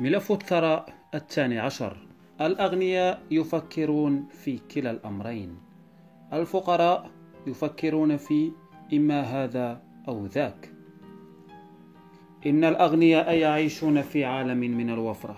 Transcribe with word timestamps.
ملف 0.00 0.32
الثراء 0.32 0.94
الثاني 1.14 1.58
عشر. 1.58 1.96
الأغنياء 2.40 3.22
يفكرون 3.30 4.26
في 4.32 4.58
كلا 4.74 4.90
الأمرين. 4.90 5.56
الفقراء 6.32 7.10
يفكرون 7.46 8.16
في 8.16 8.52
إما 8.92 9.20
هذا 9.20 9.82
أو 10.08 10.26
ذاك. 10.26 10.72
إن 12.46 12.64
الأغنياء 12.64 13.34
يعيشون 13.34 14.02
في 14.02 14.24
عالم 14.24 14.58
من 14.58 14.90
الوفرة 14.90 15.36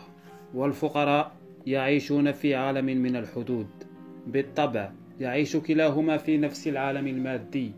والفقراء 0.54 1.32
يعيشون 1.66 2.32
في 2.32 2.54
عالم 2.54 2.86
من 2.86 3.16
الحدود. 3.16 3.68
بالطبع 4.26 4.92
يعيش 5.20 5.56
كلاهما 5.56 6.16
في 6.16 6.38
نفس 6.38 6.68
العالم 6.68 7.06
المادي 7.06 7.72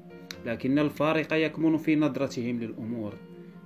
لكن 0.46 0.78
الفارق 0.78 1.32
يكمن 1.32 1.76
في 1.76 1.96
نظرتهم 1.96 2.60
للأمور. 2.60 3.14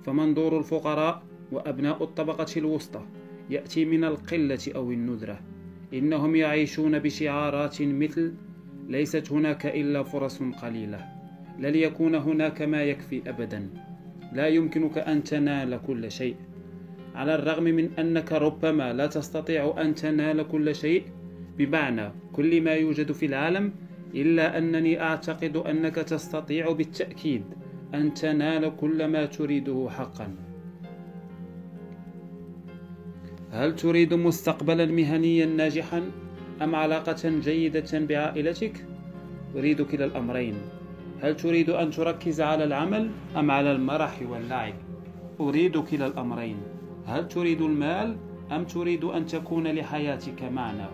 فمنظور 0.05 0.57
الفقراء 0.57 1.28
وأبناء 1.51 2.03
الطبقة 2.03 2.47
الوسطى 2.57 3.01
يأتي 3.49 3.85
من 3.85 4.03
القلة 4.03 4.59
أو 4.75 4.91
الندرة. 4.91 5.39
إنهم 5.93 6.35
يعيشون 6.35 6.99
بشعارات 6.99 7.81
مثل 7.81 8.33
ليست 8.87 9.31
هناك 9.31 9.65
إلا 9.65 10.03
فرص 10.03 10.43
قليلة. 10.43 11.05
لن 11.59 11.75
يكون 11.75 12.15
هناك 12.15 12.61
ما 12.61 12.83
يكفي 12.83 13.29
أبدا. 13.29 13.69
لا 14.33 14.47
يمكنك 14.47 14.97
أن 14.97 15.23
تنال 15.23 15.79
كل 15.87 16.11
شيء. 16.11 16.35
على 17.15 17.35
الرغم 17.35 17.63
من 17.63 17.89
أنك 17.99 18.31
ربما 18.31 18.93
لا 18.93 19.07
تستطيع 19.07 19.81
أن 19.81 19.95
تنال 19.95 20.47
كل 20.47 20.75
شيء 20.75 21.03
بمعنى 21.57 22.11
كل 22.33 22.61
ما 22.61 22.71
يوجد 22.71 23.11
في 23.11 23.25
العالم 23.25 23.73
إلا 24.15 24.57
أنني 24.57 25.01
أعتقد 25.01 25.57
أنك 25.57 25.95
تستطيع 25.95 26.71
بالتأكيد 26.71 27.43
أن 27.93 28.13
تنال 28.13 28.75
كل 28.75 29.05
ما 29.05 29.25
تريده 29.25 29.87
حقا. 29.89 30.48
هل 33.51 33.75
تريد 33.75 34.13
مستقبلا 34.13 34.85
مهنيا 34.85 35.45
ناجحا 35.45 36.11
أم 36.61 36.75
علاقة 36.75 37.29
جيدة 37.29 37.99
بعائلتك؟ 37.99 38.85
أريد 39.55 39.81
كلا 39.81 40.05
الأمرين 40.05 40.55
هل 41.21 41.35
تريد 41.35 41.69
أن 41.69 41.91
تركز 41.91 42.41
على 42.41 42.63
العمل 42.63 43.09
أم 43.37 43.51
على 43.51 43.71
المرح 43.71 44.19
واللعب؟ 44.29 44.73
أريد 45.39 45.77
كلا 45.77 46.07
الأمرين 46.07 46.57
هل 47.05 47.27
تريد 47.27 47.61
المال 47.61 48.17
أم 48.51 48.63
تريد 48.63 49.03
أن 49.03 49.25
تكون 49.25 49.67
لحياتك 49.67 50.43
معنى؟ 50.43 50.85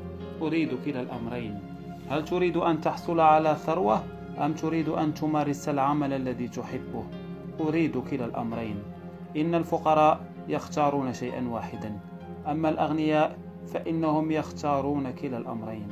أريد 0.42 0.70
كلا 0.86 1.02
الأمرين 1.02 1.59
هل 2.09 2.26
تريد 2.26 2.58
أن 2.58 2.81
تحصل 2.81 3.20
على 3.20 3.56
ثروة 3.66 4.03
أم 4.38 4.53
تريد 4.53 4.89
أن 4.89 5.14
تمارس 5.14 5.70
العمل 5.70 6.14
الذي 6.14 6.48
تحبه؟ 6.48 7.03
أريد 7.59 7.98
كلا 7.98 8.26
الأمرين 8.26 8.76
إن 9.38 9.56
الفقراء 9.56 10.26
يختارون 10.48 11.14
شيئا 11.14 11.48
واحدا 11.50 12.00
أما 12.52 12.70
الأغنياء 12.70 13.38
فإنهم 13.68 14.32
يختارون 14.32 15.12
كلا 15.12 15.38
الأمرين. 15.38 15.88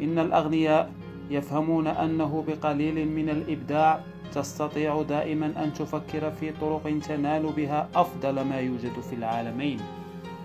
إن 0.00 0.18
الأغنياء 0.18 0.92
يفهمون 1.30 1.86
أنه 1.86 2.44
بقليل 2.48 3.08
من 3.08 3.28
الإبداع 3.28 4.00
تستطيع 4.32 5.02
دائما 5.02 5.46
أن 5.64 5.72
تفكر 5.72 6.30
في 6.30 6.52
طرق 6.52 6.98
تنال 7.08 7.42
بها 7.56 7.88
أفضل 7.94 8.40
ما 8.44 8.60
يوجد 8.60 9.00
في 9.10 9.14
العالمين. 9.14 9.80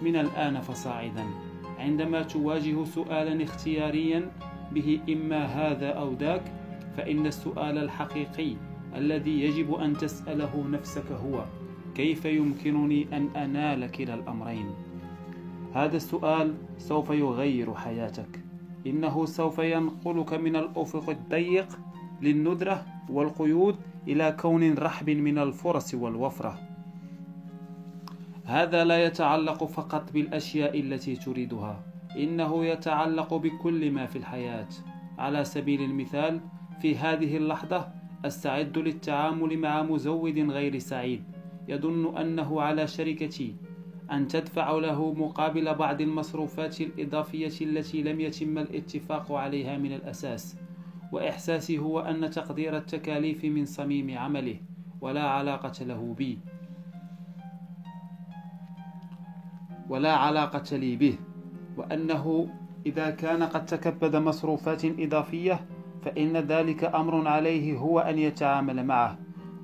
من 0.02 0.16
الآن 0.16 0.61
فصاعدا. 0.61 1.25
عندما 1.80 2.22
تواجه 2.22 2.83
سؤالا 2.83 3.44
اختياريا 3.44 4.31
به 4.72 5.00
إما 5.09 5.45
هذا 5.45 5.89
أو 5.89 6.14
ذاك 6.14 6.42
فإن 6.98 7.28
السؤال 7.28 7.78
الحقيقي 7.78 8.55
الذي 8.95 9.42
يجب 9.42 9.73
أن 9.73 9.98
تسأله 9.98 10.67
نفسك 10.70 11.11
هو 11.11 11.45
كيف 11.95 12.25
يمكنني 12.25 13.08
أن 13.14 13.30
أنال 13.36 13.92
كلا 13.92 14.14
الأمرين؟ 14.14 14.86
هذا 15.73 15.97
السؤال 15.97 16.55
سوف 16.77 17.09
يغير 17.09 17.73
حياتك. 17.73 18.39
إنه 18.87 19.25
سوف 19.25 19.59
ينقلك 19.59 20.33
من 20.33 20.55
الأفق 20.55 21.09
الضيق 21.09 21.80
للندرة 22.21 22.86
والقيود 23.09 23.75
إلى 24.08 24.36
كون 24.39 24.73
رحب 24.73 25.09
من 25.09 25.37
الفرص 25.37 25.93
والوفرة. 25.93 26.59
هذا 28.45 28.83
لا 28.83 29.05
يتعلق 29.05 29.64
فقط 29.64 30.11
بالأشياء 30.11 30.80
التي 30.80 31.15
تريدها 31.15 31.83
إنه 32.17 32.65
يتعلق 32.65 33.33
بكل 33.33 33.92
ما 33.92 34.05
في 34.05 34.17
الحياة. 34.17 34.67
على 35.17 35.45
سبيل 35.45 35.81
المثال 35.81 36.39
في 36.81 36.97
هذه 36.97 37.37
اللحظة 37.37 37.87
أستعد 38.25 38.77
للتعامل 38.77 39.58
مع 39.58 39.83
مزود 39.83 40.39
غير 40.39 40.80
سعيد. 40.80 41.23
يظن 41.67 42.17
أنه 42.17 42.61
على 42.61 42.87
شركتي. 42.87 43.55
أن 44.11 44.27
تدفع 44.27 44.71
له 44.71 45.13
مقابل 45.13 45.73
بعض 45.75 46.01
المصروفات 46.01 46.81
الإضافية 46.81 47.53
التي 47.61 48.03
لم 48.03 48.19
يتم 48.19 48.57
الاتفاق 48.57 49.31
عليها 49.31 49.77
من 49.77 49.93
الأساس 49.93 50.57
وإحساسي 51.11 51.77
هو 51.77 51.99
أن 51.99 52.29
تقدير 52.29 52.77
التكاليف 52.77 53.45
من 53.45 53.65
صميم 53.65 54.17
عمله 54.17 54.55
ولا 55.01 55.29
علاقة 55.29 55.85
له 55.85 56.15
بي. 56.17 56.39
ولا 59.89 60.13
علاقة 60.15 60.77
لي 60.77 60.95
به 60.95 61.17
وأنه 61.77 62.49
إذا 62.85 63.09
كان 63.09 63.43
قد 63.43 63.65
تكبد 63.65 64.15
مصروفات 64.15 64.85
إضافية 64.85 65.59
فإن 66.01 66.37
ذلك 66.37 66.83
أمر 66.83 67.27
عليه 67.27 67.77
هو 67.77 67.99
أن 67.99 68.19
يتعامل 68.19 68.83
معه 68.85 69.17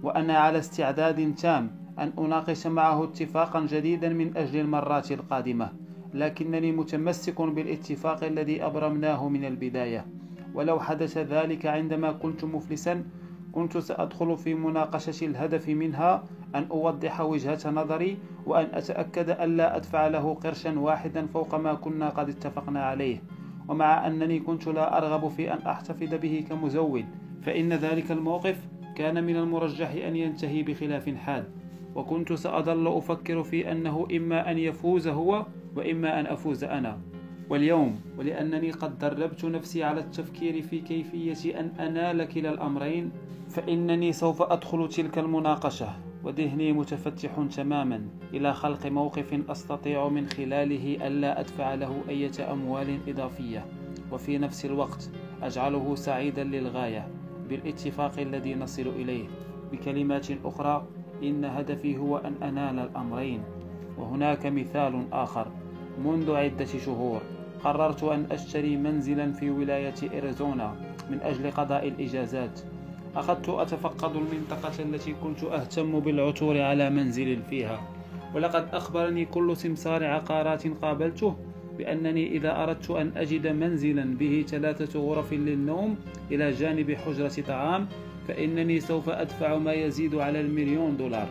وأنا 0.03 0.37
على 0.37 0.59
استعداد 0.59 1.35
تام 1.35 1.82
أن 1.99 2.13
أناقش 2.19 2.67
معه 2.67 3.03
اتفاقا 3.03 3.59
جديدا 3.59 4.09
من 4.09 4.37
أجل 4.37 4.59
المرات 4.59 5.11
القادمة 5.11 5.73
لكنني 6.13 6.71
متمسك 6.71 7.41
بالاتفاق 7.41 8.23
الذي 8.23 8.65
أبرمناه 8.65 9.29
من 9.29 9.45
البداية. 9.45 10.05
ولو 10.53 10.79
حدث 10.79 11.17
ذلك 11.17 11.65
عندما 11.65 12.11
كنت 12.11 12.43
مفلسا 12.43 13.03
كنت 13.51 13.77
سأدخل 13.77 14.37
في 14.37 14.53
مناقشة 14.53 15.25
الهدف 15.25 15.69
منها 15.69 16.23
أن 16.55 16.65
أوضح 16.71 17.21
وجهة 17.21 17.71
نظري 17.71 18.17
وأن 18.45 18.67
أتأكد 18.73 19.29
أن 19.29 19.57
لا 19.57 19.75
أدفع 19.75 20.07
له 20.07 20.33
قرشا 20.33 20.79
واحدا 20.79 21.27
فوق 21.27 21.55
ما 21.55 21.73
كنا 21.73 22.09
قد 22.09 22.29
اتفقنا 22.29 22.85
عليه. 22.85 23.23
ومع 23.67 24.07
أنني 24.07 24.39
كنت 24.39 24.67
لا 24.67 24.97
أرغب 24.97 25.27
في 25.27 25.53
أن 25.53 25.57
أحتفظ 25.57 26.13
به 26.13 26.45
كمزود 26.49 27.05
فإن 27.41 27.73
ذلك 27.73 28.11
الموقف 28.11 28.67
كان 28.95 29.23
من 29.23 29.35
المرجح 29.35 29.91
أن 29.91 30.15
ينتهي 30.15 30.63
بخلاف 30.63 31.09
حاد. 31.15 31.62
وكنت 31.95 32.33
سأظل 32.33 32.97
أفكر 32.97 33.43
في 33.43 33.71
أنه 33.71 34.07
إما 34.11 34.51
أن 34.51 34.57
يفوز 34.57 35.07
هو 35.07 35.45
وإما 35.75 36.19
أن 36.19 36.25
أفوز 36.25 36.63
أنا. 36.63 36.99
واليوم 37.49 37.99
ولأنني 38.17 38.71
قد 38.71 38.99
دربت 38.99 39.45
نفسي 39.45 39.83
على 39.83 39.99
التفكير 39.99 40.61
في 40.61 40.79
كيفية 40.79 41.59
أن 41.59 41.71
أنال 41.79 42.25
كلا 42.25 42.49
الأمرين 42.49 43.11
فإنني 43.49 44.11
سوف 44.11 44.41
أدخل 44.41 44.89
تلك 44.89 45.17
المناقشة 45.17 45.89
وذهني 46.23 46.73
متفتح 46.73 47.47
تماما 47.55 48.07
إلى 48.33 48.53
خلق 48.53 48.85
موقف 48.85 49.49
أستطيع 49.49 50.07
من 50.07 50.27
خلاله 50.27 51.07
ألا 51.07 51.39
أدفع 51.39 51.73
له 51.73 52.01
أي 52.09 52.31
أموال 52.51 52.97
إضافية. 53.07 53.65
وفي 54.11 54.37
نفس 54.37 54.65
الوقت 54.65 55.09
أجعله 55.41 55.95
سعيدا 55.95 56.43
للغاية 56.43 57.07
بالاتفاق 57.49 58.19
الذي 58.19 58.55
نصل 58.55 58.87
إليه 58.87 59.27
بكلمات 59.71 60.27
أخرى 60.45 60.87
إن 61.23 61.45
هدفي 61.45 61.97
هو 61.97 62.17
أن 62.17 62.33
أنال 62.43 62.79
الأمرين. 62.79 63.41
وهناك 63.97 64.45
مثال 64.45 65.03
آخر. 65.11 65.47
منذ 66.05 66.35
عدة 66.35 66.65
شهور 66.65 67.21
قررت 67.63 68.03
أن 68.03 68.25
أشتري 68.31 68.77
منزلا 68.77 69.31
في 69.31 69.49
ولاية 69.49 69.95
إريزونا 70.17 70.75
من 71.11 71.19
أجل 71.21 71.51
قضاء 71.51 71.87
الإجازات. 71.87 72.59
أخذت 73.15 73.49
أتفقد 73.49 74.15
المنطقة 74.15 74.83
التي 74.83 75.13
كنت 75.23 75.43
أهتم 75.43 75.99
بالعثور 75.99 76.61
على 76.61 76.89
منزل 76.89 77.41
فيها. 77.49 77.81
ولقد 78.35 78.67
أخبرني 78.73 79.25
كل 79.25 79.57
سمسار 79.57 80.05
عقارات 80.05 80.67
قابلته 80.67 81.35
بأنني 81.77 82.27
إذا 82.37 82.63
أردت 82.63 82.91
أن 82.91 83.11
أجد 83.17 83.47
منزلا 83.47 84.17
به 84.17 84.45
ثلاثة 84.47 84.99
غرف 84.99 85.33
للنوم 85.33 85.95
إلى 86.31 86.51
جانب 86.51 86.91
حجرة 86.91 87.43
طعام 87.47 87.87
فإنني 88.27 88.79
سوف 88.79 89.09
أدفع 89.09 89.57
ما 89.57 89.73
يزيد 89.73 90.15
على 90.15 90.41
المليون 90.41 90.97
دولار. 90.97 91.27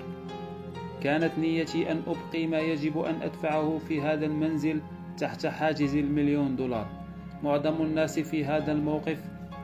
كانت 1.02 1.38
نيتي 1.38 1.92
أن 1.92 2.02
أبقي 2.06 2.46
ما 2.46 2.58
يجب 2.58 2.98
أن 2.98 3.22
أدفعه 3.22 3.78
في 3.88 4.00
هذا 4.00 4.26
المنزل 4.26 4.80
تحت 5.18 5.46
حاجز 5.46 5.96
المليون 5.96 6.56
دولار. 6.56 6.86
معظم 7.42 7.82
الناس 7.82 8.18
في 8.18 8.44
هذا 8.44 8.72
الموقف 8.72 9.18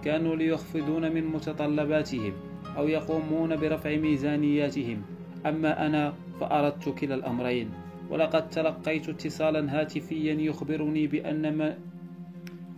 كانوا 0.05 0.37
ليخفضون 0.37 1.13
من 1.13 1.27
متطلباتهم 1.27 2.33
أو 2.77 2.89
يقومون 2.89 3.57
برفع 3.57 3.97
ميزانياتهم. 3.97 5.03
أما 5.47 5.87
أنا 5.87 6.15
فأردت 6.41 6.89
كلا 6.89 7.15
الأمرين. 7.15 7.71
ولقد 8.11 8.51
تلقيت 8.51 9.09
اتصالا 9.09 9.81
هاتفيا 9.81 10.35
يخبرني 10.35 11.07
بأن 11.07 11.57
ما 11.57 11.79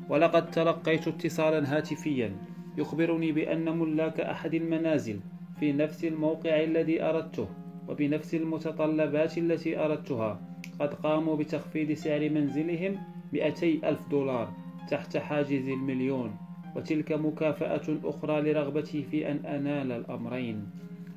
ولقد 0.08 0.50
تلقيت 0.50 1.08
اتصالا 1.08 1.76
هاتفيا 1.76 2.32
يخبرني 2.78 3.32
بأن 3.32 3.78
ملاك 3.78 4.20
أحد 4.20 4.54
المنازل 4.54 5.20
في 5.60 5.72
نفس 5.72 6.04
الموقع 6.04 6.62
الذي 6.62 7.02
أردته 7.02 7.48
وبنفس 7.88 8.34
المتطلبات 8.34 9.38
التي 9.38 9.78
أردتها 9.78 10.40
قد 10.80 10.94
قاموا 10.94 11.36
بتخفيض 11.36 11.92
سعر 11.92 12.30
منزلهم 12.30 12.96
200 13.32 13.66
ألف 13.66 14.08
دولار 14.08 14.52
تحت 14.90 15.16
حاجز 15.16 15.68
المليون 15.68 16.36
وتلك 16.76 17.12
مكافأة 17.12 17.98
أخرى 18.04 18.40
لرغبتي 18.40 19.02
في 19.02 19.30
أن 19.30 19.36
أنال 19.46 19.92
الأمرين. 19.92 20.70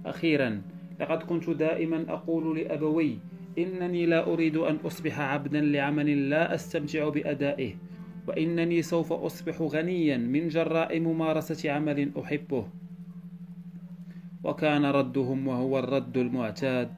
أخيرا 0.06 0.62
لقد 1.00 1.24
كنت 1.24 1.50
دائما 1.50 2.06
أقول 2.10 2.60
لأبوي 2.60 3.20
إنني 3.58 4.06
لا 4.06 4.34
أريد 4.34 4.58
أن 4.58 4.76
أصبح 4.76 5.20
عبدا 5.20 5.62
لعمل 5.62 6.30
لا 6.30 6.56
أستمتع 6.56 7.10
بأدائه 7.10 7.74
وإنني 8.28 8.82
سوف 8.82 9.14
أصبح 9.14 9.62
غنيا 9.62 10.18
من 10.18 10.48
جراء 10.48 11.00
ممارسة 11.00 11.72
عمل 11.72 12.12
أحبه. 12.20 12.66
وكان 14.44 14.86
ردهم 14.86 15.48
وهو 15.48 15.80
الرد 15.80 16.18
المعتاد 16.18 16.92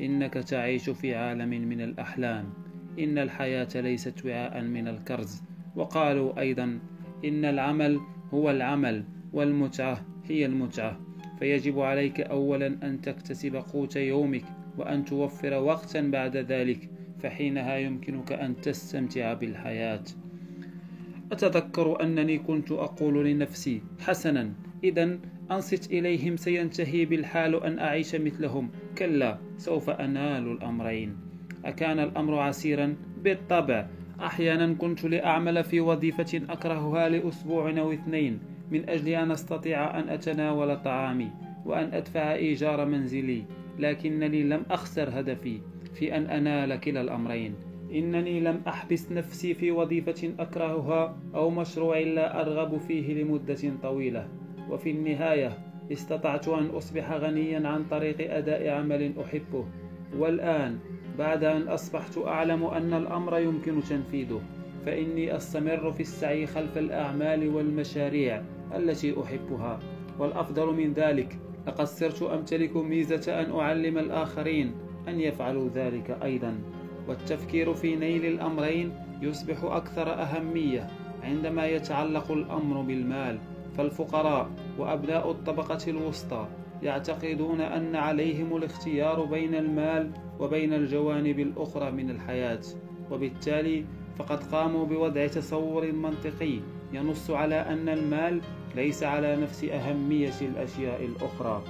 إنك 0.00 0.34
تعيش 0.34 0.90
في 0.90 1.14
عالم 1.14 1.48
من 1.48 1.80
الأحلام. 1.80 2.50
إن 2.98 3.18
الحياة 3.18 3.68
ليست 3.74 4.24
وعاء 4.24 4.60
من 4.62 4.88
الكرز. 4.88 5.42
وقالوا 5.76 6.40
أيضا 6.40 6.78
إن 7.24 7.44
العمل 7.44 8.00
هو 8.34 8.50
العمل 8.50 9.04
والمتعة 9.32 10.04
هي 10.28 10.46
المتعة. 10.46 11.00
فيجب 11.38 11.80
عليك 11.80 12.20
أولا 12.20 12.66
أن 12.66 13.00
تكتسب 13.00 13.56
قوت 13.56 13.96
يومك 13.96 14.44
وأن 14.78 15.04
توفر 15.04 15.54
وقتا 15.54 16.00
بعد 16.00 16.36
ذلك 16.36 16.88
فحينها 17.22 17.76
يمكنك 17.76 18.32
أن 18.32 18.60
تستمتع 18.60 19.32
بالحياة. 19.32 20.04
أتذكر 21.32 22.02
أنني 22.02 22.38
كنت 22.38 22.72
أقول 22.72 23.24
لنفسي 23.26 23.82
حسنا 24.00 24.52
إذا 24.84 25.18
أنصت 25.50 25.92
إليهم 25.92 26.36
سينتهي 26.36 27.04
بالحال 27.04 27.64
أن 27.64 27.78
أعيش 27.78 28.14
مثلهم. 28.14 28.70
كلا 28.98 29.38
سوف 29.56 29.90
أنال 29.90 30.52
الأمرين. 30.52 31.16
أكان 31.64 31.98
الأمر 31.98 32.38
عسيرا 32.38 32.96
بالطبع. 33.22 33.86
أحيانا 34.20 34.74
كنت 34.74 35.04
لأعمل 35.04 35.64
في 35.64 35.80
وظيفة 35.80 36.42
أكرهها 36.48 37.08
لأسبوع 37.08 37.78
أو 37.78 37.92
اثنين 37.92 38.38
من 38.70 38.88
أجل 38.88 39.08
أن 39.08 39.30
أستطيع 39.30 39.98
أن 39.98 40.08
أتناول 40.08 40.76
طعامي 40.76 41.30
وأن 41.64 41.94
أدفع 41.94 42.34
إيجار 42.34 42.84
منزلي 42.84 43.44
لكنني 43.78 44.42
لم 44.42 44.62
أخسر 44.70 45.20
هدفي 45.20 45.60
في 45.94 46.16
أن 46.16 46.26
أنال 46.26 46.80
كلا 46.80 47.00
الأمرين. 47.00 47.71
إنني 47.94 48.40
لم 48.40 48.60
أحبس 48.68 49.12
نفسي 49.12 49.54
في 49.54 49.70
وظيفة 49.70 50.34
أكرهها 50.38 51.16
أو 51.34 51.50
مشروع 51.50 51.98
لا 51.98 52.40
أرغب 52.40 52.76
فيه 52.76 53.22
لمدة 53.22 53.72
طويلة. 53.82 54.28
وفي 54.70 54.90
النهاية 54.90 55.58
استطعت 55.92 56.48
أن 56.48 56.66
أصبح 56.66 57.12
غنيا 57.12 57.68
عن 57.68 57.84
طريق 57.84 58.34
أداء 58.34 58.68
عمل 58.68 59.12
أحبه. 59.24 59.66
والآن 60.18 60.78
بعد 61.18 61.44
أن 61.44 61.68
أصبحت 61.68 62.18
أعلم 62.18 62.64
أن 62.64 62.94
الأمر 62.94 63.38
يمكن 63.38 63.80
تنفيذه 63.80 64.40
فإني 64.86 65.36
أستمر 65.36 65.92
في 65.92 66.00
السعي 66.00 66.46
خلف 66.46 66.78
الأعمال 66.78 67.48
والمشاريع 67.48 68.42
التي 68.76 69.20
أحبها. 69.22 69.78
والأفضل 70.18 70.74
من 70.74 70.92
ذلك 70.92 71.38
لقد 71.66 71.84
صرت 71.84 72.22
أمتلك 72.22 72.76
ميزة 72.76 73.40
أن 73.40 73.50
أعلم 73.50 73.98
الآخرين 73.98 74.74
أن 75.08 75.20
يفعلوا 75.20 75.68
ذلك 75.68 76.18
أيضا. 76.22 76.58
والتفكير 77.08 77.74
في 77.74 77.96
نيل 77.96 78.26
الأمرين 78.26 78.92
يصبح 79.22 79.64
أكثر 79.64 80.12
أهمية 80.22 80.86
عندما 81.22 81.66
يتعلق 81.66 82.32
الأمر 82.32 82.80
بالمال 82.82 83.38
فالفقراء 83.76 84.50
وأبناء 84.78 85.30
الطبقة 85.30 85.78
الوسطى 85.88 86.46
يعتقدون 86.82 87.60
أن 87.60 87.96
عليهم 87.96 88.56
الاختيار 88.56 89.24
بين 89.24 89.54
المال 89.54 90.10
وبين 90.40 90.72
الجوانب 90.72 91.38
الأخرى 91.38 91.90
من 91.90 92.10
الحياة 92.10 92.60
وبالتالي 93.10 93.84
فقد 94.18 94.44
قاموا 94.44 94.86
بوضع 94.86 95.26
تصور 95.26 95.92
منطقي 95.92 96.58
ينص 96.92 97.30
على 97.30 97.54
أن 97.54 97.88
المال 97.88 98.40
ليس 98.76 99.02
على 99.02 99.36
نفس 99.36 99.64
أهمية 99.64 100.40
الأشياء 100.40 101.04
الأخرى. 101.04 101.62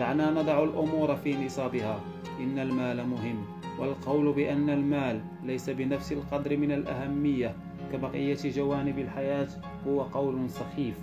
دعنا 0.00 0.30
نضع 0.30 0.62
الأمور 0.64 1.16
في 1.16 1.46
نصابها. 1.46 2.00
إن 2.40 2.58
المال 2.58 3.06
مهم. 3.06 3.44
والقول 3.78 4.32
بأن 4.32 4.70
المال 4.70 5.20
ليس 5.44 5.70
بنفس 5.70 6.12
القدر 6.12 6.56
من 6.56 6.72
الأهمية 6.72 7.56
كبقية 7.92 8.38
جوانب 8.44 8.98
الحياة 8.98 9.48
هو 9.86 10.02
قول 10.02 10.50
سخيف 10.50 10.98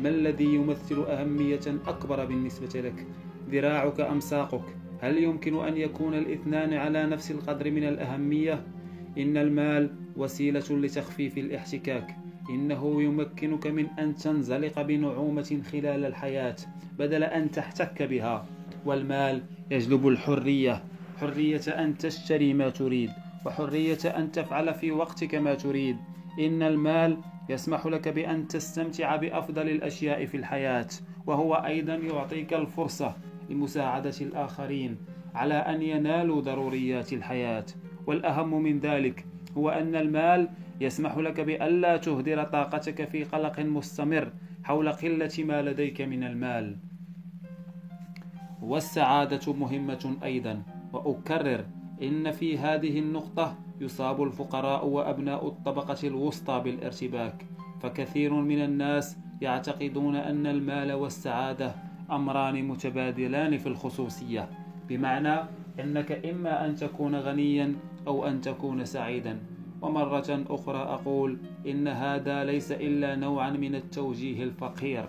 ما 0.00 0.08
الذي 0.08 0.44
يمثل 0.44 1.02
أهمية 1.02 1.60
أكبر 1.86 2.24
بالنسبة 2.24 2.80
لك؟ 2.80 3.06
ذراعك 3.50 4.00
أم 4.00 4.20
ساقك؟ 4.20 4.64
هل 5.00 5.22
يمكن 5.22 5.64
أن 5.64 5.76
يكون 5.76 6.14
الاثنان 6.14 6.74
على 6.74 7.06
نفس 7.06 7.30
القدر 7.30 7.70
من 7.70 7.84
الأهمية؟ 7.84 8.64
إن 9.18 9.36
المال 9.36 9.90
وسيلة 10.16 10.64
لتخفيف 10.70 11.38
الاحتكاك 11.38 12.16
إنه 12.50 13.02
يمكنك 13.02 13.66
من 13.66 13.86
أن 13.98 14.14
تنزلق 14.14 14.82
بنعومة 14.82 15.60
خلال 15.72 16.04
الحياة 16.04 16.56
بدل 16.98 17.22
أن 17.24 17.50
تحتك 17.50 18.02
بها 18.02 18.46
والمال 18.84 19.42
يجلب 19.70 20.08
الحرية 20.08 20.82
حرية 21.20 21.60
أن 21.68 21.98
تشتري 21.98 22.54
ما 22.54 22.68
تريد 22.70 23.10
وحرية 23.44 23.98
أن 24.04 24.32
تفعل 24.32 24.74
في 24.74 24.92
وقتك 24.92 25.34
ما 25.34 25.54
تريد. 25.54 25.96
إن 26.38 26.62
المال 26.62 27.16
يسمح 27.48 27.86
لك 27.86 28.08
بأن 28.08 28.48
تستمتع 28.48 29.16
بأفضل 29.16 29.68
الأشياء 29.68 30.26
في 30.26 30.36
الحياة 30.36 30.86
وهو 31.26 31.54
أيضا 31.54 31.94
يعطيك 31.94 32.54
الفرصة 32.54 33.16
لمساعدة 33.50 34.14
الآخرين 34.20 34.96
على 35.34 35.54
أن 35.54 35.82
ينالوا 35.82 36.40
ضروريات 36.40 37.12
الحياة. 37.12 37.66
والأهم 38.06 38.62
من 38.62 38.78
ذلك 38.78 39.24
هو 39.56 39.70
أن 39.70 39.96
المال 39.96 40.48
يسمح 40.80 41.16
لك 41.16 41.40
بألا 41.40 41.96
تهدر 41.96 42.44
طاقتك 42.44 43.08
في 43.08 43.24
قلق 43.24 43.60
مستمر 43.60 44.32
حول 44.64 44.92
قلة 44.92 45.32
ما 45.38 45.62
لديك 45.62 46.00
من 46.00 46.24
المال. 46.24 46.76
والسعادة 48.62 49.52
مهمة 49.52 50.16
أيضا. 50.24 50.75
وأكرر 50.96 51.64
إن 52.02 52.30
في 52.30 52.58
هذه 52.58 52.98
النقطة 52.98 53.56
يصاب 53.80 54.22
الفقراء 54.22 54.86
وأبناء 54.86 55.46
الطبقة 55.46 56.08
الوسطى 56.08 56.60
بالارتباك 56.64 57.46
فكثير 57.80 58.34
من 58.34 58.64
الناس 58.64 59.16
يعتقدون 59.40 60.16
أن 60.16 60.46
المال 60.46 60.92
والسعادة 60.92 61.74
أمران 62.10 62.68
متبادلان 62.68 63.58
في 63.58 63.66
الخصوصية 63.66 64.48
بمعنى 64.88 65.36
أنك 65.80 66.12
إما 66.26 66.66
أن 66.66 66.74
تكون 66.74 67.14
غنيا 67.14 67.74
أو 68.06 68.26
أن 68.26 68.40
تكون 68.40 68.84
سعيدا. 68.84 69.38
ومرة 69.82 70.44
أخرى 70.50 70.78
أقول 70.78 71.38
إن 71.66 71.88
هذا 71.88 72.44
ليس 72.44 72.72
إلا 72.72 73.16
نوعا 73.16 73.50
من 73.50 73.74
التوجيه 73.74 74.44
الفقير 74.44 75.04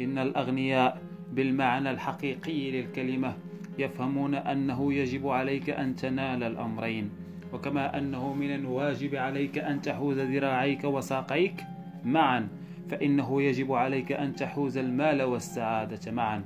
إن 0.00 0.18
الأغنياء 0.18 1.02
بالمعنى 1.32 1.90
الحقيقي 1.90 2.70
للكلمة 2.70 3.34
يفهمون 3.78 4.34
أنه 4.34 4.94
يجب 4.94 5.28
عليك 5.28 5.70
أن 5.70 5.96
تنال 5.96 6.42
الأمرين. 6.42 7.10
وكما 7.52 7.98
أنه 7.98 8.34
من 8.34 8.54
الواجب 8.54 9.14
عليك 9.14 9.58
أن 9.58 9.82
تحوز 9.82 10.18
ذراعيك 10.18 10.84
وساقيك 10.84 11.64
معا 12.04 12.48
فإنه 12.90 13.42
يجب 13.42 13.72
عليك 13.72 14.12
أن 14.12 14.34
تحوز 14.34 14.78
المال 14.78 15.22
والسعادة 15.22 16.12
معا. 16.12 16.44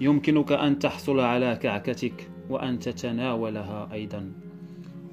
يمكنك 0.00 0.52
أن 0.52 0.78
تحصل 0.78 1.20
على 1.20 1.56
كعكتك 1.56 2.30
وأن 2.50 2.78
تتناولها 2.78 3.88
أيضا. 3.92 4.32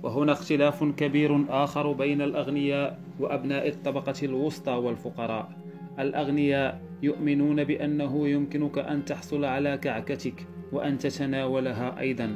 وهنا 0.04 0.32
اختلاف 0.32 0.84
كبير 0.84 1.46
آخر 1.50 1.92
بين 1.92 2.22
الأغنياء 2.22 3.00
وأبناء 3.20 3.68
الطبقة 3.68 4.14
الوسطى 4.24 4.72
والفقراء. 4.72 5.61
الأغنياء 6.00 6.82
يؤمنون 7.04 7.64
بأنه 7.64 8.28
يمكنك 8.28 8.78
أن 8.78 9.06
تحصل 9.06 9.46
على 9.46 9.78
كعكتك 9.78 10.48
وأن 10.72 10.98
تتناولها 10.98 12.00
أيضا. 12.00 12.36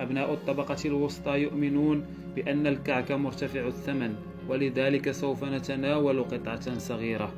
أبناء 0.00 0.32
الطبقة 0.32 0.76
الوسطى 0.84 1.38
يؤمنون 1.38 2.04
بأن 2.36 2.66
الكعك 2.66 3.12
مرتفع 3.12 3.66
الثمن 3.66 4.14
ولذلك 4.48 5.10
سوف 5.10 5.44
نتناول 5.44 6.22
قطعة 6.24 6.78
صغيرة. 6.78 7.32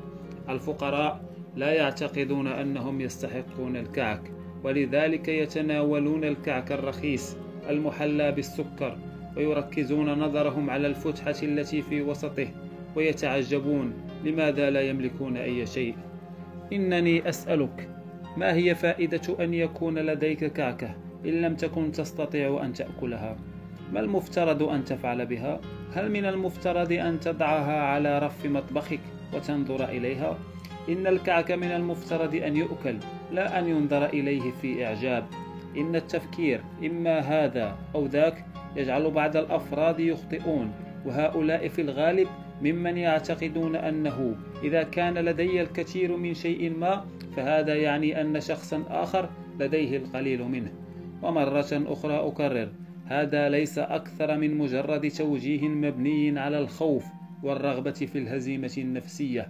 الفقراء 0.48 1.34
لا 1.56 1.72
يعتقدون 1.72 2.46
أنهم 2.46 3.00
يستحقون 3.00 3.76
الكعك 3.76 4.32
ولذلك 4.64 5.28
يتناولون 5.28 6.24
الكعك 6.24 6.72
الرخيص 6.72 7.36
المحلى 7.68 8.32
بالسكر 8.32 8.98
ويركزون 9.36 10.18
نظرهم 10.18 10.70
على 10.70 10.86
الفتحة 10.86 11.34
التي 11.42 11.82
في 11.82 12.02
وسطه. 12.02 12.48
ويتعجبون 12.96 13.92
لماذا 14.24 14.70
لا 14.70 14.80
يملكون 14.80 15.36
أي 15.36 15.66
شيء 15.66 15.94
إنني 16.72 17.28
أسألك 17.28 17.88
ما 18.36 18.54
هي 18.54 18.74
فائدة 18.74 19.44
أن 19.44 19.54
يكون 19.54 19.98
لديك 19.98 20.44
كعكة 20.52 20.94
إن 21.24 21.42
لم 21.42 21.54
تكن 21.54 21.92
تستطيع 21.92 22.64
أن 22.64 22.72
تأكلها 22.72 23.36
ما 23.92 24.00
المفترض 24.00 24.62
أن 24.62 24.84
تفعل 24.84 25.26
بها؟ 25.26 25.60
هل 25.94 26.10
من 26.10 26.24
المفترض 26.24 26.92
أن 26.92 27.20
تضعها 27.20 27.80
على 27.80 28.18
رف 28.18 28.46
مطبخك 28.46 29.00
وتنظر 29.34 29.84
إليها؟ 29.84 30.38
إن 30.88 31.06
الكعك 31.06 31.50
من 31.52 31.70
المفترض 31.70 32.34
أن 32.34 32.56
يؤكل 32.56 32.96
لا 33.32 33.58
أن 33.58 33.68
ينظر 33.68 34.06
إليه 34.06 34.50
في 34.62 34.86
إعجاب 34.86 35.24
إن 35.76 35.96
التفكير 35.96 36.60
إما 36.84 37.18
هذا 37.18 37.76
أو 37.94 38.06
ذاك 38.06 38.44
يجعل 38.76 39.10
بعض 39.10 39.36
الأفراد 39.36 40.00
يخطئون 40.00 40.72
وهؤلاء 41.06 41.68
في 41.68 41.82
الغالب 41.82 42.28
ممن 42.62 42.96
يعتقدون 42.96 43.76
أنه 43.76 44.36
إذا 44.62 44.82
كان 44.82 45.14
لدي 45.14 45.62
الكثير 45.62 46.16
من 46.16 46.34
شيء 46.34 46.76
ما 46.76 47.04
فهذا 47.36 47.74
يعني 47.74 48.20
أن 48.20 48.40
شخصا 48.40 48.84
آخر 48.88 49.28
لديه 49.60 49.96
القليل 49.96 50.44
منه. 50.44 50.72
ومرة 51.22 51.68
أخرى 51.72 52.14
أكرر 52.14 52.68
هذا 53.06 53.48
ليس 53.48 53.78
أكثر 53.78 54.38
من 54.38 54.58
مجرد 54.58 55.10
توجيه 55.10 55.68
مبني 55.68 56.38
على 56.38 56.58
الخوف 56.58 57.04
والرغبة 57.42 57.90
في 57.90 58.18
الهزيمة 58.18 58.72
النفسية. 58.78 59.48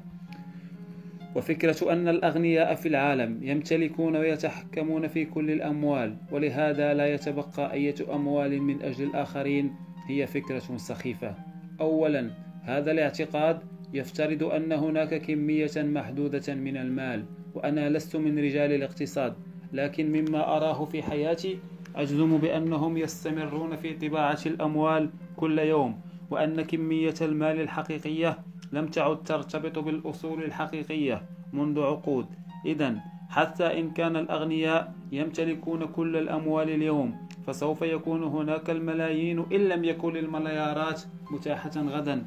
وفكرة 1.35 1.93
أن 1.93 2.09
الأغنياء 2.09 2.75
في 2.75 2.89
العالم 2.89 3.39
يمتلكون 3.43 4.17
ويتحكمون 4.17 5.07
في 5.07 5.25
كل 5.25 5.51
الأموال 5.51 6.17
ولهذا 6.33 6.95
لا 6.95 7.15
يتبقى 7.15 7.73
أية 7.73 7.95
أموال 8.15 8.63
من 8.63 8.83
أجل 8.83 9.05
الآخرين 9.05 9.75
هي 10.09 10.27
فكرة 10.27 10.77
سخيفة. 10.77 11.35
أولا 11.81 12.44
هذا 12.65 12.91
الاعتقاد 12.91 13.61
يفترض 13.93 14.43
أن 14.43 14.73
هناك 14.73 15.15
كمية 15.15 15.71
محدودة 15.77 16.55
من 16.55 16.77
المال 16.77 17.25
وأنا 17.55 17.91
لست 17.91 18.17
من 18.17 18.39
رجال 18.39 18.73
الاقتصاد 18.73 19.35
لكن 19.73 20.13
مما 20.13 20.57
أراه 20.57 20.85
في 20.85 21.03
حياتي 21.03 21.59
أجزم 21.97 22.39
بأنهم 22.39 22.97
يستمرون 22.97 23.77
في 23.77 23.95
طباعة 23.95 24.39
الأموال 24.47 25.11
كل 25.37 25.59
يوم 25.59 26.01
وأن 26.31 26.63
كمية 26.63 27.15
المال 27.21 27.61
الحقيقية 27.61 28.39
لم 28.73 28.87
تعد 28.87 29.23
ترتبط 29.23 29.79
بالأصول 29.79 30.45
الحقيقية 30.45 31.23
منذ 31.53 31.81
عقود. 31.81 32.27
إذا 32.67 32.97
حتى 33.29 33.81
إن 33.81 33.91
كان 33.91 34.17
الأغنياء 34.17 34.95
يمتلكون 35.13 35.87
كل 35.87 36.17
الأموال 36.17 36.71
اليوم 36.71 37.29
فسوف 37.47 37.83
يكون 37.83 38.23
هناك 38.23 38.71
الملايين 38.71 39.39
إن 39.39 39.61
لم 39.69 39.85
يكن 39.85 40.17
المليارات 40.17 41.03
متاحة 41.31 41.71
غدا. 41.77 42.27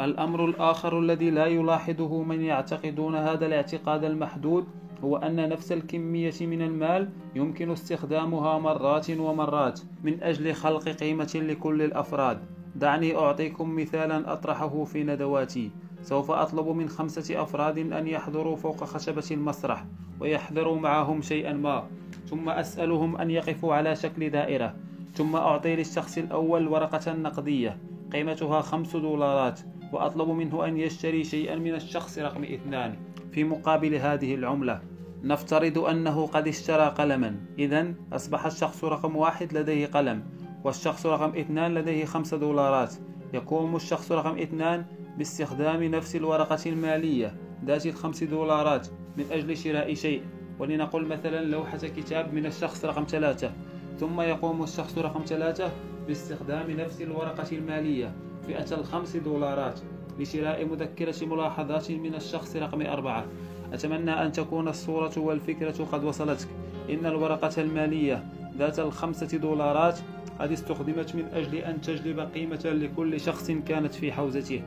الأمر 0.00 0.44
الآخر 0.44 0.98
الذي 0.98 1.30
لا 1.30 1.46
يلاحظه 1.46 2.22
من 2.22 2.40
يعتقدون 2.40 3.14
هذا 3.14 3.46
الاعتقاد 3.46 4.04
المحدود 4.04 4.66
هو 5.04 5.16
أن 5.16 5.48
نفس 5.48 5.72
الكمية 5.72 6.34
من 6.40 6.62
المال 6.62 7.08
يمكن 7.34 7.70
استخدامها 7.70 8.58
مرات 8.58 9.10
ومرات 9.10 9.80
من 10.04 10.22
أجل 10.22 10.54
خلق 10.54 10.88
قيمة 10.88 11.32
لكل 11.34 11.82
الأفراد. 11.82 12.38
دعني 12.74 13.16
أعطيكم 13.16 13.76
مثالا 13.76 14.32
أطرحه 14.32 14.84
في 14.84 15.04
ندواتي. 15.04 15.70
سوف 16.02 16.30
أطلب 16.30 16.68
من 16.68 16.88
خمسة 16.88 17.42
أفراد 17.42 17.78
أن 17.78 18.06
يحضروا 18.06 18.56
فوق 18.56 18.84
خشبة 18.84 19.26
المسرح 19.30 19.84
ويحضروا 20.20 20.80
معهم 20.80 21.22
شيئا 21.22 21.52
ما. 21.52 21.84
ثم 22.26 22.48
أسألهم 22.48 23.16
أن 23.16 23.30
يقفوا 23.30 23.74
على 23.74 23.96
شكل 23.96 24.30
دائرة. 24.30 24.74
ثم 25.14 25.36
أعطي 25.36 25.76
للشخص 25.76 26.18
الأول 26.18 26.68
ورقة 26.68 27.12
نقدية. 27.12 27.78
قيمتها 28.12 28.60
خمس 28.60 28.96
دولارات. 28.96 29.60
وأطلب 29.92 30.28
منه 30.28 30.66
أن 30.66 30.76
يشتري 30.76 31.24
شيئا 31.24 31.56
من 31.56 31.74
الشخص 31.74 32.18
رقم 32.18 32.44
اثنان 32.44 32.96
في 33.32 33.44
مقابل 33.44 33.94
هذه 33.94 34.34
العملة. 34.34 34.80
نفترض 35.24 35.78
أنه 35.78 36.26
قد 36.26 36.48
اشترى 36.48 36.86
قلما. 36.86 37.36
إذا 37.58 37.94
أصبح 38.12 38.46
الشخص 38.46 38.84
رقم 38.84 39.16
واحد 39.16 39.52
لديه 39.52 39.86
قلم 39.86 40.22
والشخص 40.64 41.06
رقم 41.06 41.38
اثنان 41.38 41.74
لديه 41.74 42.04
خمسة 42.04 42.36
دولارات. 42.36 42.94
يقوم 43.34 43.76
الشخص 43.76 44.12
رقم 44.12 44.38
اثنان 44.38 44.84
باستخدام 45.18 45.82
نفس 45.82 46.16
الورقة 46.16 46.58
المالية 46.66 47.36
ذات 47.64 47.86
الخمس 47.86 48.24
دولارات 48.24 48.88
من 49.16 49.24
أجل 49.30 49.56
شراء 49.56 49.94
شيء. 49.94 50.22
ولنقل 50.58 51.06
مثلا 51.06 51.44
لوحة 51.44 51.78
كتاب 51.78 52.34
من 52.34 52.46
الشخص 52.46 52.84
رقم 52.84 53.04
ثلاثة. 53.08 53.52
ثم 54.00 54.20
يقوم 54.20 54.62
الشخص 54.62 54.98
رقم 54.98 55.22
ثلاثة 55.26 55.72
باستخدام 56.06 56.70
نفس 56.70 57.02
الورقة 57.02 57.46
المالية. 57.52 58.12
فئة 58.46 58.74
الخمس 58.78 59.16
دولارات 59.16 59.80
لشراء 60.18 60.64
مذكرة 60.64 61.26
ملاحظات 61.26 61.90
من 61.90 62.14
الشخص 62.14 62.56
رقم 62.56 62.82
أربعة. 62.82 63.26
أتمنى 63.72 64.10
أن 64.10 64.32
تكون 64.32 64.68
الصورة 64.68 65.12
والفكرة 65.16 65.84
قد 65.92 66.04
وصلتك. 66.04 66.48
إن 66.90 67.06
الورقة 67.06 67.62
المالية 67.62 68.24
ذات 68.58 68.78
الخمسة 68.78 69.38
دولارات 69.38 69.98
قد 70.40 70.52
استخدمت 70.52 71.14
من 71.14 71.24
أجل 71.34 71.54
أن 71.54 71.80
تجلب 71.80 72.20
قيمة 72.20 72.60
لكل 72.64 73.20
شخص 73.20 73.50
كانت 73.50 73.94
في 73.94 74.12
حوزته. 74.12 74.62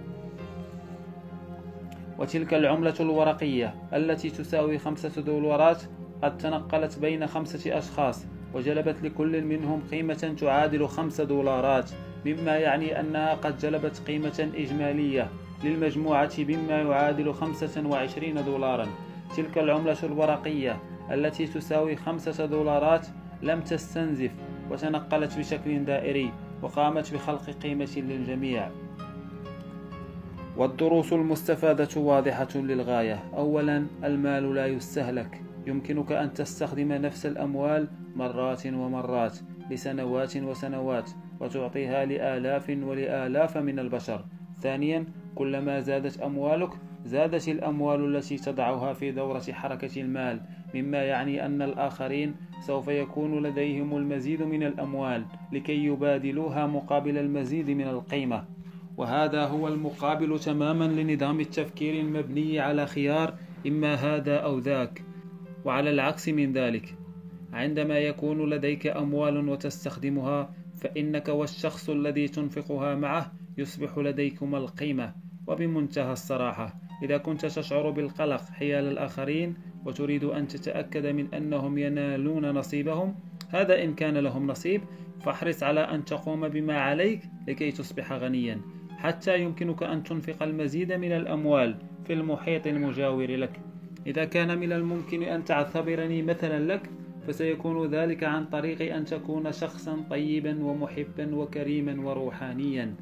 وتلك 2.20 2.53
العملة 2.53 2.94
الورقية 3.00 3.75
التي 3.94 4.29
تساوي 4.29 4.77
خمسة 4.77 5.22
دولارات 5.22 5.82
قد 6.24 6.38
تنقلت 6.38 7.00
بين 7.00 7.27
خمسة 7.27 7.77
أشخاص 7.77 8.25
وجلبت 8.53 9.03
لكل 9.03 9.44
منهم 9.44 9.82
قيمة 9.91 10.36
تعادل 10.39 10.88
خمسة 10.88 11.24
دولارات. 11.24 11.91
مما 12.25 12.58
يعني 12.58 13.00
أنها 13.00 13.34
قد 13.34 13.58
جلبت 13.58 14.01
قيمة 14.08 14.50
إجمالية 14.55 15.29
للمجموعة 15.63 16.44
بما 16.44 16.82
يعادل 16.82 17.34
25 17.34 18.46
دولارا. 18.46 18.88
تلك 19.38 19.58
العملة 19.58 19.98
الورقية 20.03 20.79
التي 21.12 21.48
تساوي 21.48 21.96
خمسة 21.96 22.46
دولارات 22.46 23.08
لم 23.41 23.62
تستنزف 23.62 24.32
وتنقلت 24.72 25.38
بشكل 25.38 25.86
دائري 25.86 26.32
وقامت 26.62 27.13
بخلق 27.13 27.50
قيمة 27.50 27.94
للجميع. 27.98 28.70
والدروس 30.58 31.13
المستفادة 31.13 32.01
واضحة 32.01 32.48
للغاية. 32.55 33.24
أولا 33.34 33.86
المال 34.03 34.55
لا 34.55 34.65
يستهلك. 34.65 35.41
يمكنك 35.67 36.12
أن 36.12 36.34
تستخدم 36.34 36.94
نفس 36.94 37.25
الأموال 37.25 37.88
مرات 38.15 38.67
ومرات 38.67 39.38
لسنوات 39.72 40.38
وسنوات. 40.38 41.10
وتعطيها 41.39 42.06
لآلاف 42.06 42.70
ولآلاف 42.70 43.58
من 43.58 43.80
البشر. 43.80 44.25
ثانيا 44.62 45.06
كلما 45.36 45.80
زادت 45.80 46.22
أموالك 46.22 46.70
زادت 47.06 47.50
الأموال 47.50 48.15
التي 48.15 48.38
تضعها 48.38 48.94
في 48.94 49.12
دورة 49.12 49.44
حركة 49.51 50.01
المال 50.01 50.42
مما 50.75 51.04
يعني 51.04 51.46
أن 51.46 51.62
الآخرين 51.62 52.36
سوف 52.60 52.88
يكون 52.88 53.44
لديهم 53.44 53.98
المزيد 53.98 54.42
من 54.42 54.63
الأموال 54.63 55.25
لكي 55.51 55.86
يبادلوها 55.86 56.68
مقابل 56.68 57.18
المزيد 57.18 57.70
من 57.70 57.88
القيمة. 57.88 58.46
وهذا 58.98 59.44
هو 59.46 59.68
المقابل 59.68 60.39
تماما 60.39 60.84
لنظام 60.84 61.39
التفكير 61.39 62.00
المبني 62.00 62.60
على 62.60 62.86
خيار 62.86 63.34
إما 63.68 63.94
هذا 63.94 64.36
أو 64.38 64.60
ذاك. 64.60 65.01
وعلى 65.65 65.89
العكس 65.89 66.30
من 66.30 66.54
ذلك 66.54 66.96
عندما 67.54 68.00
يكون 68.00 68.50
لديك 68.50 68.88
أموال 68.88 69.50
وتستخدمها 69.50 70.54
فإنك 70.86 71.30
والشخص 71.30 71.89
الذي 71.89 72.27
تنفقها 72.27 72.96
معه 72.96 73.34
يصبح 73.58 73.98
لديكما 73.98 74.58
القيمة 74.58 75.13
وبمنتهى 75.48 76.13
الصراحة. 76.13 76.75
إذا 77.04 77.18
كنت 77.18 77.46
تشعر 77.46 77.89
بالقلق 77.89 78.42
حيال 78.42 78.88
الآخرين 78.88 79.56
وتريد 79.86 80.24
أن 80.24 80.48
تتأكد 80.48 81.06
من 81.06 81.34
أنهم 81.34 81.77
ينالون 81.77 82.51
نصيبهم 82.51 83.15
هذا 83.50 83.84
إن 83.84 83.94
كان 83.96 84.18
لهم 84.18 84.48
نصيب 84.48 84.82
فاحرص 85.22 85.63
على 85.63 85.80
أن 85.80 86.06
تقوم 86.06 86.48
بما 86.48 86.80
عليك 86.80 87.22
لكي 87.48 87.72
تصبح 87.72 88.13
غنيا. 88.13 88.62
حتى 88.98 89.42
يمكنك 89.42 89.84
أن 89.84 90.04
تنفق 90.04 90.44
المزيد 90.44 90.94
من 90.94 91.12
الأموال 91.12 91.75
في 92.08 92.13
المحيط 92.13 92.68
المجاور 92.68 93.36
لك. 93.36 93.60
إذا 94.08 94.25
كان 94.25 94.58
من 94.58 94.72
الممكن 94.72 95.24
أن 95.24 95.46
تعتبرني 95.46 96.22
مثلا 96.22 96.74
لك 96.74 96.89
فسيكون 97.27 97.88
ذلك 97.88 98.24
عن 98.24 98.46
طريق 98.46 98.96
أن 98.96 99.05
تكون 99.05 99.51
شخصا 99.51 100.03
طيبا 100.10 100.63
ومحبا 100.63 101.36
وكريما 101.36 102.08
وروحانيا 102.08 102.96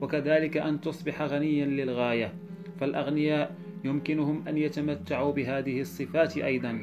وكذلك 0.00 0.56
أن 0.56 0.80
تصبح 0.80 1.22
غنيا 1.22 1.66
للغاية. 1.66 2.32
فالأغنياء 2.80 3.54
يمكنهم 3.84 4.48
أن 4.48 4.58
يتمتعوا 4.58 5.32
بهذه 5.32 5.80
الصفات 5.80 6.36
أيضا. 6.36 6.80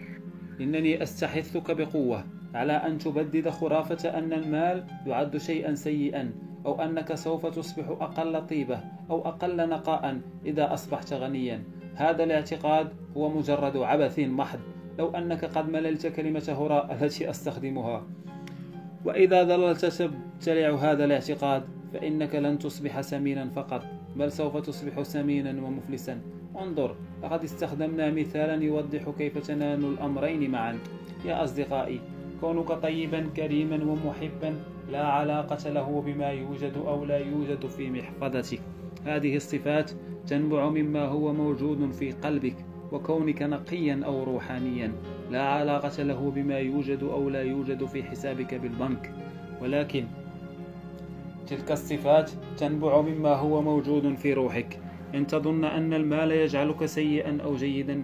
إنني 0.61 1.03
أستحثك 1.03 1.71
بقوة 1.71 2.25
على 2.53 2.73
أن 2.73 2.97
تبدد 2.97 3.49
خرافة 3.49 4.09
أن 4.09 4.33
المال 4.33 4.83
يعد 5.05 5.37
شيئا 5.37 5.75
سيئا 5.75 6.33
أو 6.65 6.81
أنك 6.81 7.15
سوف 7.15 7.45
تصبح 7.45 7.87
أقل 7.87 8.47
طيبة 8.47 8.79
أو 9.09 9.27
أقل 9.27 9.69
نقاء 9.69 10.21
إذا 10.45 10.73
أصبحت 10.73 11.13
غنيا. 11.13 11.63
هذا 11.95 12.23
الاعتقاد 12.23 12.87
هو 13.17 13.29
مجرد 13.29 13.77
عبث 13.77 14.19
محض. 14.19 14.59
لو 14.99 15.09
أنك 15.09 15.45
قد 15.45 15.69
مللت 15.69 16.07
كلمة 16.07 16.55
هراء 16.59 16.93
التي 16.93 17.29
أستخدمها. 17.29 18.03
وإذا 19.05 19.43
ظللت 19.43 19.85
تبتلع 19.85 20.75
هذا 20.75 21.05
الاعتقاد 21.05 21.63
فإنك 21.93 22.35
لن 22.35 22.59
تصبح 22.59 23.01
سمينا 23.01 23.49
فقط 23.49 23.83
بل 24.15 24.31
سوف 24.31 24.57
تصبح 24.57 25.01
سمينا 25.01 25.63
ومفلسا. 25.63 26.21
انظر 26.59 26.95
لقد 27.23 27.43
استخدمنا 27.43 28.11
مثالا 28.11 28.63
يوضح 28.63 29.09
كيف 29.17 29.37
تنال 29.37 29.85
الأمرين 29.85 30.51
معا. 30.51 30.79
يا 31.25 31.43
أصدقائي 31.43 31.99
كونك 32.41 32.71
طيبا 32.71 33.29
كريما 33.35 33.83
ومحبا 33.83 34.55
لا 34.91 35.05
علاقة 35.05 35.69
له 35.69 36.01
بما 36.01 36.29
يوجد 36.29 36.73
أو 36.77 37.05
لا 37.05 37.17
يوجد 37.17 37.65
في 37.65 37.89
محفظتك. 37.89 38.59
هذه 39.05 39.35
الصفات 39.35 39.91
تنبع 40.27 40.69
مما 40.69 41.05
هو 41.05 41.33
موجود 41.33 41.91
في 41.91 42.11
قلبك. 42.11 42.55
وكونك 42.93 43.41
نقيا 43.41 44.01
أو 44.05 44.23
روحانيا 44.23 44.91
لا 45.31 45.41
علاقة 45.41 46.03
له 46.03 46.31
بما 46.35 46.59
يوجد 46.59 47.03
أو 47.03 47.29
لا 47.29 47.41
يوجد 47.41 47.85
في 47.85 48.03
حسابك 48.03 48.55
بالبنك. 48.55 49.11
ولكن 49.61 50.05
تلك 51.47 51.71
الصفات 51.71 52.31
تنبع 52.57 53.01
مما 53.01 53.35
هو 53.35 53.61
موجود 53.61 54.15
في 54.15 54.33
روحك. 54.33 54.79
إن 55.15 55.27
تظن 55.27 55.63
أن 55.63 55.93
المال 55.93 56.31
يجعلك 56.31 56.85
سيئا 56.85 57.37
أو 57.43 57.55
جيدا 57.55 58.03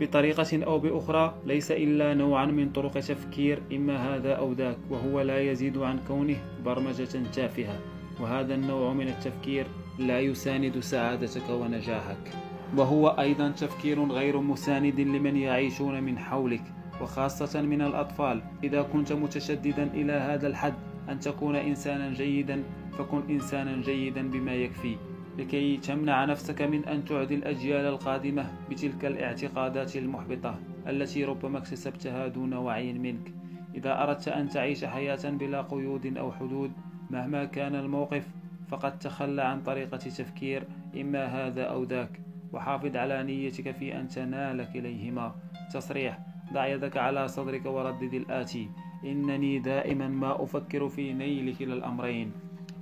بطريقة 0.00 0.64
أو 0.64 0.78
بأخرى 0.78 1.34
ليس 1.46 1.70
إلا 1.70 2.14
نوعا 2.14 2.46
من 2.46 2.68
طرق 2.70 2.92
تفكير 2.92 3.62
إما 3.72 3.96
هذا 3.96 4.32
أو 4.32 4.52
ذاك 4.52 4.76
وهو 4.90 5.20
لا 5.20 5.40
يزيد 5.40 5.78
عن 5.78 5.98
كونه 6.08 6.36
برمجة 6.64 7.22
تافهة. 7.32 7.78
وهذا 8.20 8.54
النوع 8.54 8.92
من 8.92 9.08
التفكير 9.08 9.66
لا 9.98 10.20
يساند 10.20 10.80
سعادتك 10.80 11.50
ونجاحك. 11.50 12.32
وهو 12.76 13.08
أيضا 13.08 13.48
تفكير 13.48 14.04
غير 14.04 14.40
مساند 14.40 15.00
لمن 15.00 15.36
يعيشون 15.36 16.02
من 16.02 16.18
حولك 16.18 16.62
وخاصة 17.00 17.62
من 17.62 17.82
الأطفال. 17.82 18.42
إذا 18.64 18.82
كنت 18.82 19.12
متشددا 19.12 19.82
إلى 19.82 20.12
هذا 20.12 20.46
الحد 20.46 20.74
أن 21.08 21.20
تكون 21.20 21.56
إنسانا 21.56 22.12
جيدا 22.12 22.62
فكن 22.98 23.22
إنسانا 23.30 23.82
جيدا 23.82 24.30
بما 24.30 24.54
يكفي. 24.54 24.96
لكي 25.38 25.76
تمنع 25.76 26.24
نفسك 26.24 26.62
من 26.62 26.84
أن 26.84 27.04
تعدي 27.04 27.34
الأجيال 27.34 27.86
القادمة 27.86 28.46
بتلك 28.70 29.04
الاعتقادات 29.04 29.96
المحبطة 29.96 30.58
التي 30.88 31.24
ربما 31.24 31.58
اكتسبتها 31.58 32.28
دون 32.28 32.54
وعي 32.54 32.92
منك. 32.92 33.32
إذا 33.74 34.02
أردت 34.02 34.28
أن 34.28 34.48
تعيش 34.48 34.84
حياة 34.84 35.30
بلا 35.30 35.62
قيود 35.62 36.16
أو 36.16 36.32
حدود 36.32 36.72
مهما 37.10 37.44
كان 37.44 37.74
الموقف 37.74 38.26
فقد 38.68 38.98
تخلى 38.98 39.42
عن 39.42 39.62
طريقة 39.62 39.96
تفكير 39.96 40.64
إما 41.00 41.24
هذا 41.24 41.62
أو 41.62 41.84
ذاك. 41.84 42.25
وحافظ 42.52 42.96
على 42.96 43.22
نيتك 43.22 43.70
في 43.70 43.96
أن 43.96 44.08
تنال 44.08 44.72
كليهما 44.72 45.34
تصريح 45.72 46.18
ضع 46.52 46.66
يدك 46.66 46.96
على 46.96 47.28
صدرك 47.28 47.66
وردد 47.66 48.14
الآتي. 48.14 48.68
إنني 49.04 49.58
دائما 49.58 50.08
ما 50.08 50.42
أفكر 50.42 50.88
في 50.88 51.12
نيل 51.12 51.54
كلا 51.56 51.74
الأمرين. 51.74 52.32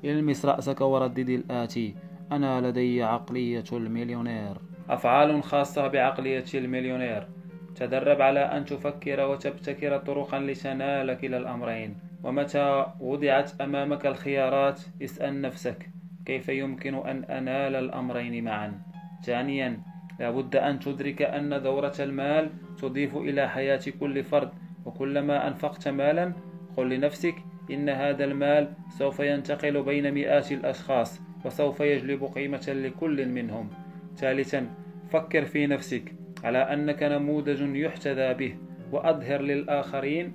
إلمس 0.04 0.44
رأسك 0.44 0.80
وردد 0.80 1.28
الآتي. 1.28 1.94
أنا 2.32 2.60
لدي 2.60 3.02
عقلية 3.02 3.64
المليونير. 3.72 4.56
أفعال 4.88 5.42
خاصة 5.42 5.86
بعقلية 5.86 6.44
المليونير. 6.54 7.26
تدرب 7.74 8.20
على 8.20 8.40
أن 8.40 8.64
تفكر 8.64 9.20
وتبتكر 9.20 9.98
طرقا 9.98 10.38
لتنال 10.38 11.14
كلا 11.14 11.36
الأمرين. 11.36 11.96
ومتى 12.22 12.86
وضعت 13.00 13.60
أمامك 13.60 14.06
الخيارات؟ 14.06 14.80
اسأل 15.02 15.40
نفسك. 15.40 15.90
كيف 16.24 16.48
يمكن 16.48 16.94
أن 16.94 17.24
أنال 17.24 17.74
الأمرين 17.76 18.44
معا؟ 18.44 18.93
ثانيا 19.22 19.80
لابد 20.20 20.56
أن 20.56 20.78
تدرك 20.78 21.22
أن 21.22 21.62
دورة 21.62 21.94
المال 22.00 22.50
تضيف 22.78 23.16
إلى 23.16 23.48
حياة 23.48 23.80
كل 24.00 24.24
فرد 24.24 24.50
وكلما 24.84 25.48
أنفقت 25.48 25.88
مالا 25.88 26.32
قل 26.76 26.88
لنفسك 26.88 27.34
إن 27.70 27.88
هذا 27.88 28.24
المال 28.24 28.72
سوف 28.98 29.20
ينتقل 29.20 29.82
بين 29.82 30.14
مئات 30.14 30.52
الأشخاص 30.52 31.20
وسوف 31.44 31.80
يجلب 31.80 32.24
قيمة 32.24 32.64
لكل 32.68 33.28
منهم. 33.28 33.70
ثالثا 34.16 34.70
فكر 35.10 35.44
في 35.44 35.66
نفسك 35.66 36.14
على 36.44 36.58
أنك 36.58 37.02
نموذج 37.02 37.76
يحتذى 37.76 38.34
به 38.34 38.56
وأظهر 38.92 39.42
للآخرين 39.42 40.32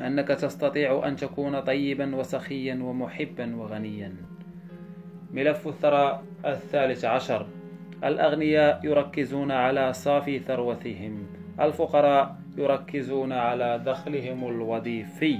أنك 0.00 0.28
تستطيع 0.28 1.08
أن 1.08 1.16
تكون 1.16 1.60
طيبا 1.60 2.16
وسخيا 2.16 2.74
ومحبا 2.74 3.56
وغنيا. 3.56 4.14
ملف 5.32 5.68
الثراء 5.68 6.24
الثالث 6.44 7.04
عشر. 7.04 7.46
الأغنياء 8.08 8.80
يركزون 8.84 9.50
على 9.50 9.92
صافي 9.92 10.38
ثروتهم 10.38 11.26
الفقراء 11.60 12.36
يركزون 12.56 13.32
على 13.32 13.80
دخلهم 13.86 14.48
الوظيفي 14.48 15.38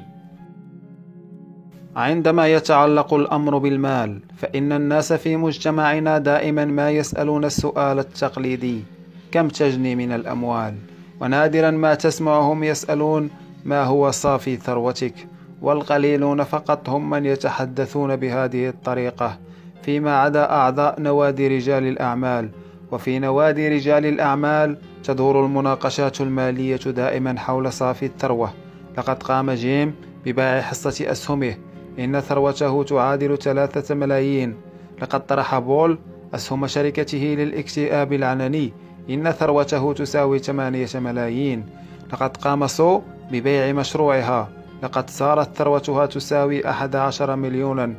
عندما 1.96 2.46
يتعلق 2.49 3.14
الأمر 3.14 3.58
بالمال 3.58 4.20
فإن 4.37 4.72
الناس 4.72 5.12
في 5.12 5.37
مجتمعنا 5.37 6.18
دائما 6.18 6.64
ما 6.64 6.90
يسألون 6.90 7.44
السؤال 7.44 7.98
التقليدي 7.98 8.85
كم 9.33 9.48
تجني 9.48 9.96
من 9.96 10.12
الأموال؟ 10.12 10.74
ونادرا 11.20 11.70
ما 11.70 11.94
تسمعهم 11.94 12.64
يسألون 12.64 13.31
ما 13.64 13.85
هو 13.85 14.11
صافي 14.11 14.57
ثروتك؟ 14.57 15.14
والقليلون 15.62 16.42
فقط 16.42 16.88
هم 16.88 17.11
من 17.11 17.26
يتحدثون 17.26 18.16
بهذه 18.16 18.68
الطريقة. 18.68 19.38
فيما 19.87 20.16
عدا 20.16 20.51
أعضاء 20.51 21.01
نوادي 21.01 21.49
رجال 21.49 21.85
الأعمال. 21.85 22.51
وفي 22.92 23.18
نوادي 23.18 23.68
رجال 23.68 24.07
الأعمال 24.07 24.77
تدور 25.05 25.44
المناقشات 25.44 26.20
المالية 26.20 26.77
دائما 26.77 27.38
حول 27.38 27.72
صافي 27.72 28.07
الثروة. 28.07 28.53
لقد 28.99 29.22
قام 29.22 29.51
جيم 29.51 29.94
ببيع 30.25 30.61
حصة 30.61 31.11
أسهمه. 31.11 31.55
إن 31.99 32.20
ثروته 32.20 32.83
تعادل 32.83 33.38
ثلاثة 33.38 33.94
ملايين. 33.94 34.57
لقد 35.03 35.27
طرح 35.27 35.59
بول 35.59 35.99
أسهم 36.35 36.66
شركته 36.66 37.37
للإكتئاب 37.38 38.12
العنني 38.12 38.72
إن 39.11 39.31
ثروته 39.31 39.92
تساوي 39.92 40.38
ثمانية 40.38 40.88
ملايين. 40.94 41.66
لقد 42.12 42.37
قام 42.37 42.66
سو 42.66 43.01
ببيع 43.31 43.72
مشروعها. 43.72 44.49
لقد 44.83 45.11
صارت 45.11 45.57
ثروتها 45.57 46.07
تساوي 46.07 46.70
أحد 46.70 46.96
عشر 46.96 47.37
مليونا. 47.37 47.94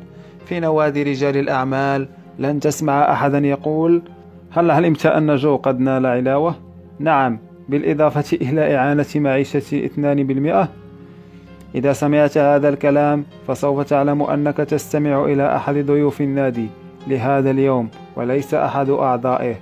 في 0.48 0.60
نوادي 0.60 1.02
رجال 1.02 1.36
الأعمال 1.36 2.08
لن 2.38 2.60
تسمع 2.60 3.12
أحدا 3.12 3.38
يقول 3.38 4.02
هل 4.50 4.70
علمت 4.70 5.06
أن 5.06 5.36
جو 5.36 5.56
قد 5.56 5.80
نال 5.80 6.06
علاوة؟ 6.06 6.54
نعم 6.98 7.38
بالإضافة 7.68 8.36
إلى 8.42 8.76
إعانة 8.76 9.06
معيشة 9.14 9.84
اثنان 9.84 10.26
بالمئة. 10.26 10.68
إذا 11.74 11.92
سمعت 11.92 12.38
هذا 12.38 12.68
الكلام 12.68 13.24
فسوف 13.48 13.80
تعلم 13.80 14.22
أنك 14.22 14.56
تستمع 14.56 15.24
إلى 15.24 15.56
أحد 15.56 15.74
ضيوف 15.74 16.20
النادي 16.20 16.66
لهذا 17.06 17.50
اليوم 17.50 17.88
وليس 18.16 18.54
أحد 18.54 18.90
أعضائه. 18.90 19.54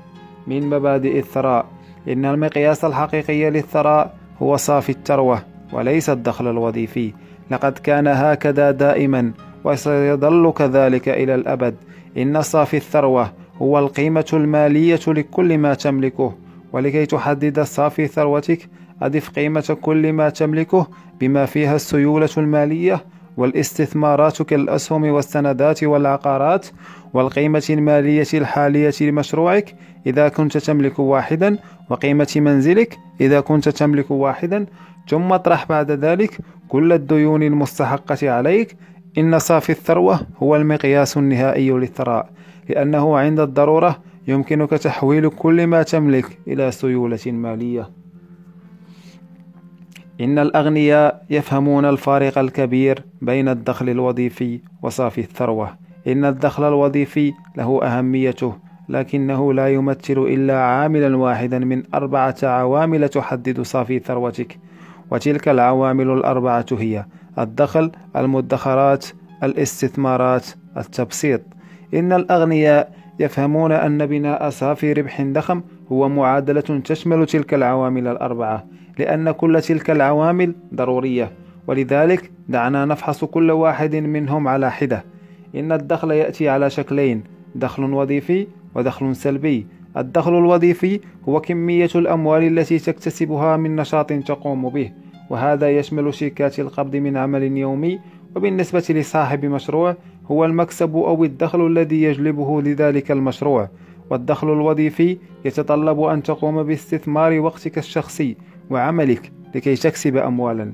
من 0.46 0.70
مبادئ 0.70 1.18
الثراء 1.18 1.66
إن 2.09 2.25
المقياس 2.25 2.85
الحقيقي 2.85 3.51
للثراء 3.51 4.14
هو 4.42 4.57
صافي 4.57 4.92
الثروة 4.92 5.42
وليس 5.72 6.11
الدخل 6.11 6.51
الوظيفي. 6.51 7.12
لقد 7.51 7.72
كان 7.72 8.07
هكذا 8.07 8.70
دائما 8.70 9.33
وسيظل 9.66 10.52
كذلك 10.52 11.09
إلى 11.09 11.35
الأبد. 11.35 11.74
إن 12.16 12.42
صافي 12.42 12.76
الثروة 12.76 13.33
هو 13.62 13.79
القيمة 13.79 14.31
المالية 14.33 15.00
لكل 15.07 15.59
ما 15.59 15.74
تملكه. 15.74 16.33
ولكي 16.72 17.07
تحدد 17.07 17.61
صافي 17.61 18.07
ثروتك 18.07 18.68
أضف 19.02 19.31
قيمة 19.31 19.76
كل 19.83 20.12
ما 20.12 20.29
تملكه 20.29 20.87
بما 21.20 21.46
فيها 21.46 21.76
السيولة 21.76 22.29
المالية 22.38 23.05
والاستثمارات 23.37 24.42
كالأسهم 24.42 25.05
والسندات 25.05 25.85
والعقارات 25.85 26.66
والقيمة 27.14 27.66
المالية 27.70 28.26
الحالية 28.35 28.94
لمشروعك. 29.00 29.74
إذا 30.07 30.29
كنت 30.29 30.59
تملك 30.59 30.98
واحدا 30.98 31.59
وقيمة 31.90 32.33
منزلك 32.37 32.98
إذا 33.20 33.40
كنت 33.40 33.68
تملك 33.68 34.11
واحدا 34.11 34.66
ثم 35.09 35.33
اطرح 35.33 35.68
بعد 35.68 35.90
ذلك 35.90 36.38
كل 36.68 36.92
الديون 36.92 37.42
المستحقة 37.42 38.31
عليك. 38.31 38.76
إن 39.18 39.38
صافي 39.38 39.70
الثروة 39.70 40.20
هو 40.42 40.57
المقياس 40.57 41.16
النهائي 41.16 41.70
للثراء 41.70 42.31
لأنه 42.68 43.18
عند 43.18 43.40
الضرورة 43.40 44.02
يمكنك 44.29 44.70
تحويل 44.70 45.29
كل 45.29 45.66
ما 45.66 45.83
تملك 45.83 46.38
إلى 46.48 46.70
سيولة 46.70 47.18
مالية. 47.26 47.90
إن 50.20 50.38
الأغنياء 50.38 51.24
يفهمون 51.31 51.85
الفارق 51.85 52.38
الكبير 52.38 53.05
بين 53.22 53.48
الدخل 53.48 53.88
الوظيفي 53.88 54.61
وصافي 54.83 55.20
الثروة. 55.20 55.76
إن 56.07 56.24
الدخل 56.24 56.68
الوظيفي 56.68 57.33
له 57.57 57.83
أهميته 57.83 58.55
لكنه 58.88 59.52
لا 59.52 59.68
يمثل 59.68 60.18
إلا 60.18 60.61
عاملا 60.61 61.16
واحدا 61.16 61.59
من 61.59 61.83
أربعة 61.94 62.37
عوامل 62.42 63.09
تحدد 63.09 63.61
صافي 63.61 63.98
ثروتك 63.98 64.59
وتلك 65.11 65.48
العوامل 65.48 66.11
الأربعة 66.11 66.66
هي 66.72 67.05
الدخل 67.38 67.90
المدخرات 68.16 69.07
الاستثمارات 69.42 70.46
التبسيط. 70.77 71.40
إن 71.94 72.12
الأغنياء 72.12 72.92
يفهمون 73.20 73.72
أن 73.72 74.07
بناء 74.07 74.51
صافي 74.51 74.92
ربح 74.92 75.22
ضخم 75.22 75.62
هو 75.92 76.09
معادلة 76.09 76.61
تشمل 76.61 77.27
تلك 77.27 77.55
العوامل 77.55 78.09
الأربعة 78.09 78.66
لأن 78.99 79.31
كل 79.31 79.61
تلك 79.61 79.90
العوامل 79.90 80.55
ضرورية 80.75 81.33
ولذلك 81.66 82.31
دعنا 82.49 82.85
نفحص 82.85 83.25
كل 83.25 83.51
واحد 83.51 83.96
منهم 83.96 84.49
على 84.49 84.70
حدة. 84.70 85.05
إن 85.55 85.72
الدخل 85.72 86.11
يأتي 86.11 86.49
على 86.49 86.70
شكلين 86.70 87.25
دخل 87.55 87.83
وظيفي 87.83 88.46
ودخل 88.75 89.16
سلبي. 89.16 89.66
الدخل 89.96 90.38
الوظيفي 90.38 91.01
هو 91.29 91.40
كمية 91.40 91.90
الأموال 91.94 92.59
التي 92.59 92.79
تكتسبها 92.79 93.57
من 93.57 93.77
نشاط 93.77 94.12
تقوم 94.12 94.68
به. 94.68 94.92
وهذا 95.31 95.71
يشمل 95.71 96.15
شيكات 96.15 96.61
القبض 96.61 96.97
من 96.97 97.17
عمل 97.17 97.43
يومي 97.43 98.01
وبالنسبة 98.37 98.85
لصاحب 98.91 99.45
مشروع 99.45 99.97
هو 100.31 100.45
المكسب 100.45 100.97
أو 100.97 101.25
الدخل 101.25 101.67
الذي 101.67 102.03
يجلبه 102.03 102.62
لذلك 102.62 103.11
المشروع. 103.11 103.69
والدخل 104.11 104.53
الوظيفي 104.53 105.19
يتطلب 105.45 106.01
أن 106.01 106.23
تقوم 106.23 106.62
باستثمار 106.62 107.41
وقتك 107.41 107.79
الشخصي 107.79 108.37
وعملك 108.71 109.33
لكي 109.55 109.75
تكسب 109.75 110.17
أموالا. 110.17 110.73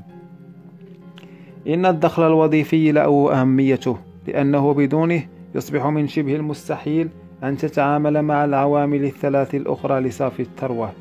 إن 1.68 1.86
الدخل 1.86 2.26
الوظيفي 2.26 2.92
له 2.92 3.40
أهميته 3.40 3.96
لأنه 4.26 4.74
بدونه 4.74 5.22
يصبح 5.54 5.86
من 5.86 6.08
شبه 6.08 6.36
المستحيل 6.36 7.08
أن 7.42 7.56
تتعامل 7.56 8.22
مع 8.22 8.44
العوامل 8.44 9.04
الثلاث 9.04 9.54
الأخرى 9.54 10.00
لصافي 10.00 10.42
الثروة. 10.42 10.92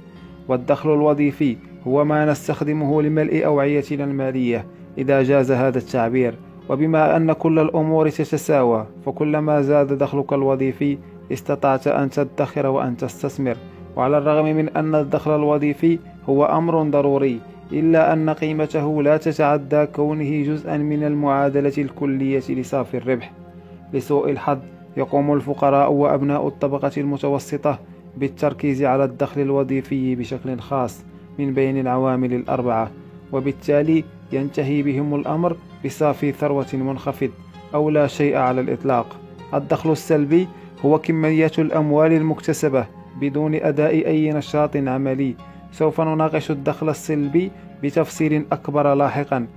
والدخل 0.47 0.93
الوظيفي 0.93 1.57
هو 1.87 2.05
ما 2.05 2.25
نستخدمه 2.25 3.01
لملء 3.01 3.45
أوعيتنا 3.45 4.03
المالية 4.03 4.65
إذا 4.97 5.23
جاز 5.23 5.51
هذا 5.51 5.77
التعبير. 5.77 6.35
وبما 6.69 7.17
أن 7.17 7.33
كل 7.33 7.59
الأمور 7.59 8.09
تتساوى 8.09 8.87
فكلما 9.05 9.61
زاد 9.61 9.93
دخلك 9.93 10.33
الوظيفي 10.33 10.97
استطعت 11.31 11.87
أن 11.87 12.09
تدخر 12.09 12.67
وأن 12.67 12.97
تستثمر. 12.97 13.57
وعلى 13.95 14.17
الرغم 14.17 14.45
من 14.45 14.69
أن 14.69 14.95
الدخل 14.95 15.35
الوظيفي 15.35 15.99
هو 16.29 16.45
أمر 16.45 16.83
ضروري 16.83 17.39
إلا 17.71 18.13
أن 18.13 18.29
قيمته 18.29 19.03
لا 19.03 19.17
تتعدى 19.17 19.85
كونه 19.85 20.43
جزءا 20.43 20.77
من 20.77 21.03
المعادلة 21.03 21.73
الكلية 21.77 22.43
لصافي 22.49 22.97
الربح. 22.97 23.31
لسوء 23.93 24.29
الحظ 24.29 24.57
يقوم 24.97 25.33
الفقراء 25.33 25.91
وأبناء 25.91 26.47
الطبقة 26.47 26.91
المتوسطة 26.97 27.79
بالتركيز 28.17 28.83
على 28.83 29.03
الدخل 29.03 29.41
الوظيفي 29.41 30.15
بشكل 30.15 30.59
خاص. 30.59 31.03
من 31.39 31.53
بين 31.53 31.79
العوامل 31.79 32.33
الأربعة 32.33 32.91
وبالتالي 33.31 34.03
ينتهي 34.31 34.81
بهم 34.81 35.15
الأمر 35.15 35.57
بصافي 35.85 36.31
ثروة 36.31 36.67
منخفض 36.73 37.29
أو 37.73 37.89
لا 37.89 38.07
شيء 38.07 38.35
على 38.37 38.61
الإطلاق. 38.61 39.17
الدخل 39.53 39.91
السلبي 39.91 40.47
هو 40.85 40.99
كمية 40.99 41.51
الأموال 41.59 42.11
المكتسبة 42.11 42.85
بدون 43.21 43.55
أداء 43.55 44.07
أي 44.07 44.31
نشاط 44.31 44.77
عملي. 44.77 45.35
سوف 45.71 46.01
نناقش 46.01 46.51
الدخل 46.51 46.89
السلبي 46.89 47.51
بتفصيل 47.83 48.45
أكبر 48.51 48.93
لاحقا. 48.93 49.47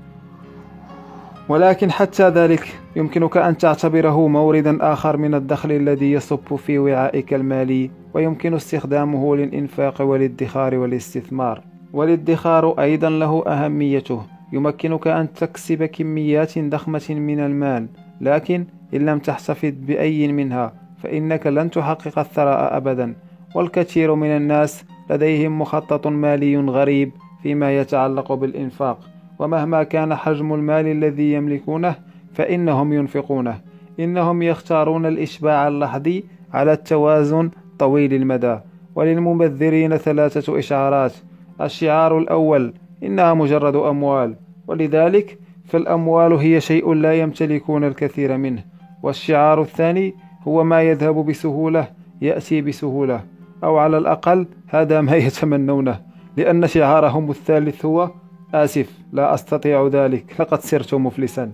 ولكن 1.48 1.90
حتى 1.90 2.28
ذلك 2.28 2.78
يمكنك 2.96 3.36
أن 3.36 3.58
تعتبره 3.58 4.28
موردا 4.28 4.92
آخر 4.92 5.16
من 5.16 5.34
الدخل 5.34 5.72
الذي 5.72 6.12
يصب 6.12 6.56
في 6.56 6.78
وعائك 6.78 7.34
المالي. 7.34 7.90
ويمكن 8.14 8.54
استخدامه 8.54 9.36
للإنفاق 9.36 10.02
والادخار 10.02 10.74
والاستثمار. 10.74 11.60
والادخار 11.92 12.80
أيضا 12.80 13.10
له 13.10 13.44
أهميته. 13.46 14.22
يمكنك 14.52 15.06
أن 15.06 15.32
تكسب 15.32 15.84
كميات 15.84 16.58
ضخمة 16.58 17.06
من 17.10 17.40
المال 17.40 17.86
لكن 18.20 18.64
إن 18.94 19.06
لم 19.06 19.18
تحتفظ 19.18 19.72
بأي 19.86 20.32
منها 20.32 20.72
فإنك 21.02 21.46
لن 21.46 21.70
تحقق 21.70 22.18
الثراء 22.18 22.76
أبدا. 22.76 23.14
والكثير 23.54 24.14
من 24.14 24.28
الناس 24.28 24.84
لديهم 25.10 25.60
مخطط 25.60 26.06
مالي 26.06 26.56
غريب 26.56 27.10
فيما 27.42 27.78
يتعلق 27.78 28.32
بالإنفاق. 28.32 29.00
ومهما 29.38 29.82
كان 29.82 30.14
حجم 30.14 30.54
المال 30.54 30.86
الذي 30.86 31.32
يملكونه 31.32 31.94
فإنهم 32.32 32.92
ينفقونه. 32.92 33.60
إنهم 34.00 34.42
يختارون 34.42 35.06
الإشباع 35.06 35.68
اللحظي 35.68 36.24
على 36.52 36.72
التوازن 36.72 37.50
طويل 37.78 38.14
المدى 38.14 38.58
وللمبذرين 38.94 39.96
ثلاثة 39.96 40.58
إشعارات. 40.58 41.12
الشعار 41.60 42.18
الأول 42.18 42.74
إنها 43.02 43.34
مجرد 43.34 43.76
أموال 43.76 44.34
ولذلك 44.66 45.38
فالأموال 45.64 46.32
هي 46.32 46.60
شيء 46.60 46.92
لا 46.92 47.14
يمتلكون 47.14 47.84
الكثير 47.84 48.36
منه. 48.36 48.64
والشعار 49.02 49.62
الثاني 49.62 50.14
هو 50.48 50.64
ما 50.64 50.82
يذهب 50.82 51.14
بسهولة 51.14 51.88
يأتي 52.22 52.60
بسهولة 52.60 53.20
أو 53.64 53.76
على 53.76 53.98
الأقل 53.98 54.46
هذا 54.68 55.00
ما 55.00 55.16
يتمنونه 55.26 56.00
لأن 56.36 56.66
شعارهم 56.66 57.30
الثالث 57.30 57.84
هو 57.84 58.10
آسف 58.54 58.98
لا 59.12 59.34
أستطيع 59.34 59.88
ذلك 59.92 60.40
لقد 60.40 60.60
صرت 60.60 60.94
مفلسا. 60.94 61.52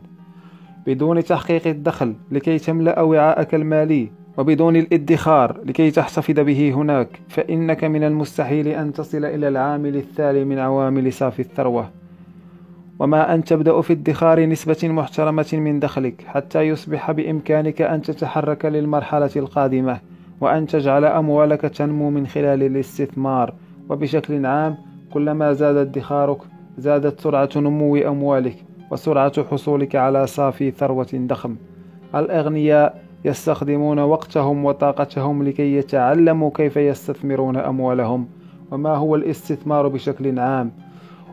بدون 0.86 1.24
تحقيق 1.24 1.66
الدخل 1.66 2.14
لكي 2.30 2.58
تملأ 2.58 3.00
وعاءك 3.00 3.54
المالي 3.54 4.10
وبدون 4.38 4.76
الادخار 4.76 5.60
لكي 5.64 5.90
تحتفظ 5.90 6.40
به 6.40 6.72
هناك 6.74 7.08
فإنك 7.28 7.84
من 7.84 8.04
المستحيل 8.04 8.68
أن 8.68 8.92
تصل 8.92 9.24
إلى 9.24 9.48
العامل 9.48 9.96
الثاني 9.96 10.44
من 10.44 10.58
عوامل 10.58 11.12
صافي 11.12 11.40
الثروة. 11.42 11.90
وما 12.98 13.34
أن 13.34 13.44
تبدأ 13.44 13.80
في 13.80 13.92
ادخار 13.92 14.46
نسبة 14.46 14.88
محترمة 14.88 15.46
من 15.52 15.80
دخلك 15.80 16.24
حتى 16.26 16.60
يصبح 16.60 17.10
بإمكانك 17.10 17.82
أن 17.82 18.02
تتحرك 18.02 18.64
للمرحلة 18.64 19.30
القادمة 19.36 20.00
وأن 20.40 20.66
تجعل 20.66 21.04
أموالك 21.04 21.60
تنمو 21.60 22.10
من 22.10 22.26
خلال 22.26 22.62
الاستثمار. 22.62 23.54
وبشكل 23.88 24.46
عام 24.46 24.76
كلما 25.12 25.52
زاد 25.52 25.76
ادخارك 25.76 26.38
زادت 26.78 27.20
سرعة 27.20 27.48
نمو 27.56 27.96
أموالك 27.96 28.56
وسرعة 28.90 29.44
حصولك 29.44 29.96
على 29.96 30.26
صافي 30.26 30.70
ثروة 30.70 31.08
ضخم 31.14 31.56
الأغنياء 32.14 33.02
يستخدمون 33.24 33.98
وقتهم 33.98 34.64
وطاقتهم 34.64 35.42
لكي 35.42 35.76
يتعلموا 35.76 36.50
كيف 36.54 36.76
يستثمرون 36.76 37.56
أموالهم 37.56 38.28
وما 38.70 38.96
هو 38.96 39.14
الاستثمار 39.14 39.88
بشكل 39.88 40.38
عام. 40.38 40.70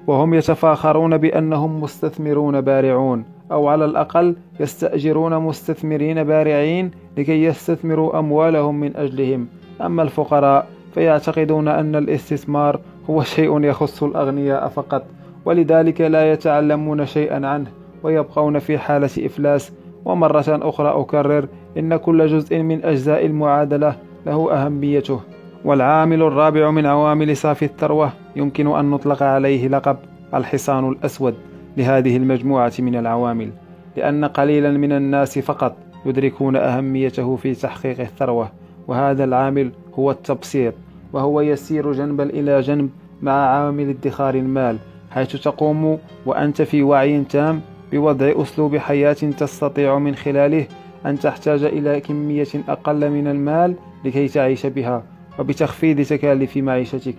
وهم 0.08 0.34
يتفاخرون 0.34 1.18
بأنهم 1.18 1.82
مستثمرون 1.82 2.62
بارعون 2.62 3.26
أو 3.52 3.68
على 3.68 3.86
الأقل 3.86 4.36
يستأجرون 4.60 5.38
مستثمرين 5.38 6.24
بارعين 6.24 6.92
لكي 7.18 7.44
يستثمروا 7.44 8.20
أموالهم 8.20 8.80
من 8.80 8.96
أجلهم. 8.96 9.48
أما 9.82 10.04
الفقراء 10.04 10.68
فيعتقدون 10.94 11.68
أن 11.68 11.96
الاستثمار 11.96 12.80
هو 13.10 13.24
شيء 13.24 13.64
يخص 13.64 14.04
الأغنياء 14.04 14.68
فقط 14.68 15.04
ولذلك 15.46 16.02
لا 16.02 16.32
يتعلمون 16.32 17.06
شيئا 17.06 17.48
عنه 17.48 17.68
ويبقون 18.04 18.60
في 18.60 18.78
حالة 18.78 19.10
إفلاس. 19.26 19.72
ومرة 20.06 20.46
أخرى 20.48 20.90
أكرر 20.90 21.48
إن 21.78 21.96
كل 21.96 22.28
جزء 22.28 22.58
من 22.58 22.86
أجزاء 22.86 23.26
المعادلة 23.26 23.96
له 24.26 24.54
أهميته 24.54 25.20
والعامل 25.66 26.22
الرابع 26.22 26.72
من 26.72 26.86
عوامل 26.86 27.38
صافي 27.38 27.66
الثروة 27.66 28.12
يمكن 28.36 28.76
أن 28.76 28.90
نطلق 28.90 29.24
عليه 29.24 29.68
لقب 29.68 29.98
الحصان 30.34 30.90
الأسود 30.90 31.36
لهذه 31.78 32.18
المجموعة 32.18 32.74
من 32.80 32.96
العوامل 32.96 33.50
لأن 33.98 34.26
قليلا 34.26 34.72
من 34.72 34.92
الناس 34.92 35.40
فقط 35.40 35.76
يدركون 36.06 36.56
أهميته 36.56 37.36
في 37.36 37.54
تحقيق 37.54 38.00
الثروة 38.00 38.52
وهذا 38.88 39.24
العامل 39.24 39.72
هو 39.96 40.12
التبسيط 40.12 40.74
وهو 41.14 41.42
يسير 41.42 41.92
جنبا 41.92 42.24
إلى 42.24 42.62
جنب 42.62 42.90
مع 43.22 43.32
عامل 43.32 43.90
ادخار 43.90 44.36
المال 44.36 44.78
حيث 45.12 45.36
تقوم 45.36 45.98
وأنت 46.26 46.62
في 46.62 46.84
وعي 46.84 47.24
تام 47.24 47.62
بوضع 47.92 48.32
أسلوب 48.42 48.78
حياة 48.78 49.14
تستطيع 49.14 50.00
من 50.00 50.16
خلاله 50.16 50.66
أن 51.06 51.20
تحتاج 51.20 51.64
إلى 51.64 52.00
كمية 52.00 52.48
أقل 52.70 53.10
من 53.10 53.28
المال 53.28 53.76
لكي 54.06 54.28
تعيش 54.28 54.66
بها 54.66 55.04
وبتخفيض 55.40 56.02
تكاليف 56.02 56.58
معيشتك. 56.58 57.16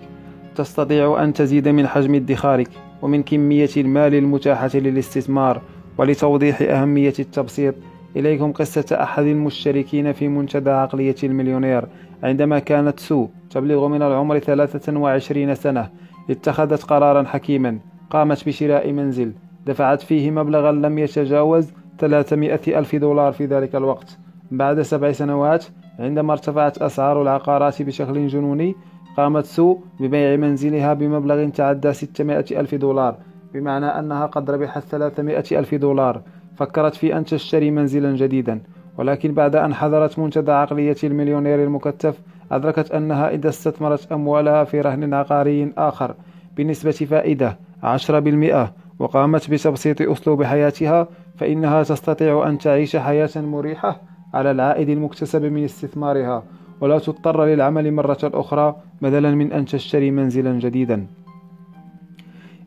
تستطيع 0.55 1.23
أن 1.23 1.33
تزيد 1.33 1.67
من 1.67 1.87
حجم 1.87 2.15
ادخارك 2.15 2.69
ومن 3.01 3.23
كمية 3.23 3.69
المال 3.77 4.15
المتاحة 4.15 4.69
للاستثمار 4.73 5.61
ولتوضيح 5.97 6.61
أهمية 6.61 7.13
التبسيط. 7.19 7.75
إليكم 8.15 8.51
قصة 8.51 8.85
أحد 9.03 9.23
المشتركين 9.23 10.13
في 10.13 10.27
منتدى 10.27 10.69
عقلية 10.69 11.15
المليونير. 11.23 11.85
عندما 12.23 12.59
كانت 12.59 12.99
سو 12.99 13.27
تبلغ 13.49 13.87
من 13.87 14.01
العمر 14.01 14.39
23 14.39 15.55
سنة 15.55 15.89
اتخذت 16.29 16.83
قرارا 16.83 17.23
حكيما. 17.23 17.79
قامت 18.09 18.47
بشراء 18.47 18.91
منزل. 18.91 19.33
دفعت 19.67 20.01
فيه 20.01 20.31
مبلغا 20.31 20.71
لم 20.71 20.99
يتجاوز 20.99 21.71
300 21.99 22.59
ألف 22.67 22.95
دولار 22.95 23.31
في 23.31 23.45
ذلك 23.45 23.75
الوقت. 23.75 24.17
بعد 24.51 24.81
سبع 24.81 25.11
سنوات 25.11 25.65
عندما 25.99 26.33
ارتفعت 26.33 26.77
أسعار 26.77 27.21
العقارات 27.21 27.81
بشكل 27.81 28.27
جنوني 28.27 28.75
قامت 29.17 29.45
سو 29.45 29.77
ببيع 29.99 30.35
منزلها 30.35 30.93
بمبلغ 30.93 31.49
تعدى 31.49 31.93
600 31.93 32.45
ألف 32.51 32.75
دولار 32.75 33.15
بمعنى 33.53 33.85
أنها 33.85 34.25
قد 34.25 34.51
ربحت 34.51 34.83
300 34.83 35.43
ألف 35.51 35.75
دولار. 35.75 36.21
فكرت 36.57 36.95
في 36.95 37.17
أن 37.17 37.25
تشتري 37.25 37.71
منزلا 37.71 38.15
جديدا. 38.15 38.61
ولكن 38.97 39.33
بعد 39.33 39.55
أن 39.55 39.73
حضرت 39.73 40.19
منتدى 40.19 40.51
عقلية 40.51 40.95
المليونير 41.03 41.63
المكتف 41.63 42.21
أدركت 42.51 42.91
أنها 42.91 43.29
إذا 43.29 43.49
استثمرت 43.49 44.11
أموالها 44.11 44.63
في 44.63 44.81
رهن 44.81 45.13
عقاري 45.13 45.73
آخر 45.77 46.15
بنسبة 46.57 46.91
فائدة 46.91 47.57
10% 47.83 48.67
وقامت 48.99 49.51
بتبسيط 49.51 50.01
أسلوب 50.01 50.43
حياتها 50.43 51.07
فإنها 51.37 51.83
تستطيع 51.83 52.49
أن 52.49 52.57
تعيش 52.57 52.95
حياة 52.95 53.29
مريحة 53.35 54.01
على 54.33 54.51
العائد 54.51 54.89
المكتسب 54.89 55.45
من 55.45 55.63
استثمارها 55.63 56.43
ولا 56.81 56.99
تضطر 56.99 57.45
للعمل 57.45 57.93
مرة 57.93 58.17
أخرى 58.23 58.75
بدلا 59.01 59.31
من 59.31 59.53
أن 59.53 59.65
تشتري 59.65 60.11
منزلا 60.11 60.59
جديدا. 60.59 61.07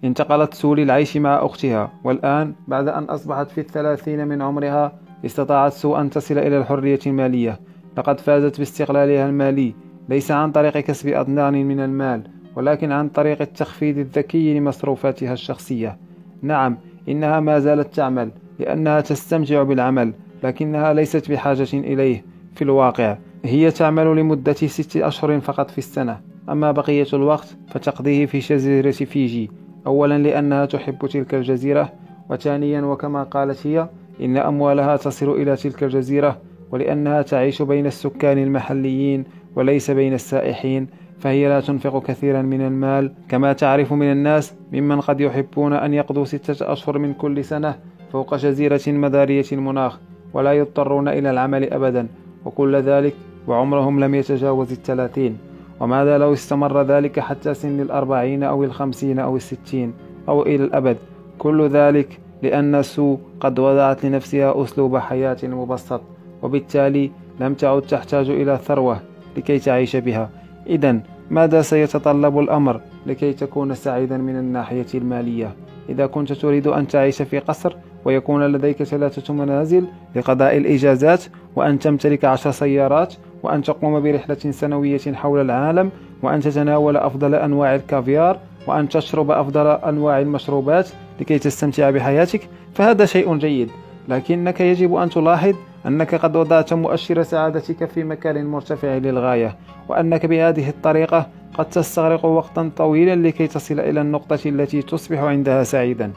انتقلت 0.04 0.54
سو 0.54 0.74
للعيش 0.74 1.16
مع 1.16 1.46
أختها 1.46 1.92
والآن 2.04 2.54
بعد 2.68 2.88
أن 2.88 3.04
أصبحت 3.04 3.50
في 3.50 3.60
الثلاثين 3.60 4.28
من 4.28 4.42
عمرها 4.42 4.92
استطاعت 5.26 5.72
سو 5.72 5.96
أن 5.96 6.10
تصل 6.10 6.38
إلى 6.38 6.58
الحرية 6.58 7.00
المالية. 7.06 7.60
لقد 7.98 8.20
فازت 8.20 8.58
باستقلالها 8.58 9.28
المالي 9.28 9.74
ليس 10.08 10.30
عن 10.30 10.52
طريق 10.52 10.78
كسب 10.78 11.08
أضنان 11.08 11.66
من 11.66 11.80
المال 11.80 12.22
ولكن 12.56 12.92
عن 12.92 13.08
طريق 13.08 13.42
التخفيض 13.42 13.98
الذكي 13.98 14.58
لمصروفاتها 14.58 15.32
الشخصية. 15.32 15.98
نعم 16.42 16.78
إنها 17.08 17.40
ما 17.40 17.58
زالت 17.58 17.94
تعمل 17.94 18.30
لأنها 18.58 19.00
تستمتع 19.00 19.62
بالعمل 19.62 20.12
لكنها 20.42 20.92
ليست 20.92 21.30
بحاجة 21.30 21.68
إليه 21.72 22.24
في 22.54 22.62
الواقع. 22.62 23.16
هي 23.44 23.70
تعمل 23.70 24.16
لمدة 24.16 24.52
ست 24.52 24.96
أشهر 24.96 25.40
فقط 25.40 25.70
في 25.70 25.78
السنة. 25.78 26.20
أما 26.48 26.72
بقية 26.72 27.06
الوقت 27.12 27.56
فتقضيه 27.68 28.26
في 28.26 28.38
جزيرة 28.38 28.90
فيجي. 28.90 29.50
أولا 29.86 30.18
لأنها 30.18 30.66
تحب 30.66 31.06
تلك 31.06 31.34
الجزيرة 31.34 31.92
وثانيا 32.30 32.80
وكما 32.80 33.22
قالت 33.22 33.66
هي 33.66 33.88
إن 34.20 34.36
أموالها 34.36 34.96
تصل 34.96 35.30
إلى 35.30 35.56
تلك 35.56 35.84
الجزيرة 35.84 36.38
ولأنها 36.70 37.22
تعيش 37.22 37.62
بين 37.62 37.86
السكان 37.86 38.38
المحليين 38.38 39.24
وليس 39.56 39.90
بين 39.90 40.14
السائحين. 40.14 40.86
فهي 41.22 41.48
لا 41.48 41.60
تنفق 41.60 42.02
كثيرا 42.02 42.42
من 42.42 42.60
المال. 42.60 43.12
كما 43.28 43.52
تعرف 43.52 43.92
من 43.92 44.12
الناس 44.12 44.54
ممن 44.72 45.00
قد 45.00 45.20
يحبون 45.20 45.72
أن 45.72 45.94
يقضوا 45.94 46.24
ستة 46.24 46.72
أشهر 46.72 46.98
من 46.98 47.14
كل 47.14 47.44
سنة 47.44 47.74
فوق 48.12 48.34
جزيرة 48.34 48.80
مدارية 48.86 49.44
المناخ 49.52 49.98
ولا 50.34 50.52
يضطرون 50.52 51.08
إلى 51.08 51.30
العمل 51.30 51.72
أبدا 51.72 52.06
وكل 52.44 52.76
ذلك 52.76 53.14
وعمرهم 53.46 54.00
لم 54.00 54.14
يتجاوز 54.14 54.72
الثلاثين. 54.72 55.38
وماذا 55.80 56.18
لو 56.18 56.32
استمر 56.32 56.82
ذلك 56.82 57.20
حتى 57.20 57.54
سن 57.54 57.80
الأربعين 57.80 58.42
أو 58.42 58.64
الخمسين 58.64 59.18
أو 59.18 59.36
الستين 59.36 59.92
أو 60.28 60.42
إلى 60.42 60.64
الأبد؟ 60.64 60.96
كل 61.38 61.68
ذلك 61.68 62.18
لأن 62.42 62.82
سو 62.82 63.16
قد 63.40 63.58
وضعت 63.58 64.04
لنفسها 64.04 64.62
أسلوب 64.62 64.96
حياة 64.96 65.38
مبسط 65.42 66.00
وبالتالي 66.42 67.10
لم 67.40 67.54
تعد 67.54 67.82
تحتاج 67.82 68.30
إلى 68.30 68.58
ثروة 68.64 69.00
لكي 69.36 69.58
تعيش 69.58 69.96
بها. 69.96 70.30
إذا 70.66 71.00
ماذا 71.32 71.62
سيتطلب 71.62 72.38
الأمر 72.38 72.80
لكي 73.06 73.32
تكون 73.32 73.74
سعيدا 73.74 74.16
من 74.16 74.36
الناحية 74.36 74.86
المالية؟ 74.94 75.54
إذا 75.88 76.06
كنت 76.06 76.32
تريد 76.32 76.66
أن 76.66 76.88
تعيش 76.88 77.22
في 77.22 77.38
قصر 77.38 77.76
ويكون 78.04 78.52
لديك 78.52 78.82
ثلاثة 78.82 79.34
منازل 79.34 79.84
لقضاء 80.16 80.56
الإجازات 80.56 81.24
وأن 81.56 81.78
تمتلك 81.78 82.24
عشر 82.24 82.50
سيارات 82.50 83.14
وأن 83.42 83.62
تقوم 83.62 84.00
برحلة 84.00 84.50
سنوية 84.50 85.12
حول 85.14 85.40
العالم 85.40 85.90
وأن 86.22 86.40
تتناول 86.40 86.96
أفضل 86.96 87.34
أنواع 87.34 87.74
الكافيار 87.74 88.38
وأن 88.66 88.88
تشرب 88.88 89.30
أفضل 89.30 89.66
أنواع 89.66 90.20
المشروبات 90.20 90.88
لكي 91.20 91.38
تستمتع 91.38 91.90
بحياتك 91.90 92.48
فهذا 92.74 93.04
شيء 93.04 93.36
جيد 93.36 93.70
لكنك 94.08 94.60
يجب 94.60 94.94
أن 94.94 95.10
تلاحظ 95.10 95.54
أنك 95.86 96.14
قد 96.14 96.36
وضعت 96.36 96.72
مؤشر 96.72 97.22
سعادتك 97.22 97.84
في 97.84 98.04
مكان 98.04 98.46
مرتفع 98.46 98.96
للغاية 98.96 99.56
وأنك 99.88 100.26
بهذه 100.26 100.68
الطريقة 100.68 101.26
قد 101.54 101.68
تستغرق 101.70 102.24
وقتا 102.24 102.70
طويلا 102.76 103.28
لكي 103.28 103.46
تصل 103.46 103.80
إلى 103.80 104.00
النقطة 104.00 104.38
التي 104.46 104.82
تصبح 104.82 105.18
عندها 105.18 105.62
سعيدا. 105.62 106.12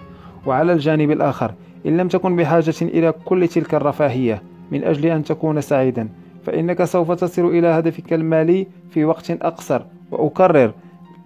وعلى 0.46 0.74
الجانب 0.74 1.12
الآخر 1.12 1.52
إن 1.86 1.98
لم 1.98 2.08
تكن 2.08 2.36
بحاجة 2.36 2.74
إلى 2.82 3.14
كل 3.26 3.48
تلك 3.48 3.76
الرفاهية 3.76 4.42
من 4.72 4.84
أجل 4.84 5.06
أن 5.06 5.24
تكون 5.24 5.62
سعيدا 5.62 6.10
فإنك 6.46 6.84
سوف 6.84 7.12
تصل 7.12 7.46
إلى 7.46 7.68
هدفك 7.68 8.14
المالي 8.14 8.68
في 8.90 9.06
وقت 9.06 9.32
أقصر. 9.32 9.82
وأكرر 10.12 10.72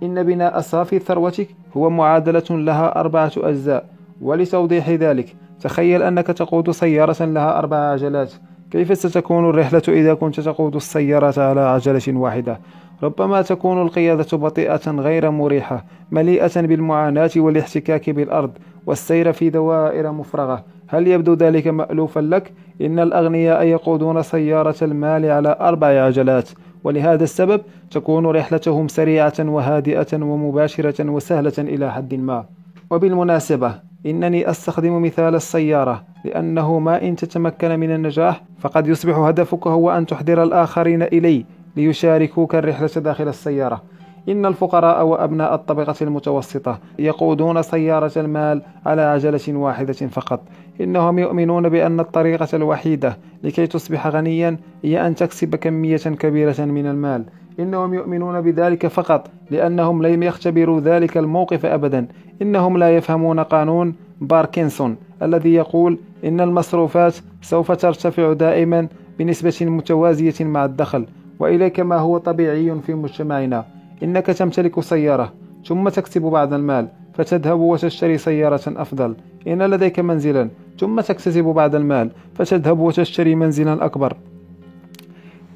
إن 0.04 0.24
بناء 0.24 0.60
صافي 0.60 1.00
ثروتك 1.00 1.48
هو 1.78 1.90
معادلة 1.90 2.44
لها 2.50 3.00
أربعة 3.00 3.32
أجزاء 3.38 3.90
ولتوضيح 4.22 4.90
ذلك 4.90 5.36
تخيل 5.62 6.04
أنك 6.04 6.28
تقود 6.28 6.72
سيارة 6.72 7.26
لها 7.26 7.60
أربع 7.60 7.78
عجلات 7.78 8.34
كيف 8.72 8.98
ستكون 8.98 9.50
الرحلة 9.50 9.82
إذا 9.88 10.14
كنت 10.14 10.40
تقود 10.40 10.76
السيارة 10.76 11.42
على 11.42 11.62
عجلة 11.62 12.02
واحدة؟ 12.08 12.60
ربما 13.04 13.42
تكون 13.42 13.82
القيادة 13.82 14.38
بطيئة 14.38 14.92
غير 14.92 15.32
مريحة 15.32 15.86
مليئة 16.12 16.62
بالمعاناة 16.62 17.32
والاحتكاك 17.38 18.10
بالأرض 18.10 18.52
والسير 18.86 19.32
في 19.32 19.50
دوائر 19.50 20.12
مفرغة 20.12 20.64
هل 20.88 21.08
يبدو 21.08 21.34
ذلك 21.34 21.68
مألوفا 21.68 22.20
لك؟ 22.20 22.54
إن 22.82 23.00
الأغنياء 23.00 23.64
يقودون 23.64 24.22
سيارة 24.24 24.76
المال 24.82 25.26
على 25.26 25.58
أربع 25.60 25.88
عجلات 25.88 26.50
ولهذا 26.84 27.24
السبب 27.24 27.62
تكون 27.92 28.26
رحلتهم 28.26 28.88
سريعة 28.88 29.34
وهادئة 29.40 30.08
ومباشرة 30.14 31.10
وسهلة 31.10 31.54
إلى 31.58 31.92
حد 31.92 32.14
ما 32.14 32.46
وبالمناسبة 32.92 33.89
إنني 34.06 34.50
أستخدم 34.50 35.02
مثال 35.02 35.36
السيارة 35.36 36.04
لأنه 36.26 36.80
ما 36.80 37.02
إن 37.02 37.16
تتمكن 37.16 37.80
من 37.80 37.92
النجاح 37.92 38.44
فقد 38.60 38.88
يصبح 38.88 39.18
هدفك 39.18 39.68
هو 39.68 39.92
أن 39.92 40.06
تحضر 40.06 40.44
الآخرين 40.44 41.02
إلي 41.02 41.46
ليشاركوك 41.76 42.56
الرحلة 42.56 42.88
داخل 42.88 43.28
السيارة. 43.28 43.82
إن 44.30 44.46
الفقراء 44.46 45.06
وأبناء 45.06 45.56
الطبقة 45.56 45.96
المتوسطة 46.02 46.80
يقودون 47.00 47.62
سيارة 47.62 48.12
المال 48.18 48.62
على 48.86 49.02
عجلة 49.02 49.58
واحدة 49.58 49.94
فقط. 49.94 50.42
إنهم 50.82 51.20
يؤمنون 51.20 51.70
بأن 51.70 52.00
الطريقة 52.00 52.48
الوحيدة 52.54 53.18
لكي 53.44 53.68
تصبح 53.68 54.08
غنيا 54.08 54.58
هي 54.84 55.08
أن 55.08 55.16
تكسب 55.16 55.56
كمية 55.56 55.98
كبيرة 55.98 56.66
من 56.66 56.88
المال. 56.88 57.26
إنهم 57.60 57.94
يؤمنون 57.94 58.42
بذلك 58.42 58.88
فقط 58.88 59.30
لأنهم 59.52 60.06
لم 60.06 60.24
يختبروا 60.24 60.80
ذلك 60.80 61.18
الموقف 61.18 61.66
أبدا. 61.66 62.08
إنهم 62.42 62.78
لا 62.78 62.96
يفهمون 62.98 63.40
قانون 63.40 63.96
باركنسون 64.22 64.98
الذي 65.22 65.54
يقول 65.54 65.98
إن 66.26 66.42
المصروفات 66.42 67.16
سوف 67.42 67.72
ترتفع 67.72 68.34
دائما 68.34 68.88
بنسبة 69.20 69.70
متوازية 69.70 70.46
مع 70.46 70.66
الدخل 70.66 71.06
وإليك 71.40 71.80
ما 71.80 71.98
هو 71.98 72.18
طبيعي 72.18 72.76
في 72.86 72.94
مجتمعنا. 72.94 73.66
إنك 74.04 74.26
تمتلك 74.26 74.80
سيارة 74.80 75.34
ثم 75.66 75.90
تكسب 75.90 76.22
بعض 76.22 76.54
المال 76.54 76.88
فتذهب 77.14 77.60
وتشتري 77.60 78.18
سيارة 78.18 78.62
أفضل. 78.68 79.16
إن 79.48 79.64
لديك 79.64 80.00
منزلا 80.00 80.50
ثم 80.80 81.00
تكتسب 81.02 81.44
بعض 81.44 81.76
المال 81.76 82.10
فتذهب 82.36 82.80
وتشتري 82.80 83.36
منزلا 83.36 83.86
أكبر. 83.86 84.14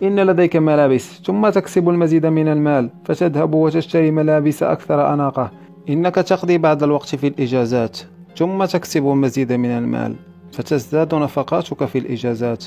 إن 0.03 0.19
لديك 0.19 0.55
ملابس 0.55 1.21
ثم 1.25 1.49
تكسب 1.49 1.89
المزيد 1.89 2.25
من 2.25 2.47
المال 2.47 2.89
فتذهب 3.05 3.53
وتشتري 3.53 4.11
ملابس 4.11 4.63
أكثر 4.63 5.13
أناقة. 5.13 5.51
إنك 5.89 6.15
تقضي 6.15 6.57
بعض 6.57 6.83
الوقت 6.83 7.15
في 7.15 7.27
الإجازات 7.27 7.99
ثم 8.37 8.65
تكسب 8.65 9.07
المزيد 9.07 9.53
من 9.53 9.69
المال 9.69 10.15
فتزداد 10.51 11.15
نفقاتك 11.15 11.85
في 11.85 11.97
الإجازات. 11.97 12.65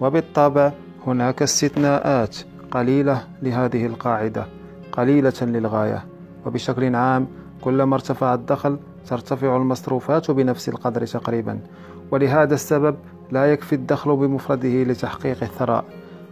وبالطبع 0.00 0.72
هناك 1.06 1.42
استثناءات 1.42 2.36
قليلة 2.70 3.22
لهذه 3.42 3.86
القاعدة 3.86 4.46
قليلة 4.92 5.32
للغاية. 5.42 6.04
وبشكل 6.46 6.94
عام 6.94 7.26
كلما 7.60 7.94
ارتفع 7.94 8.34
الدخل 8.34 8.78
ترتفع 9.06 9.56
المصروفات 9.56 10.30
بنفس 10.30 10.68
القدر 10.68 11.06
تقريبا. 11.06 11.58
ولهذا 12.10 12.54
السبب 12.54 12.96
لا 13.30 13.52
يكفي 13.52 13.74
الدخل 13.74 14.16
بمفرده 14.16 14.82
لتحقيق 14.82 15.42
الثراء. 15.42 15.84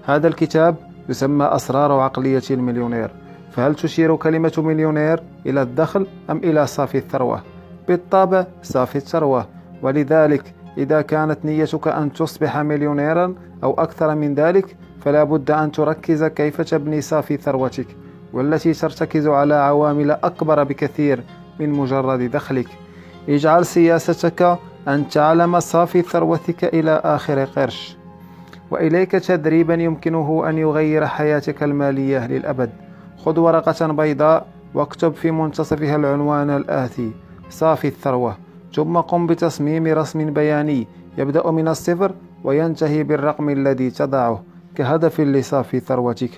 هذا 0.05 0.29
الكتاب 0.29 0.77
يسمى 1.09 1.45
أسرار 1.45 1.93
عقلية 1.93 2.43
المليونير. 2.51 3.11
فهل 3.57 3.75
تشير 3.75 4.17
كلمة 4.17 4.53
مليونير 4.59 5.23
إلى 5.47 5.63
الدخل 5.63 6.07
أم 6.31 6.37
إلى 6.37 6.67
صافي 6.67 6.99
الثروة؟ 6.99 7.43
بالطبع 7.89 8.47
صافي 8.63 8.97
الثروة. 8.97 9.47
ولذلك 9.83 10.55
إذا 10.79 11.01
كانت 11.03 11.39
نيتك 11.45 11.89
أن 11.89 12.13
تصبح 12.13 12.57
مليونيرا 12.59 13.35
أو 13.65 13.75
أكثر 13.75 14.15
من 14.15 14.35
ذلك 14.35 14.77
فلا 15.01 15.25
بد 15.25 15.51
أن 15.51 15.73
تركز 15.73 16.25
كيف 16.25 16.61
تبني 16.61 17.01
صافي 17.01 17.37
ثروتك 17.37 17.87
والتي 18.33 18.73
ترتكز 18.73 19.27
على 19.27 19.55
عوامل 19.55 20.11
أكبر 20.11 20.65
بكثير 20.65 21.25
من 21.61 21.71
مجرد 21.71 22.31
دخلك. 22.31 22.69
اجعل 23.29 23.67
سياستك 23.67 24.59
أن 24.89 25.09
تعلم 25.09 25.61
صافي 25.61 26.03
ثروتك 26.03 26.65
إلى 26.65 27.01
آخر 27.05 27.45
قرش. 27.45 27.97
وإليك 28.71 29.13
تدريبا 29.13 29.75
يمكنه 29.75 30.49
أن 30.49 30.59
يغير 30.59 31.07
حياتك 31.07 31.63
المالية 31.63 32.27
للأبد. 32.27 32.86
خذ 33.27 33.39
ورقة 33.39 33.87
بيضاء 33.87 34.47
واكتب 34.75 35.15
في 35.15 35.31
منتصفها 35.31 35.97
العنوان 35.97 36.51
الآتي. 36.51 37.11
صافي 37.51 37.89
الثروة. 37.89 38.37
ثم 38.75 38.97
قم 39.01 39.27
بتصميم 39.27 39.87
رسم 39.87 40.33
بياني 40.33 40.87
يبدأ 41.19 41.51
من 41.51 41.69
الصفر 41.69 42.13
وينتهي 42.45 43.03
بالرقم 43.03 43.49
الذي 43.51 43.91
تضعه. 43.91 44.43
كهدف 44.75 45.21
لصافي 45.21 45.81
ثروتك. 45.81 46.31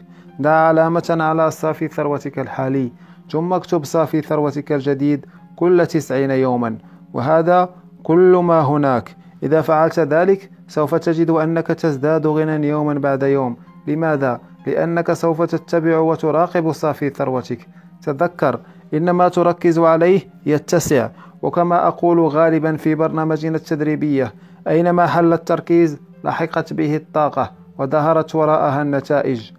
ضع 0.43 0.51
علامة 0.51 1.17
على 1.21 1.51
صافي 1.51 1.89
ثروتك 1.89 2.39
الحالي. 2.39 2.93
ثم 3.31 3.53
اكتب 3.53 3.85
صافي 3.85 4.21
ثروتك 4.21 4.73
الجديد 4.73 5.27
كل 5.57 5.87
تسعين 5.87 6.31
يوما. 6.31 6.79
وهذا 7.13 7.69
كل 8.03 8.41
ما 8.45 8.61
هناك. 8.61 9.17
إذا 9.43 9.61
فعلت 9.61 10.01
ذلك 10.01 10.51
سوف 10.69 10.95
تجد 10.95 11.31
أنك 11.31 11.67
تزداد 11.67 12.27
غنى 12.27 12.69
يوما 12.69 12.95
بعد 12.95 13.23
يوم. 13.23 13.57
لماذا؟ 13.87 14.41
لأنك 14.67 15.13
سوف 15.13 15.43
تتبع 15.43 15.99
وتراقب 15.99 16.73
صافي 16.73 17.11
ثروتك. 17.11 17.69
تذكر 18.03 18.61
إن 18.95 19.11
ما 19.11 19.29
تركز 19.29 19.79
عليه 19.79 20.21
يتسع. 20.47 21.09
وكما 21.43 21.87
أقول 21.87 22.21
غالبا 22.21 22.77
في 22.77 22.95
برنامجنا 22.95 23.57
التدريبية 23.57 24.35
أينما 24.69 25.07
حل 25.07 25.33
التركيز 25.33 25.99
لحقت 26.25 26.73
به 26.73 26.97
الطاقة 26.97 27.53
وظهرت 27.79 28.35
وراءها 28.35 28.83
النتائج. 28.83 29.53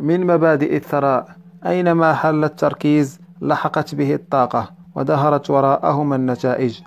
من 0.00 0.26
مبادئ 0.26 0.76
الثراء 0.76 1.28
أينما 1.66 2.14
حل 2.14 2.44
التركيز 2.44 3.20
لحقت 3.40 3.94
به 3.94 4.14
الطاقة 4.14 4.70
ودهرت 4.94 5.50
وراءهما 5.50 6.16
النتائج. 6.16 6.80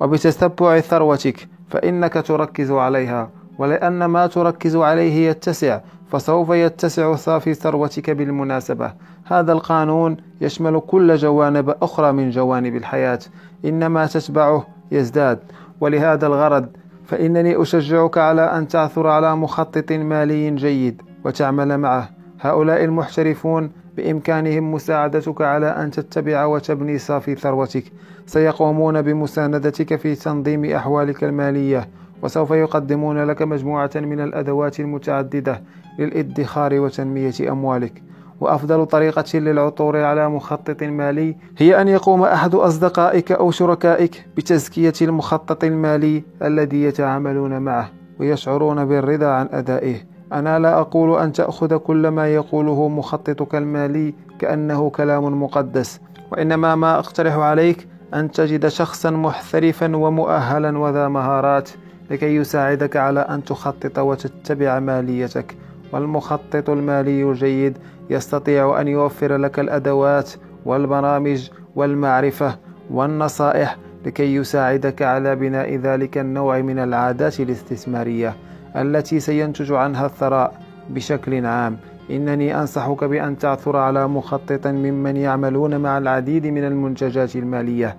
وبتتبع 0.00 0.80
ثروتك 0.80 1.48
فإنك 1.68 2.12
تركز 2.12 2.70
عليها. 2.70 3.30
ولأن 3.58 4.04
ما 4.04 4.26
تركز 4.26 4.76
عليه 4.76 5.28
يتسع 5.28 5.80
فسوف 6.10 6.50
يتسع 6.50 7.14
صافي 7.14 7.54
ثروتك 7.54 8.10
بالمناسبة. 8.10 8.92
هذا 9.24 9.52
القانون 9.52 10.16
يشمل 10.40 10.80
كل 10.80 11.16
جوانب 11.16 11.74
أخرى 11.82 12.12
من 12.12 12.30
جوانب 12.30 12.76
الحياة. 12.76 13.18
إنما 13.64 14.06
تتبعه 14.06 14.66
يزداد. 14.92 15.38
ولهذا 15.80 16.26
الغرض 16.26 16.66
فإنني 17.06 17.62
أشجعك 17.62 18.18
على 18.18 18.42
أن 18.42 18.68
تعثر 18.68 19.06
على 19.06 19.36
مخطط 19.36 19.92
مالي 19.92 20.50
جيد 20.50 21.02
وتعمل 21.24 21.78
معه. 21.78 22.10
هؤلاء 22.40 22.84
المحترفون 22.84 23.70
بإمكانهم 23.96 24.72
مساعدتك 24.74 25.42
على 25.42 25.66
أن 25.66 25.90
تتبع 25.90 26.44
وتبني 26.44 26.98
صافي 26.98 27.34
ثروتك. 27.34 27.84
سيقومون 28.26 29.02
بمساندتك 29.02 29.96
في 29.96 30.14
تنظيم 30.14 30.64
أحوالك 30.64 31.24
المالية. 31.24 31.88
وسوف 32.22 32.50
يقدمون 32.50 33.24
لك 33.24 33.42
مجموعة 33.42 33.90
من 33.96 34.20
الأدوات 34.20 34.80
المتعددة 34.80 35.62
للإدخار 35.98 36.80
وتنمية 36.80 37.32
أموالك. 37.40 38.02
وأفضل 38.40 38.86
طريقة 38.86 39.38
للعثور 39.38 39.96
على 39.96 40.28
مخطط 40.28 40.82
مالي 40.82 41.36
هي 41.58 41.80
أن 41.80 41.88
يقوم 41.88 42.22
أحد 42.22 42.54
أصدقائك 42.54 43.32
أو 43.32 43.50
شركائك 43.50 44.26
بتزكية 44.36 44.92
المخطط 45.02 45.64
المالي 45.64 46.22
الذي 46.42 46.82
يتعاملون 46.82 47.58
معه 47.58 47.90
ويشعرون 48.20 48.84
بالرضا 48.84 49.26
عن 49.26 49.48
أدائه. 49.52 49.96
أنا 50.32 50.58
لا 50.58 50.80
أقول 50.80 51.18
أن 51.20 51.32
تأخذ 51.32 51.76
كل 51.76 52.08
ما 52.08 52.34
يقوله 52.34 52.88
مخططك 52.88 53.54
المالي 53.54 54.14
كأنه 54.38 54.90
كلام 54.90 55.42
مقدس 55.42 56.00
وإنما 56.32 56.74
ما 56.74 56.98
أقترح 56.98 57.34
عليك 57.36 57.88
أن 58.14 58.30
تجد 58.30 58.68
شخصا 58.68 59.10
محترفا 59.10 59.96
ومؤهلا 59.96 60.78
وذا 60.78 61.08
مهارات 61.08 61.70
لكي 62.12 62.36
يساعدك 62.36 62.96
على 62.96 63.20
أن 63.20 63.44
تخطط 63.44 63.98
وتتبع 63.98 64.78
ماليتك. 64.78 65.56
والمخطط 65.92 66.70
المالي 66.70 67.30
الجيد 67.30 67.78
يستطيع 68.10 68.80
أن 68.80 68.88
يوفر 68.88 69.36
لك 69.36 69.58
الأدوات 69.58 70.30
والبرامج 70.64 71.50
والمعرفة 71.76 72.58
والنصائح 72.90 73.76
لكي 74.06 74.34
يساعدك 74.34 75.02
على 75.02 75.36
بناء 75.36 75.76
ذلك 75.76 76.18
النوع 76.18 76.60
من 76.60 76.78
العادات 76.78 77.40
الاستثمارية 77.40 78.36
التي 78.76 79.20
سينتج 79.20 79.72
عنها 79.72 80.06
الثراء 80.06 80.60
بشكل 80.90 81.46
عام. 81.46 81.76
إنني 82.10 82.60
أنصحك 82.60 83.04
بأن 83.04 83.38
تعثر 83.38 83.76
على 83.76 84.08
مخطط 84.08 84.66
ممن 84.66 85.16
يعملون 85.16 85.76
مع 85.80 85.98
العديد 85.98 86.46
من 86.46 86.64
المنتجات 86.64 87.36
المالية. 87.36 87.96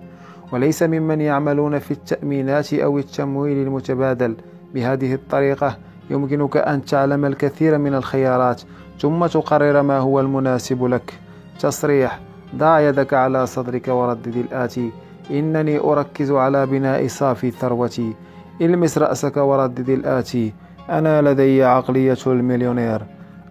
وليس 0.54 0.82
ممن 0.82 1.20
يعملون 1.20 1.78
في 1.78 1.90
التأمينات 1.90 2.74
أو 2.74 2.98
التمويل 2.98 3.66
المتبادل. 3.66 4.36
بهذه 4.74 5.14
الطريقة 5.14 5.76
يمكنك 6.10 6.56
أن 6.56 6.84
تعلم 6.84 7.24
الكثير 7.24 7.78
من 7.78 7.94
الخيارات 7.94 8.62
ثم 9.00 9.26
تقرر 9.26 9.82
ما 9.82 9.98
هو 9.98 10.20
المناسب 10.20 10.84
لك. 10.84 11.14
تصريح 11.60 12.20
ضع 12.56 12.80
يدك 12.80 13.14
على 13.14 13.46
صدرك 13.46 13.88
وردد 13.88 14.36
الآتي. 14.36 14.90
إنني 15.30 15.78
أركز 15.78 16.30
على 16.30 16.66
بناء 16.66 17.06
صافي 17.06 17.50
ثروتي 17.50 18.12
إلمس 18.60 18.98
رأسك 18.98 19.36
وردد 19.36 19.90
الآتي. 19.90 20.52
أنا 20.90 21.22
لدي 21.22 21.64
عقلية 21.64 22.18
المليونير. 22.26 23.02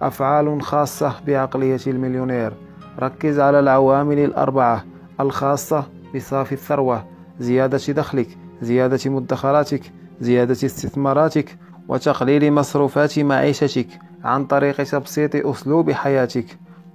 أفعال 0.01 0.61
خاصة 0.61 1.13
بعقلية 1.27 1.81
المليونير. 1.87 2.53
ركز 2.99 3.39
على 3.39 3.59
العوامل 3.59 4.19
الأربعة. 4.19 4.83
الخاصة 5.19 5.83
بصافي 6.15 6.51
الثروة 6.51 7.05
زيادة 7.39 7.93
دخلك 7.93 8.27
زيادة 8.61 9.11
مدخراتك 9.11 9.81
زيادة 10.21 10.51
استثماراتك 10.51 11.57
وتقليل 11.87 12.53
مصروفات 12.53 13.19
معيشتك 13.19 13.87
عن 14.23 14.45
طريق 14.45 14.83
تبسيط 14.83 15.35
أسلوب 15.35 15.91
حياتك. 15.91 16.45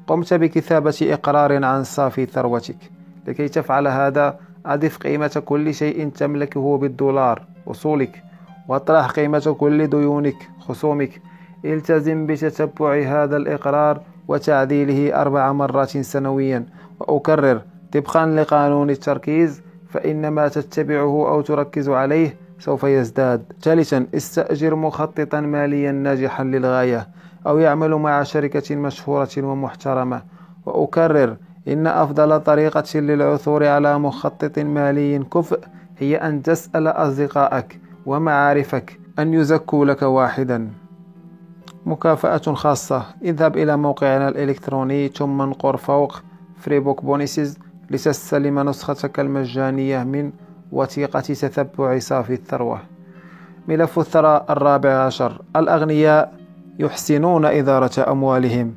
قمت 0.07 0.35
بكتابة 0.35 0.98
إقرار 1.02 1.64
عن 1.64 1.85
صافي 1.85 2.26
ثروتك. 2.26 2.76
لكي 3.26 3.48
تفعل 3.48 3.88
هذا 3.88 4.38
أضف 4.66 4.98
قيمة 4.98 5.42
كل 5.44 5.74
شيء 5.74 6.09
تملكه 6.09 6.78
بالدولار 6.78 7.46
أصولك 7.66 8.22
وأطرح 8.68 9.11
قيمة 9.11 9.57
كل 9.59 9.87
ديونك 9.87 10.48
خصومك. 10.61 11.20
التزم 11.64 12.26
بتتبع 12.26 13.02
هذا 13.02 13.37
الإقرار 13.37 14.00
وتعديله 14.28 15.20
أربع 15.20 15.52
مرات 15.52 15.98
سنويا 15.98 16.66
وأكرر 17.00 17.62
طبقا 17.92 18.27
لقانون 18.27 18.90
التركيز 18.90 19.62
فإن 19.88 20.29
ما 20.29 20.48
تتبعه 20.48 21.29
أو 21.29 21.40
تركز 21.40 21.88
عليه 21.88 22.37
سوف 22.59 22.85
يزداد. 22.85 23.53
ثالثا 23.62 24.07
استأجر 24.14 24.74
مخططا 24.74 25.40
ماليا 25.40 25.92
ناجحا 25.92 26.44
للغاية 26.44 27.09
أو 27.46 27.59
يعمل 27.59 27.94
مع 27.94 28.22
شركة 28.22 28.77
مشهورة 28.77 29.29
ومحترمة. 29.38 30.22
وأكرر 30.66 31.37
إن 31.68 31.87
أفضل 31.87 32.40
طريقة 32.40 33.01
للعثور 33.01 33.66
على 33.66 33.98
مخطط 33.98 34.59
مالي 34.59 35.18
كفء 35.18 35.61
هي 35.98 36.16
أن 36.16 36.42
تسأل 36.42 36.87
أصدقائك 36.87 37.81
ومعارفك 38.07 39.01
أن 39.18 39.35
يزكوا 39.35 39.85
لك 39.85 40.03
واحدا. 40.03 40.68
مكافأة 41.87 42.55
خاصة. 42.55 43.05
اذهب 43.22 43.57
إلى 43.57 43.77
موقعنا 43.77 44.29
الإلكتروني 44.29 45.09
ثم 45.09 45.42
انقر 45.42 45.77
فوق 45.77 46.22
free 46.59 46.82
book 46.82 47.05
bonuses 47.05 47.59
لتستلم 47.90 48.68
نسختك 48.68 49.20
المجانية 49.20 50.05
من 50.05 50.33
وثيقة 50.72 51.20
تتبع 51.20 51.98
صافي 51.98 52.33
الثروة. 52.33 52.81
ملف 53.68 53.98
الثراء 53.98 54.46
الرابع 54.51 54.90
عشر. 54.90 55.42
الأغنياء 55.57 56.33
يحسنون 56.79 57.44
إدارة 57.44 58.11
أموالهم. 58.12 58.74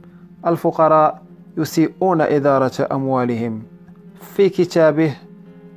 الفقراء 0.48 1.22
يسيئون 1.58 2.22
إدارة 2.22 2.88
أموالهم. 2.92 3.64
في 4.22 4.50
كتابه 4.50 5.16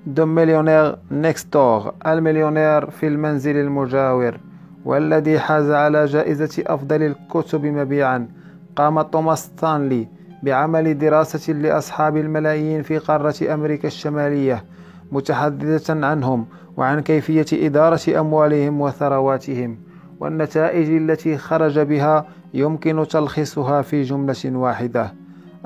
The 0.07 0.27
Millionaire 0.27 0.97
Next 1.11 1.53
Door 1.53 1.95
المليونير 2.07 2.91
في 2.91 3.07
المنزل 3.07 3.57
المجاور 3.57 4.39
والذي 4.85 5.39
حاز 5.39 5.71
على 5.71 6.05
جائزة 6.05 6.65
أفضل 6.67 7.03
الكتب 7.03 7.65
مبيعا 7.65 8.29
قام 8.77 9.03
توماس 9.03 9.45
ستانلي 9.45 10.09
بعمل 10.45 10.99
دراسة 10.99 11.53
لأصحاب 11.53 12.17
الملايين 12.17 12.83
في 12.83 12.99
قارة 12.99 13.55
أمريكا 13.55 13.89
الشمالية 13.89 14.65
متحدثة 15.13 16.07
عنهم 16.07 16.47
وعن 16.77 17.01
كيفية 17.01 17.67
إدارة 17.67 18.21
أموالهم 18.21 18.81
وثرواتهم 18.81 19.79
والنتائج 20.21 20.91
التي 20.91 21.37
خرج 21.37 21.79
بها 21.79 22.27
يمكن 22.55 23.07
تلخيصها 23.09 23.83
في 23.83 24.03
جملة 24.03 24.45
واحدة 24.45 25.13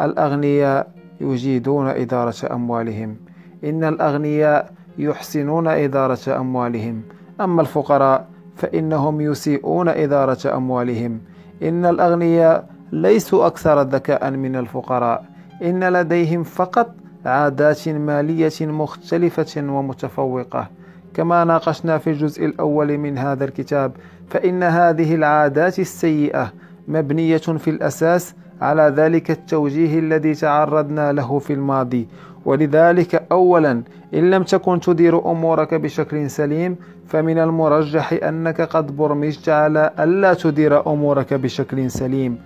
الأغنياء 0.01 0.93
يجيدون 1.21 1.89
إدارة 1.89 2.35
أموالهم. 2.53 3.17
إن 3.65 3.85
الأغنياء 3.85 4.73
يحسنون 4.99 5.67
إدارة 5.69 6.37
أموالهم. 6.41 7.03
أما 7.41 7.63
الفقراء 7.63 8.29
فإنهم 8.57 9.21
يسيئون 9.21 9.89
إدارة 9.89 10.57
أموالهم. 10.57 11.21
إن 11.63 11.85
الأغنياء 11.85 12.78
ليسوا 12.93 13.47
أكثر 13.47 13.83
ذكاء 13.83 14.31
من 14.31 14.57
الفقراء. 14.57 15.25
إن 15.63 15.85
لديهم 15.85 16.43
فقط 16.43 16.95
عادات 17.27 17.89
مالية 17.89 18.53
مختلفة 18.61 19.63
ومتفوقة. 19.63 20.69
كما 21.15 21.45
ناقشنا 21.45 21.99
في 21.99 22.11
الجزء 22.11 22.45
الأول 22.45 22.99
من 22.99 23.19
هذا 23.19 23.45
الكتاب 23.45 23.93
فإن 24.31 24.63
هذه 24.63 25.15
العادات 25.15 25.79
السيئة 25.79 26.53
مبنية 26.89 27.37
في 27.37 27.71
الأساس 27.71 28.35
على 28.61 28.93
ذلك 28.97 29.31
التوجيه 29.31 29.99
الذي 29.99 30.35
تعرضنا 30.35 31.13
له 31.13 31.39
في 31.39 31.53
الماضي. 31.53 32.09
ولذلك 32.45 33.23
أولا 33.33 33.83
إن 34.15 34.31
لم 34.31 34.43
تكن 34.43 34.81
تدير 34.81 35.31
أمورك 35.31 35.75
بشكل 35.75 36.31
سليم 36.31 36.77
فمن 37.07 37.39
المرجح 37.39 38.13
أنك 38.13 38.61
قد 38.61 38.97
برمجت 38.97 39.49
على 39.49 39.91
ألا 39.99 40.35
تدير 40.35 40.87
أمورك 40.93 41.35
بشكل 41.35 41.91
سليم. 41.91 42.39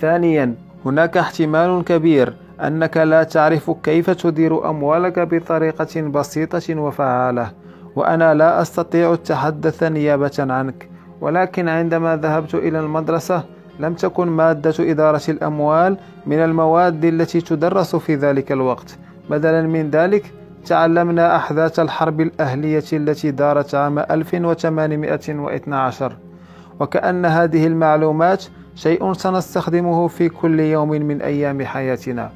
ثانيا 0.00 0.54
هناك 0.86 1.16
احتمال 1.16 1.84
كبير 1.84 2.34
أنك 2.60 2.96
لا 2.96 3.22
تعرف 3.22 3.70
كيف 3.70 4.10
تدير 4.10 4.70
أموالك 4.70 5.18
بطريقة 5.18 6.00
بسيطة 6.00 6.80
وفعالة 6.80 7.50
وأنا 7.96 8.34
لا 8.34 8.62
أستطيع 8.62 9.12
التحدث 9.12 9.82
نيابة 9.82 10.30
عنك. 10.38 10.88
ولكن 11.20 11.68
عندما 11.68 12.16
ذهبت 12.16 12.54
إلى 12.54 12.80
المدرسة 12.80 13.44
لم 13.80 13.94
تكن 13.94 14.28
مادة 14.28 14.74
إدارة 14.80 15.22
الأموال 15.28 15.96
من 16.26 16.38
المواد 16.38 17.04
التي 17.04 17.40
تدرس 17.40 17.96
في 17.96 18.14
ذلك 18.14 18.52
الوقت. 18.52 18.98
بدلا 19.30 19.62
من 19.62 19.90
ذلك 19.90 20.32
تعلمنا 20.66 21.36
أحداث 21.36 21.80
الحرب 21.80 22.20
الأهلية 22.20 22.84
التي 22.92 23.30
دارت 23.30 23.74
عام 23.74 23.98
1812 23.98 26.16
وكأن 26.80 27.26
هذه 27.26 27.66
المعلومات 27.66 28.44
شيء 28.74 29.12
سنستخدمه 29.12 30.08
في 30.08 30.28
كل 30.28 30.60
يوم 30.60 30.88
من 30.88 31.22
أيام 31.22 31.64
حياتنا. 31.64 32.30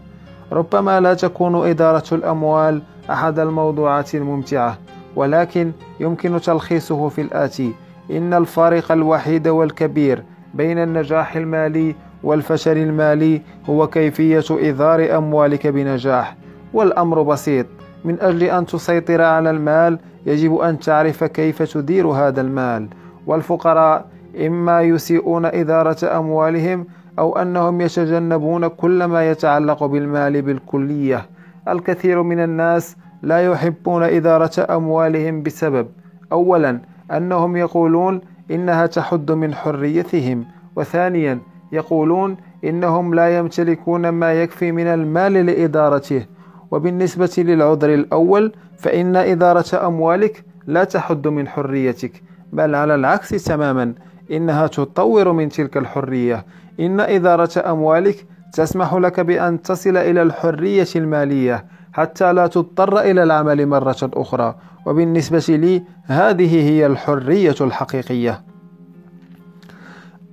ربما 0.52 1.00
لا 1.00 1.14
تكون 1.14 1.68
إدارة 1.68 2.14
الأموال 2.14 2.82
أحد 3.10 3.38
الموضوعات 3.38 4.14
الممتعة 4.14 4.78
ولكن 5.16 5.72
يمكن 6.00 6.40
تلخيصه 6.40 7.08
في 7.08 7.20
الآتي. 7.20 7.72
إن 8.10 8.34
الفارق 8.34 8.92
الوحيد 8.92 9.48
والكبير 9.48 10.22
بين 10.54 10.78
النجاح 10.78 11.36
المالي 11.36 11.94
والفشل 12.22 12.76
المالي 12.76 13.42
هو 13.70 13.86
كيفية 13.86 14.44
إدار 14.50 15.16
أموالك 15.16 15.66
بنجاح. 15.66 16.36
والأمر 16.72 17.22
بسيط 17.22 17.66
من 18.04 18.20
أجل 18.20 18.42
أن 18.42 18.66
تسيطر 18.66 19.22
على 19.22 19.50
المال 19.50 19.98
يجب 20.26 20.56
أن 20.56 20.78
تعرف 20.78 21.24
كيف 21.24 21.62
تدير 21.62 22.06
هذا 22.06 22.40
المال. 22.40 22.88
والفقراء 23.26 24.13
إما 24.46 24.82
يسيئون 24.82 25.44
إدارة 25.44 26.18
أموالهم 26.18 26.86
أو 27.18 27.38
أنهم 27.38 27.80
يتجنبون 27.80 28.68
كل 28.68 29.04
ما 29.04 29.30
يتعلق 29.30 29.84
بالمال 29.84 30.42
بالكلية. 30.42 31.26
الكثير 31.68 32.22
من 32.22 32.40
الناس 32.40 32.96
لا 33.22 33.46
يحبون 33.46 34.02
إدارة 34.02 34.76
أموالهم 34.76 35.42
بسبب 35.42 35.86
أولا 36.32 36.80
أنهم 37.12 37.56
يقولون 37.56 38.20
إنها 38.50 38.86
تحد 38.86 39.32
من 39.32 39.54
حريتهم 39.54 40.44
وثانيا 40.76 41.38
يقولون 41.72 42.36
إنهم 42.64 43.14
لا 43.14 43.38
يمتلكون 43.38 44.08
ما 44.08 44.32
يكفي 44.32 44.72
من 44.72 44.86
المال 44.86 45.32
لإدارته. 45.32 46.26
وبالنسبة 46.70 47.34
للعذر 47.38 47.94
الأول 47.94 48.52
فإن 48.78 49.16
إدارة 49.16 49.86
أموالك 49.86 50.44
لا 50.66 50.84
تحد 50.84 51.28
من 51.28 51.48
حريتك 51.48 52.22
بل 52.52 52.74
على 52.74 52.94
العكس 52.94 53.28
تماما. 53.28 53.94
إنها 54.30 54.66
تطور 54.66 55.32
من 55.32 55.48
تلك 55.48 55.76
الحرية. 55.76 56.44
إن 56.80 57.00
إدارة 57.00 57.70
أموالك 57.70 58.26
تسمح 58.52 58.94
لك 58.94 59.20
بأن 59.20 59.62
تصل 59.62 59.96
إلى 59.96 60.22
الحرية 60.22 60.86
المالية 60.96 61.64
حتى 61.92 62.32
لا 62.32 62.46
تضطر 62.46 63.00
إلى 63.00 63.22
العمل 63.22 63.66
مرة 63.66 63.96
أخرى. 64.02 64.54
وبالنسبة 64.86 65.56
لي 65.56 65.82
هذه 66.04 66.70
هي 66.70 66.86
الحرية 66.86 67.54
الحقيقية. 67.60 68.42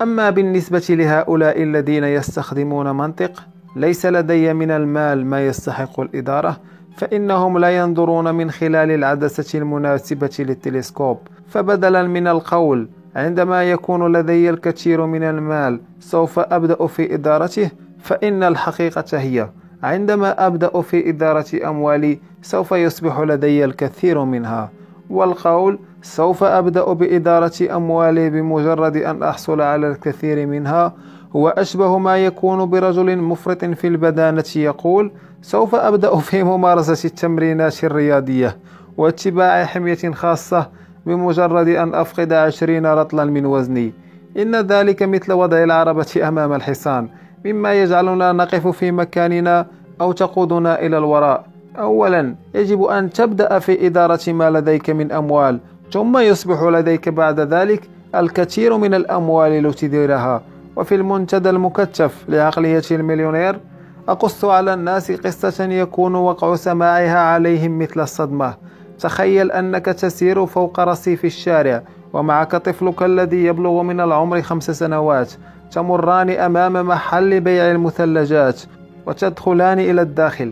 أما 0.02 0.30
بالنسبة 0.30 0.86
لهؤلاء 0.90 1.64
الذين 1.64 2.04
يستخدمون 2.04 2.92
منطق 2.92 3.44
ليس 3.76 4.06
لدي 4.06 4.54
من 4.54 4.72
المال 4.72 5.26
ما 5.26 5.48
يستحق 5.48 6.00
الإدارة 6.00 6.58
فإنهم 6.98 7.58
لا 7.58 7.78
ينظرون 7.78 8.36
من 8.36 8.52
خلال 8.52 8.92
العدسة 8.92 9.60
المناسبة 9.60 10.32
للتلسكوب. 10.40 11.18
فبدلا 11.48 12.04
من 12.04 12.28
القول 12.28 12.90
عندما 13.16 13.64
يكون 13.64 14.18
لدي 14.18 14.50
الكثير 14.50 15.06
من 15.06 15.24
المال 15.24 15.80
سوف 16.00 16.40
أبدأ 16.40 16.88
في 16.88 17.14
إدارته 17.14 17.72
فإن 18.00 18.44
الحقيقة 18.44 19.06
هي 19.14 19.50
عندما 19.84 20.48
أبدأ 20.48 20.82
في 20.82 21.10
إدارة 21.10 21.46
أموالي 21.70 22.20
سوف 22.42 22.72
يصبح 22.72 23.20
لدي 23.20 23.66
الكثير 23.66 24.24
منها. 24.24 24.70
والقول 25.10 25.80
سوف 26.02 26.44
أبدأ 26.44 26.94
بإدارة 26.94 27.76
أموالي 27.76 28.30
بمجرد 28.30 28.98
أن 28.98 29.24
أحصل 29.24 29.62
على 29.62 29.88
الكثير 29.88 30.48
منها 30.48 30.94
هو 31.36 31.50
أشبه 31.50 31.98
ما 31.98 32.18
يكون 32.18 32.70
برجل 32.70 33.18
مفرط 33.18 33.66
في 33.66 33.88
البدانة 33.88 34.44
يقول 34.56 35.12
سوف 35.42 35.76
أبدأ 35.76 36.16
في 36.16 36.44
ممارسة 36.44 37.08
التمرينات 37.08 37.84
الرياضية 37.84 38.58
واتباع 38.98 39.66
حمية 39.66 40.12
خاصة 40.14 40.70
بمجرد 41.06 41.68
أن 41.68 41.96
أفقد 41.96 42.34
عشرين 42.34 42.86
رطلا 42.86 43.26
من 43.26 43.46
وزني. 43.46 43.94
إن 44.38 44.56
ذلك 44.56 45.04
مثل 45.04 45.34
وضع 45.34 45.64
العربة 45.64 46.28
أمام 46.28 46.54
الحصان. 46.54 47.10
مما 47.46 47.74
يجعلنا 47.74 48.32
نقف 48.32 48.68
في 48.68 48.92
مكاننا 48.92 49.66
أو 50.02 50.12
تقودنا 50.12 50.80
إلى 50.86 50.98
الوراء. 50.98 51.46
أولا 51.80 52.36
يجب 52.56 52.84
أن 52.84 53.10
تبدأ 53.10 53.60
في 53.60 53.88
إدارة 53.88 54.32
ما 54.32 54.50
لديك 54.50 54.90
من 54.90 55.12
أموال. 55.12 55.60
ثم 55.94 56.18
يصبح 56.18 56.64
لديك 56.64 57.10
بعد 57.10 57.40
ذلك 57.40 57.90
الكثير 58.16 58.78
من 58.78 58.94
الأموال 58.94 59.64
لتديرها 59.64 60.42
وفي 60.76 60.96
المنتدى 60.96 61.50
المكثف 61.50 62.26
لعقلية 62.30 62.82
المليونير 62.92 63.60
أقص 64.08 64.46
على 64.46 64.74
الناس 64.74 65.12
قصة 65.12 65.64
يكون 65.64 66.16
وقع 66.16 66.56
سماعها 66.56 67.20
عليهم 67.20 67.80
مثل 67.80 68.02
الصدمة. 68.02 68.54
تخيل 69.02 69.52
أنك 69.52 69.86
تسير 69.86 70.46
فوق 70.46 70.80
رصيف 70.80 71.26
الشارع 71.26 71.84
ومعك 72.14 72.56
طفلك 72.56 73.04
الذي 73.04 73.46
يبلغ 73.46 73.82
من 73.82 74.00
العمر 74.00 74.42
خمس 74.42 74.72
سنوات. 74.72 75.32
تمران 75.72 76.30
أمام 76.30 76.88
محل 76.88 77.40
بيع 77.40 77.72
المثلجات 77.72 78.62
وتدخلان 79.06 79.80
إلى 79.80 80.02
الداخل. 80.02 80.52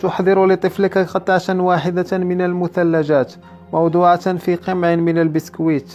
تحضر 0.00 0.46
لطفلك 0.46 0.98
قطعة 0.98 1.60
واحدة 1.60 2.18
من 2.18 2.40
المثلجات 2.40 3.32
موضوعة 3.72 4.36
في 4.36 4.54
قمع 4.54 4.94
من 4.94 5.18
البسكويت. 5.18 5.92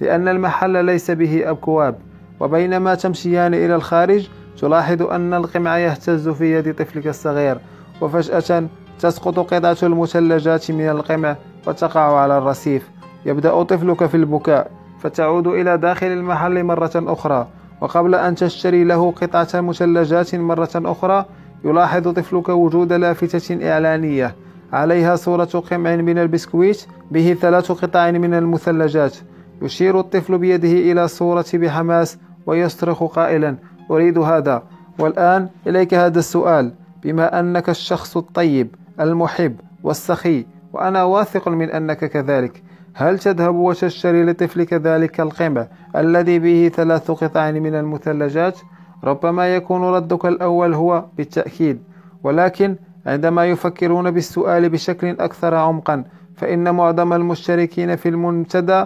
لأن 0.00 0.28
المحل 0.28 0.84
ليس 0.84 1.10
به 1.10 1.50
أبواب 1.50 1.94
وبينما 2.40 2.94
تمشيان 2.94 3.54
إلى 3.54 3.74
الخارج 3.74 4.28
تلاحظ 4.60 5.02
أن 5.02 5.34
القمع 5.34 5.78
يهتز 5.78 6.28
في 6.28 6.58
يد 6.58 6.74
طفلك 6.74 7.06
الصغير. 7.06 7.58
وفجأة 8.00 8.68
تسقط 8.98 9.38
قطعة 9.38 9.76
المثلجات 9.82 10.70
من 10.70 10.88
القمع 10.88 11.36
وتقع 11.66 12.20
على 12.20 12.38
الرصيف. 12.38 12.90
يبدأ 13.26 13.62
طفلك 13.62 14.06
في 14.06 14.16
البكاء 14.16 14.70
فتعود 15.00 15.46
إلى 15.46 15.78
داخل 15.78 16.06
المحل 16.06 16.64
مرة 16.64 16.90
أخرى. 16.94 17.46
وقبل 17.80 18.14
أن 18.14 18.34
تشتري 18.34 18.84
له 18.84 19.10
قطعة 19.10 19.60
مثلجات 19.60 20.34
مرة 20.34 20.70
أخرى 20.74 21.24
يلاحظ 21.64 22.08
طفلك 22.08 22.48
وجود 22.48 22.92
لافتة 22.92 23.70
إعلانية. 23.72 24.34
عليها 24.72 25.16
صورة 25.16 25.44
قمع 25.44 25.96
من 25.96 26.18
البسكويت 26.18 26.86
به 27.10 27.36
ثلاث 27.40 27.72
قطع 27.72 28.10
من 28.10 28.34
المثلجات. 28.34 29.16
يشير 29.62 30.00
الطفل 30.00 30.38
بيده 30.38 30.72
إلى 30.92 31.04
الصورة 31.04 31.46
بحماس 31.54 32.18
ويصرخ 32.46 33.04
قائلا 33.04 33.56
أريد 33.90 34.18
هذا. 34.18 34.62
والآن 34.98 35.48
إليك 35.66 35.94
هذا 35.94 36.18
السؤال. 36.18 36.72
بما 37.04 37.40
أنك 37.40 37.68
الشخص 37.68 38.16
الطيب 38.16 38.74
المحب 39.00 39.56
والسخي 39.82 40.46
وأنا 40.72 41.04
واثق 41.04 41.48
من 41.48 41.70
أنك 41.70 42.04
كذلك 42.04 42.62
هل 42.94 43.18
تذهب 43.18 43.54
وتشتري 43.54 44.24
لطفلك 44.24 44.74
ذلك 44.74 45.20
القمع 45.20 45.66
الذي 45.96 46.38
به 46.38 46.70
ثلاث 46.74 47.10
قطع 47.10 47.50
من 47.50 47.74
المثلجات؟ 47.74 48.58
ربما 49.04 49.56
يكون 49.56 49.82
ردك 49.82 50.24
الأول 50.24 50.74
هو 50.74 51.04
بالتأكيد 51.16 51.82
ولكن 52.24 52.76
عندما 53.06 53.46
يفكرون 53.46 54.10
بالسؤال 54.10 54.68
بشكل 54.68 55.06
أكثر 55.08 55.54
عمقا 55.54 56.04
فإن 56.36 56.74
معظم 56.74 57.12
المشتركين 57.12 57.96
في 57.96 58.08
المنتدى 58.08 58.84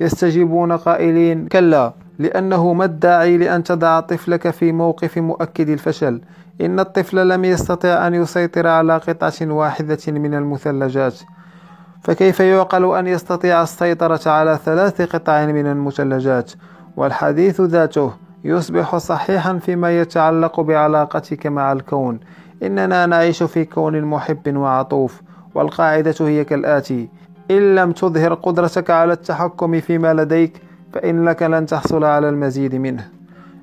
يستجيبون 0.00 0.72
قائلين 0.72 1.46
كلا 1.48 1.92
لأنه 2.20 2.72
ما 2.72 2.84
الداعي 2.84 3.38
لأن 3.38 3.62
تضع 3.62 4.00
طفلك 4.00 4.50
في 4.50 4.72
موقف 4.72 5.18
مؤكد 5.18 5.68
الفشل. 5.68 6.20
إن 6.60 6.80
الطفل 6.80 7.28
لم 7.28 7.44
يستطع 7.44 8.06
أن 8.06 8.14
يسيطر 8.14 8.66
على 8.66 8.96
قطعة 8.96 9.32
واحدة 9.42 9.98
من 10.08 10.34
المثلجات. 10.34 11.14
فكيف 12.02 12.40
يعقل 12.40 12.96
أن 12.96 13.06
يستطيع 13.06 13.62
السيطرة 13.62 14.30
على 14.30 14.58
ثلاث 14.64 15.02
قطع 15.02 15.46
من 15.46 15.66
المثلجات؟ 15.66 16.52
والحديث 16.96 17.60
ذاته 17.60 18.12
يصبح 18.44 18.96
صحيحا 18.96 19.58
فيما 19.58 20.00
يتعلق 20.00 20.60
بعلاقتك 20.60 21.46
مع 21.46 21.72
الكون. 21.72 22.20
إننا 22.62 23.06
نعيش 23.06 23.42
في 23.42 23.64
كون 23.64 24.02
محب 24.02 24.56
وعطوف 24.56 25.22
والقاعدة 25.54 26.14
هي 26.20 26.44
كالآتي 26.44 27.08
إن 27.50 27.74
لم 27.74 27.92
تظهر 27.92 28.34
قدرتك 28.34 28.90
على 28.90 29.12
التحكم 29.12 29.80
فيما 29.80 30.14
لديك 30.14 30.69
فإنك 30.92 31.42
لن 31.42 31.66
تحصل 31.66 32.04
على 32.04 32.28
المزيد 32.28 32.74
منه. 32.74 33.08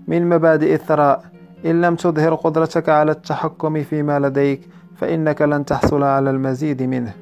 من 0.07 0.30
مبادئ 0.30 0.73
الثراء 0.73 1.23
إن 1.65 1.82
لم 1.82 1.95
تظهر 1.95 2.36
قدرتك 2.36 2.89
على 2.89 3.11
التحكم 3.11 3.84
فيما 3.84 4.19
لديك 4.19 4.61
فإنك 4.95 5.41
لن 5.41 5.65
تحصل 5.65 6.03
على 6.03 6.30
المزيد 6.30 6.84
منه. 6.84 7.13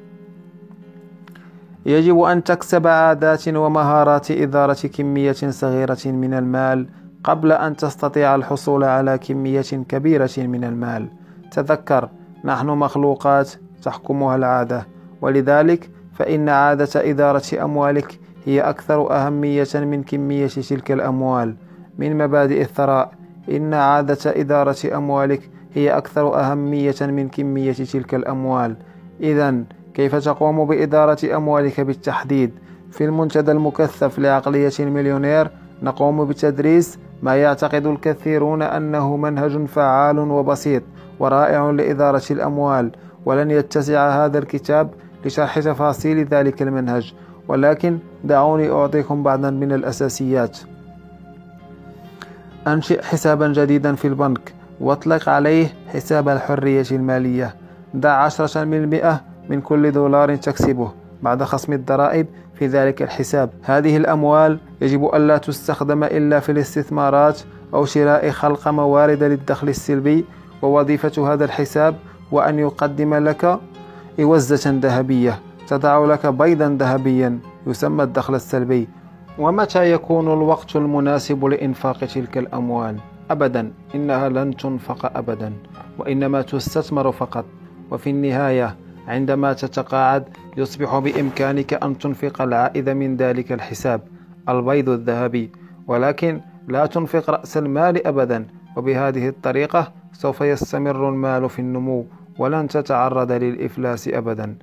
يجب 1.86 2.20
أن 2.20 2.44
تكسب 2.44 2.86
عادات 2.86 3.48
ومهارات 3.48 4.30
إدارة 4.30 4.86
كمية 4.86 5.32
صغيرة 5.32 6.06
من 6.06 6.34
المال 6.34 6.86
قبل 7.24 7.52
أن 7.52 7.76
تستطيع 7.76 8.34
الحصول 8.34 8.84
على 8.84 9.18
كمية 9.18 9.84
كبيرة 9.88 10.30
من 10.38 10.64
المال. 10.64 11.08
تذكر 11.50 12.08
نحن 12.44 12.66
مخلوقات 12.66 13.52
تحكمها 13.82 14.36
العادة 14.36 14.86
ولذلك 15.22 15.90
فإن 16.14 16.48
عادة 16.48 17.10
إدارة 17.10 17.64
أموالك 17.64 18.20
هي 18.46 18.60
أكثر 18.60 19.12
أهمية 19.12 19.66
من 19.74 20.02
كمية 20.02 20.46
تلك 20.46 20.92
الأموال. 20.92 21.56
من 21.98 22.18
مبادئ 22.18 22.62
الثراء 22.62 23.12
إن 23.50 23.74
عادة 23.74 24.18
إدارة 24.26 24.96
أموالك 24.96 25.50
هي 25.74 25.90
أكثر 25.90 26.40
أهمية 26.40 26.94
من 27.00 27.28
كمية 27.28 27.72
تلك 27.72 28.14
الأموال. 28.14 28.76
إذا 29.20 29.54
كيف 29.94 30.14
تقوم 30.14 30.64
بإدارة 30.64 31.36
أموالك 31.36 31.80
بالتحديد؟ 31.80 32.50
في 32.90 33.04
المنتدى 33.04 33.52
المكثف 33.52 34.18
لعقلية 34.18 34.72
المليونير 34.80 35.50
نقوم 35.82 36.24
بتدريس 36.24 36.98
ما 37.22 37.36
يعتقد 37.36 37.86
الكثيرون 37.86 38.62
أنه 38.62 39.16
منهج 39.16 39.64
فعال 39.64 40.18
وبسيط 40.18 40.82
ورائع 41.18 41.70
لإدارة 41.70 42.22
الأموال 42.30 42.92
ولن 43.24 43.50
يتسع 43.50 44.24
هذا 44.24 44.38
الكتاب 44.38 44.90
لشرح 45.24 45.58
تفاصيل 45.58 46.24
ذلك 46.24 46.62
المنهج. 46.62 47.14
ولكن 47.48 47.98
دعوني 48.24 48.70
أعطيكم 48.70 49.22
بعضا 49.22 49.50
من 49.50 49.72
الأساسيات. 49.72 50.58
أنشئ 52.66 53.02
حسابا 53.02 53.48
جديدا 53.48 53.94
في 53.94 54.08
البنك 54.08 54.54
واطلق 54.80 55.28
عليه 55.28 55.66
حساب 55.88 56.28
الحرية 56.28 56.86
المالية. 56.92 57.54
ضع 57.96 58.10
عشرة 58.10 58.64
بالمئة 58.64 59.20
من 59.48 59.60
كل 59.60 59.92
دولار 59.92 60.36
تكسبه 60.36 60.92
بعد 61.22 61.42
خصم 61.42 61.72
الضرائب 61.72 62.26
في 62.54 62.66
ذلك 62.66 63.02
الحساب. 63.02 63.50
هذه 63.62 63.96
الأموال 63.96 64.58
يجب 64.80 65.14
ألا 65.14 65.38
تستخدم 65.38 66.04
إلا 66.04 66.40
في 66.40 66.52
الاستثمارات 66.52 67.40
أو 67.74 67.84
شراء 67.84 68.30
خلق 68.30 68.68
موارد 68.68 69.22
للدخل 69.22 69.68
السلبي 69.68 70.24
ووظيفة 70.62 71.32
هذا 71.32 71.44
الحساب 71.44 71.94
وأن 72.32 72.58
يقدم 72.58 73.14
لك 73.14 73.58
إوزة 74.20 74.78
ذهبية. 74.82 75.38
تضع 75.66 76.04
لك 76.04 76.26
بيضا 76.26 76.76
ذهبيا 76.80 77.38
يسمى 77.66 78.02
الدخل 78.02 78.34
السلبي. 78.34 78.88
ومتى 79.38 79.92
يكون 79.92 80.32
الوقت 80.32 80.76
المناسب 80.76 81.44
لإنفاق 81.44 81.98
تلك 81.98 82.38
الأموال؟ 82.38 82.96
أبدا. 83.30 83.72
إنها 83.94 84.28
لن 84.28 84.56
تنفق 84.56 85.16
أبدا. 85.16 85.52
وإنما 85.98 86.42
تستثمر 86.42 87.12
فقط. 87.12 87.44
وفي 87.90 88.10
النهاية 88.10 88.76
عندما 89.08 89.52
تتقاعد 89.52 90.24
يصبح 90.56 90.98
بإمكانك 90.98 91.74
أن 91.74 91.98
تنفق 91.98 92.42
العائد 92.42 92.88
من 92.88 93.16
ذلك 93.16 93.52
الحساب 93.52 94.00
البيض 94.48 94.88
الذهبي. 94.88 95.50
ولكن 95.86 96.40
لا 96.68 96.86
تنفق 96.86 97.30
رأس 97.30 97.56
المال 97.56 98.06
أبدا. 98.06 98.46
وبهذه 98.76 99.28
الطريقة 99.28 99.92
سوف 100.12 100.40
يستمر 100.40 101.08
المال 101.08 101.50
في 101.50 101.58
النمو 101.58 102.06
ولن 102.38 102.68
تتعرض 102.68 103.32
للإفلاس 103.32 104.08
أبدا. 104.08 104.56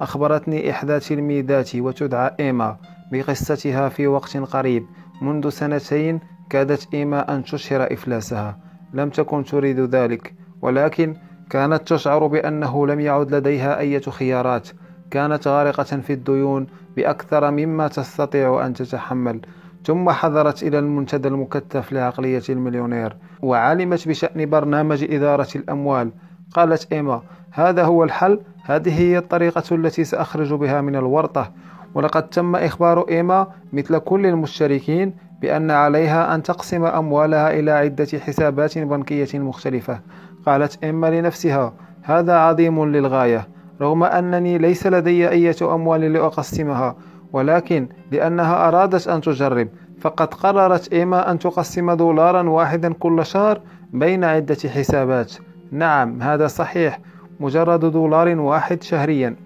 أخبرتني 0.00 0.70
إحدى 0.70 1.00
تلميذاتي 1.00 1.80
وتدعى 1.80 2.30
إيما 2.40 2.76
بقصتها 3.12 3.88
في 3.88 4.06
وقت 4.06 4.36
قريب. 4.36 4.86
منذ 5.22 5.48
سنتين 5.48 6.20
كادت 6.50 6.88
إيما 6.94 7.34
أن 7.34 7.44
تشهر 7.44 7.92
إفلاسها. 7.92 8.58
لم 8.94 9.10
تكن 9.10 9.44
تريد 9.44 9.80
ذلك 9.80 10.34
ولكن 10.62 11.16
كانت 11.50 11.92
تشعر 11.92 12.26
بأنه 12.26 12.86
لم 12.86 13.00
يعد 13.00 13.34
لديها 13.34 13.78
أي 13.78 14.00
خيارات. 14.00 14.68
كانت 15.10 15.48
غارقة 15.48 15.82
في 15.82 16.12
الديون 16.12 16.66
بأكثر 16.96 17.50
مما 17.50 17.88
تستطيع 17.88 18.66
أن 18.66 18.74
تتحمل. 18.74 19.40
ثم 19.84 20.10
حضرت 20.10 20.62
إلى 20.62 20.78
المنتدى 20.78 21.28
المكثف 21.28 21.92
لعقلية 21.92 22.42
المليونير 22.48 23.16
وعلمت 23.42 24.08
بشأن 24.08 24.50
برنامج 24.50 25.04
إدارة 25.04 25.48
الأموال. 25.56 26.10
قالت 26.54 26.92
إيما 26.92 27.22
هذا 27.52 27.84
هو 27.84 28.04
الحل؟ 28.04 28.40
هذه 28.64 29.00
هي 29.00 29.18
الطريقة 29.18 29.74
التي 29.74 30.04
سأخرج 30.04 30.54
بها 30.54 30.80
من 30.80 30.96
الورطة. 30.96 31.52
ولقد 31.94 32.28
تم 32.28 32.56
إخبار 32.56 33.08
إيما 33.08 33.46
مثل 33.72 33.98
كل 33.98 34.26
المشتركين 34.26 35.14
بأن 35.40 35.70
عليها 35.70 36.34
أن 36.34 36.42
تقسم 36.42 36.84
أموالها 36.84 37.58
إلى 37.58 37.70
عدة 37.70 38.18
حسابات 38.26 38.78
بنكية 38.78 39.38
مختلفة. 39.38 40.00
قالت 40.46 40.84
إيما 40.84 41.20
لنفسها 41.20 41.72
هذا 42.02 42.34
عظيم 42.34 42.84
للغاية 42.84 43.48
رغم 43.80 44.04
أنني 44.04 44.58
ليس 44.58 44.86
لدي 44.86 45.28
أي 45.28 45.54
أموال 45.62 46.12
لأقسمها 46.12 46.96
ولكن 47.32 47.88
لأنها 48.10 48.68
أرادت 48.68 49.08
أن 49.08 49.20
تجرب 49.20 49.68
فقد 50.00 50.34
قررت 50.34 50.92
إيما 50.92 51.30
أن 51.30 51.38
تقسم 51.38 51.92
دولارا 51.92 52.42
واحدا 52.42 52.92
كل 52.92 53.26
شهر 53.26 53.60
بين 53.92 54.24
عدة 54.24 54.56
حسابات. 54.68 55.32
نعم 55.72 56.22
هذا 56.22 56.46
صحيح 56.46 57.00
مجرد 57.40 57.80
دولار 57.80 58.28
واحد 58.28 58.82
شهريا. 58.82 59.36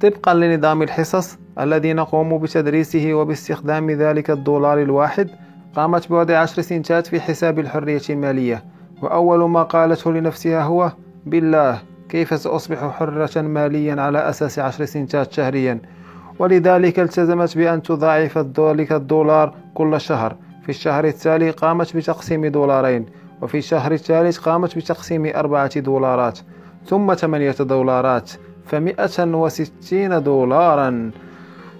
طبقا 0.00 0.34
لنظام 0.34 0.82
الحصص 0.82 1.38
الذي 1.60 1.92
نقوم 1.92 2.38
بتدريسه 2.38 3.14
وباستخدام 3.14 3.90
ذلك 3.90 4.30
الدولار 4.30 4.82
الواحد 4.82 5.30
قامت 5.76 6.08
بوضع 6.08 6.38
عشر 6.38 6.62
سنتات 6.62 7.06
في 7.06 7.20
حساب 7.20 7.58
الحرية 7.58 8.02
المالية. 8.10 8.64
وأول 9.02 9.50
ما 9.50 9.62
قالته 9.62 10.12
لنفسها 10.12 10.62
هو 10.62 10.92
بالله 11.26 11.78
كيف 12.08 12.40
سأصبح 12.40 12.78
حرة 12.78 13.40
ماليا 13.40 14.02
على 14.02 14.18
أساس 14.18 14.58
عشر 14.58 14.84
سنتات 14.84 15.32
شهريا؟ 15.32 15.78
ولذلك 16.38 17.00
التزمت 17.00 17.58
بأن 17.58 17.82
تضاعف 17.82 18.38
ذلك 18.38 18.92
الدولار 18.92 19.54
كل 19.74 20.00
شهر. 20.00 20.36
في 20.62 20.68
الشهر 20.68 21.04
التالي 21.04 21.50
قامت 21.50 21.96
بتقسيم 21.96 22.46
دولارين. 22.46 23.06
وفي 23.42 23.58
الشهر 23.58 23.92
الثالث 23.92 24.38
قامت 24.38 24.76
بتقسيم 24.76 25.26
أربعة 25.26 25.80
دولارات 25.80 26.38
ثم 26.86 27.14
ثمانية 27.14 27.56
دولارات 27.60 28.30
فمئة 28.66 29.24
وستين 29.24 30.22
دولارا 30.22 31.10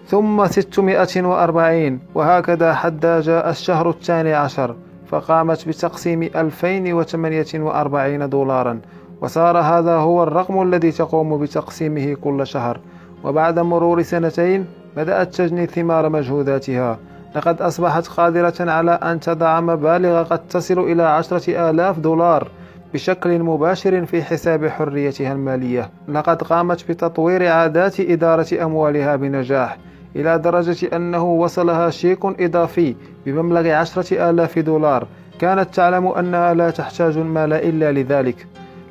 ثم 0.07 0.47
ستمائة 0.47 1.23
وأربعين 1.23 2.01
وهكذا 2.15 2.75
حتى 2.75 3.21
جاء 3.21 3.51
الشهر 3.51 3.91
الثاني 3.91 4.35
عشر 4.35 4.77
فقامت 5.07 5.69
بتقسيم 5.69 6.23
ألفين 6.23 6.93
وثمانية 6.93 7.47
وأربعين 7.55 8.29
دولارا 8.29 8.81
وصار 9.21 9.59
هذا 9.59 9.97
هو 9.97 10.23
الرقم 10.23 10.63
الذي 10.63 10.93
تقوم 10.93 11.39
بتقسيمه 11.39 12.15
كل 12.15 12.47
شهر. 12.47 12.81
وبعد 13.25 13.59
مرور 13.59 14.03
سنتين 14.03 14.67
بدأت 14.97 15.35
تجني 15.35 15.67
ثمار 15.67 16.09
مجهوداتها. 16.09 16.99
لقد 17.35 17.63
أصبحت 17.63 18.07
قادرة 18.07 18.55
على 18.61 18.91
أن 18.91 19.21
تضع 19.21 19.61
مبالغ 19.61 20.23
قد 20.23 20.49
تصل 20.49 20.79
إلى 20.79 21.03
عشرة 21.03 21.71
آلاف 21.71 21.99
دولار 21.99 22.51
بشكل 22.95 23.39
مباشر 23.39 24.07
في 24.07 24.23
حساب 24.23 24.67
حريتها 24.69 25.33
المالية. 25.33 25.91
لقد 26.09 26.43
قامت 26.43 26.91
بتطوير 26.91 27.49
عادات 27.49 28.01
إدارة 28.01 28.65
أموالها 28.65 29.17
بنجاح 29.17 29.79
إلى 30.17 30.39
درجة 30.39 30.97
أنه 30.97 31.25
وصلها 31.25 31.91
شيك 31.91 32.25
إضافي 32.25 32.95
بمبلغ 33.27 33.69
عشرة 33.71 34.31
آلاف 34.31 34.59
دولار. 34.59 35.07
كانت 35.39 35.75
تعلم 35.75 36.07
أنها 36.07 36.55
لا 36.55 36.71
تحتاج 36.71 37.17
المال 37.17 37.53
إلا 37.53 37.93
لذلك. 37.93 38.47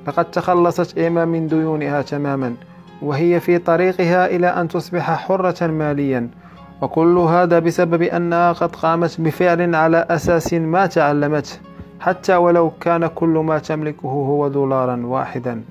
لقد 0.08 0.26
تخلصت 0.26 0.98
إيما 0.98 1.26
من 1.26 1.48
ديونها 1.48 2.02
تماما 2.02 2.54
وهي 3.02 3.40
في 3.40 3.58
طريقها 3.58 4.26
إلى 4.26 4.48
أن 4.48 4.68
تصبح 4.68 5.12
حرة 5.12 5.68
ماليا. 5.68 6.30
وكل 6.84 7.18
هذا 7.18 7.60
بسبب 7.60 8.02
أنها 8.02 8.52
قد 8.52 8.76
قامت 8.76 9.22
بفعل 9.22 9.76
على 9.76 10.06
أساس 10.10 10.54
ما 10.54 10.86
تعلمته 10.86 11.60
حتى 12.00 12.36
ولو 12.36 12.70
كان 12.70 13.08
كل 13.08 13.28
ما 13.30 13.60
تملكه 13.60 14.08
هو 14.08 14.48
دولارا 14.48 15.06
واحدا. 15.06 15.62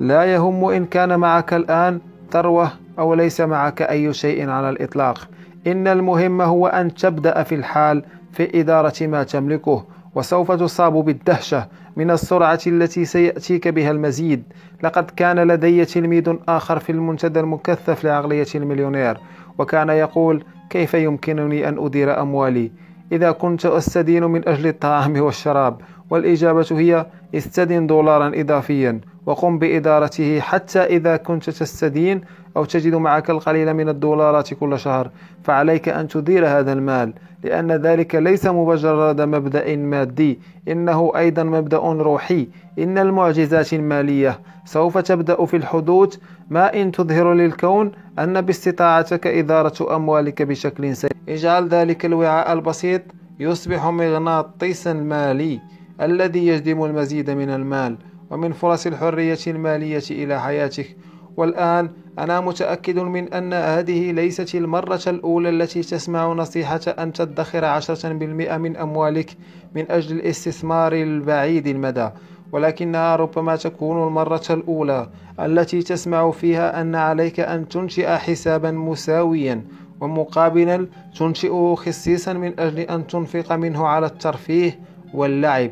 لا 0.00 0.24
يهم 0.24 0.64
إن 0.64 0.84
كان 0.84 1.18
معك 1.20 1.54
الآن 1.54 2.00
ثروة 2.30 2.72
أو 2.98 3.14
ليس 3.14 3.40
معك 3.40 3.82
أي 3.82 4.12
شيء 4.12 4.48
على 4.50 4.70
الإطلاق. 4.70 5.28
إن 5.66 5.88
المهم 5.88 6.42
هو 6.42 6.66
أن 6.66 6.94
تبدأ 6.94 7.42
في 7.42 7.54
الحال 7.54 8.04
في 8.32 8.60
إدارة 8.60 9.06
ما 9.06 9.22
تملكه 9.22 9.84
وسوف 10.14 10.52
تصاب 10.52 10.92
بالدهشة 10.92 11.66
من 11.96 12.10
السرعة 12.10 12.60
التي 12.66 13.04
سيأتيك 13.04 13.68
بها 13.68 13.90
المزيد. 13.90 14.42
لقد 14.82 15.10
كان 15.10 15.38
لدي 15.38 15.84
تلميذ 15.84 16.34
آخر 16.48 16.78
في 16.78 16.92
المنتدى 16.92 17.40
المكثف 17.40 18.04
لعقلية 18.04 18.46
المليونير. 18.54 19.18
وكان 19.58 19.88
يقول 19.88 20.44
كيف 20.70 20.94
يمكنني 20.94 21.68
أن 21.68 21.84
أدير 21.84 22.20
أموالي؟ 22.20 22.70
إذا 23.12 23.30
كنت 23.30 23.66
أستدين 23.66 24.24
من 24.24 24.48
أجل 24.48 24.66
الطعام 24.66 25.20
والشراب. 25.20 25.80
والإجابة 26.10 26.66
هي 26.70 27.06
استدن 27.34 27.86
دولارا 27.86 28.32
إضافيا 28.34 29.00
وقم 29.26 29.58
بإدارته 29.58 30.40
حتى 30.40 30.78
إذا 30.78 31.16
كنت 31.16 31.50
تستدين 31.50 32.20
أو 32.56 32.64
تجد 32.64 32.94
معك 32.94 33.30
القليل 33.30 33.74
من 33.74 33.88
الدولارات 33.88 34.54
كل 34.54 34.78
شهر. 34.78 35.10
فعليك 35.44 35.88
أن 35.88 36.08
تدير 36.08 36.46
هذا 36.46 36.72
المال 36.72 37.12
لأن 37.44 37.72
ذلك 37.72 38.14
ليس 38.14 38.46
مجرد 38.46 39.20
مبدأ 39.20 39.76
مادي 39.76 40.40
إنه 40.68 41.12
أيضا 41.16 41.42
مبدأ 41.42 41.78
روحي. 41.78 42.48
إن 42.78 42.98
المعجزات 42.98 43.72
المالية 43.72 44.40
سوف 44.64 44.98
تبدأ 44.98 45.44
في 45.44 45.56
الحدوث 45.56 46.16
ما 46.50 46.82
إن 46.82 46.92
تظهر 46.92 47.34
للكون 47.34 47.92
أن 48.18 48.40
باستطاعتك 48.40 49.26
إدارة 49.26 49.96
أموالك 49.96 50.42
بشكل 50.42 50.96
سيء. 50.96 51.10
اجعل 51.28 51.68
ذلك 51.68 52.04
الوعاء 52.06 52.52
البسيط 52.52 53.02
يصبح 53.40 53.86
مغناطيسا 53.86 54.92
مالي. 54.92 55.60
الذي 56.00 56.46
يجذب 56.46 56.84
المزيد 56.84 57.30
من 57.30 57.50
المال 57.50 57.96
ومن 58.30 58.52
فرص 58.52 58.86
الحرية 58.86 59.38
المالية 59.46 60.02
إلى 60.10 60.40
حياتك. 60.40 60.96
والآن 61.36 61.90
أنا 62.18 62.40
متأكد 62.40 62.98
من 62.98 63.32
أن 63.32 63.52
هذه 63.52 64.12
ليست 64.12 64.54
المرة 64.54 65.00
الأولى 65.06 65.48
التي 65.48 65.80
تسمع 65.80 66.32
نصيحة 66.32 66.80
أن 66.98 67.12
تدخر 67.12 67.64
عشرة 67.64 68.12
بالمئة 68.12 68.56
من 68.56 68.76
أموالك 68.76 69.36
من 69.74 69.90
أجل 69.90 70.16
الاستثمار 70.16 70.92
البعيد 70.92 71.66
المدى. 71.66 72.08
ولكنها 72.52 73.16
ربما 73.16 73.56
تكون 73.56 74.06
المرة 74.06 74.44
الأولى 74.50 75.08
التي 75.40 75.82
تسمع 75.82 76.30
فيها 76.30 76.80
أن 76.80 76.94
عليك 76.94 77.40
أن 77.40 77.68
تنشئ 77.68 78.08
حسابا 78.08 78.70
مساويا 78.70 79.64
ومقابلا 80.00 80.86
تنشئه 81.18 81.74
خصيصا 81.78 82.32
من 82.32 82.60
أجل 82.60 82.80
أن 82.80 83.06
تنفق 83.06 83.52
منه 83.52 83.86
على 83.86 84.06
الترفيه 84.06 84.78
واللعب. 85.14 85.70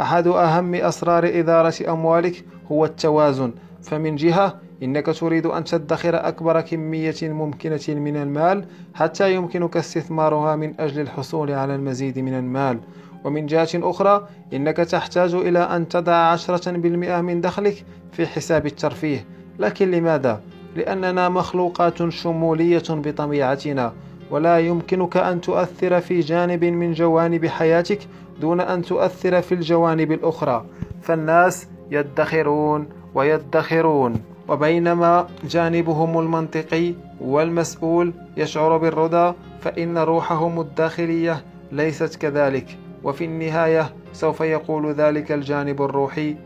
أحد 0.00 0.26
أهم 0.26 0.74
أسرار 0.74 1.26
إدارة 1.26 1.74
أموالك 1.88 2.44
هو 2.72 2.84
التوازن. 2.84 3.52
فمن 3.82 4.16
جهة 4.16 4.58
إنك 4.82 5.06
تريد 5.06 5.46
أن 5.46 5.64
تدخر 5.64 6.28
أكبر 6.28 6.60
كمية 6.60 7.14
ممكنة 7.22 7.80
من 7.88 8.16
المال 8.16 8.64
حتى 8.94 9.34
يمكنك 9.34 9.76
استثمارها 9.76 10.56
من 10.56 10.80
أجل 10.80 11.00
الحصول 11.00 11.50
على 11.50 11.74
المزيد 11.74 12.18
من 12.18 12.34
المال. 12.34 12.78
ومن 13.24 13.46
جهة 13.46 13.68
أخرى 13.74 14.28
إنك 14.52 14.76
تحتاج 14.76 15.34
إلى 15.34 15.58
أن 15.58 15.88
تضع 15.88 16.14
عشرة 16.14 16.70
بالمئة 16.70 17.20
من 17.20 17.40
دخلك 17.40 17.84
في 18.12 18.26
حساب 18.26 18.66
الترفيه. 18.66 19.24
لكن 19.58 19.90
لماذا؟ 19.90 20.40
لأننا 20.76 21.28
مخلوقات 21.28 22.08
شمولية 22.08 22.82
بطبيعتنا 22.90 23.92
ولا 24.30 24.58
يمكنك 24.58 25.16
أن 25.16 25.40
تؤثر 25.40 26.00
في 26.00 26.20
جانب 26.20 26.64
من 26.64 26.92
جوانب 26.92 27.46
حياتك 27.46 27.98
دون 28.40 28.60
أن 28.60 28.82
تؤثر 28.82 29.40
في 29.42 29.54
الجوانب 29.54 30.12
الأخرى. 30.12 30.64
فالناس 31.02 31.68
يدخرون 31.90 32.88
ويدخرون 33.14 34.22
وبينما 34.48 35.26
جانبهم 35.44 36.18
المنطقي 36.18 36.94
والمسؤول 37.20 38.12
يشعر 38.36 38.76
بالرضا 38.76 39.34
فإن 39.60 39.98
روحهم 39.98 40.60
الداخلية 40.60 41.44
ليست 41.72 42.16
كذلك. 42.16 42.78
وفي 43.04 43.24
النهاية 43.24 43.94
سوف 44.12 44.40
يقول 44.40 44.92
ذلك 44.92 45.32
الجانب 45.32 45.82
الروحي 45.82 46.36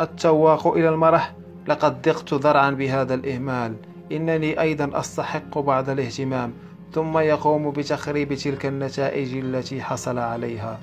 التواق 0.00 0.66
إلى 0.66 0.88
المرح 0.88 1.34
لقد 1.68 2.02
ضقت 2.02 2.34
ذرعا 2.34 2.70
بهذا 2.70 3.14
الإهمال. 3.14 3.74
إنني 4.12 4.60
أيضا 4.60 4.90
أستحق 5.00 5.58
بعض 5.58 5.90
الاهتمام 5.90 6.52
ثم 6.92 7.18
يقوم 7.18 7.70
بتخريب 7.70 8.34
تلك 8.34 8.66
النتائج 8.66 9.36
التي 9.36 9.82
حصل 9.82 10.18
عليها. 10.18 10.78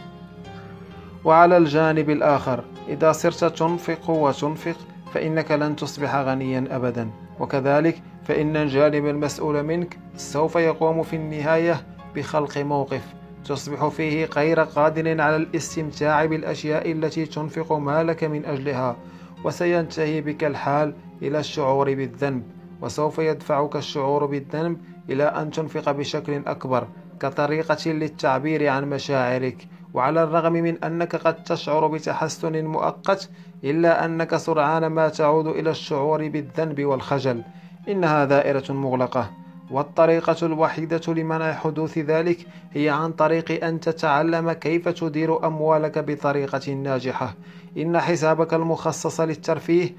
وعلى 1.25 1.57
الجانب 1.57 2.09
الآخر 2.09 2.63
إذا 2.87 3.11
صرت 3.11 3.45
تنفق 3.45 4.09
وتنفق 4.09 4.75
فإنك 5.13 5.51
لن 5.51 5.75
تصبح 5.75 6.15
غنيا 6.15 6.67
أبدا. 6.71 7.09
وكذلك 7.39 8.01
فإن 8.23 8.57
الجانب 8.57 9.05
المسؤول 9.05 9.63
منك 9.63 9.97
سوف 10.15 10.55
يقوم 10.55 11.03
في 11.03 11.15
النهاية 11.15 11.81
بخلق 12.15 12.57
موقف 12.57 13.01
تصبح 13.45 13.87
فيه 13.87 14.25
غير 14.25 14.59
قادر 14.59 15.21
على 15.21 15.35
الاستمتاع 15.35 16.25
بالأشياء 16.25 16.91
التي 16.91 17.25
تنفق 17.25 17.73
مالك 17.73 18.23
من 18.23 18.45
أجلها. 18.45 18.95
وسينتهي 19.43 20.21
بك 20.21 20.43
الحال 20.43 20.93
إلى 21.21 21.39
الشعور 21.39 21.93
بالذنب. 21.93 22.43
وسوف 22.81 23.19
يدفعك 23.19 23.75
الشعور 23.75 24.25
بالذنب 24.25 24.77
إلى 25.09 25.23
أن 25.23 25.51
تنفق 25.51 25.91
بشكل 25.91 26.41
أكبر 26.47 26.87
كطريقة 27.19 27.91
للتعبير 27.91 28.67
عن 28.67 28.89
مشاعرك. 28.89 29.67
وعلى 29.93 30.23
الرغم 30.23 30.53
من 30.53 30.83
أنك 30.83 31.15
قد 31.15 31.43
تشعر 31.43 31.87
بتحسن 31.87 32.65
مؤقت 32.65 33.29
إلا 33.63 34.05
أنك 34.05 34.35
سرعان 34.37 34.85
ما 34.87 35.09
تعود 35.09 35.47
إلى 35.47 35.69
الشعور 35.69 36.27
بالذنب 36.27 36.85
والخجل. 36.85 37.41
إنها 37.89 38.25
دائرة 38.25 38.63
مغلقة. 38.69 39.31
والطريقة 39.71 40.45
الوحيدة 40.45 41.01
لمنع 41.07 41.53
حدوث 41.53 41.97
ذلك 41.97 42.47
هي 42.73 42.89
عن 42.89 43.11
طريق 43.11 43.63
أن 43.65 43.79
تتعلم 43.79 44.51
كيف 44.51 44.89
تدير 44.89 45.47
أموالك 45.47 45.99
بطريقة 45.99 46.73
ناجحة. 46.73 47.35
إن 47.77 47.99
حسابك 47.99 48.53
المخصص 48.53 49.19
للترفيه 49.21 49.95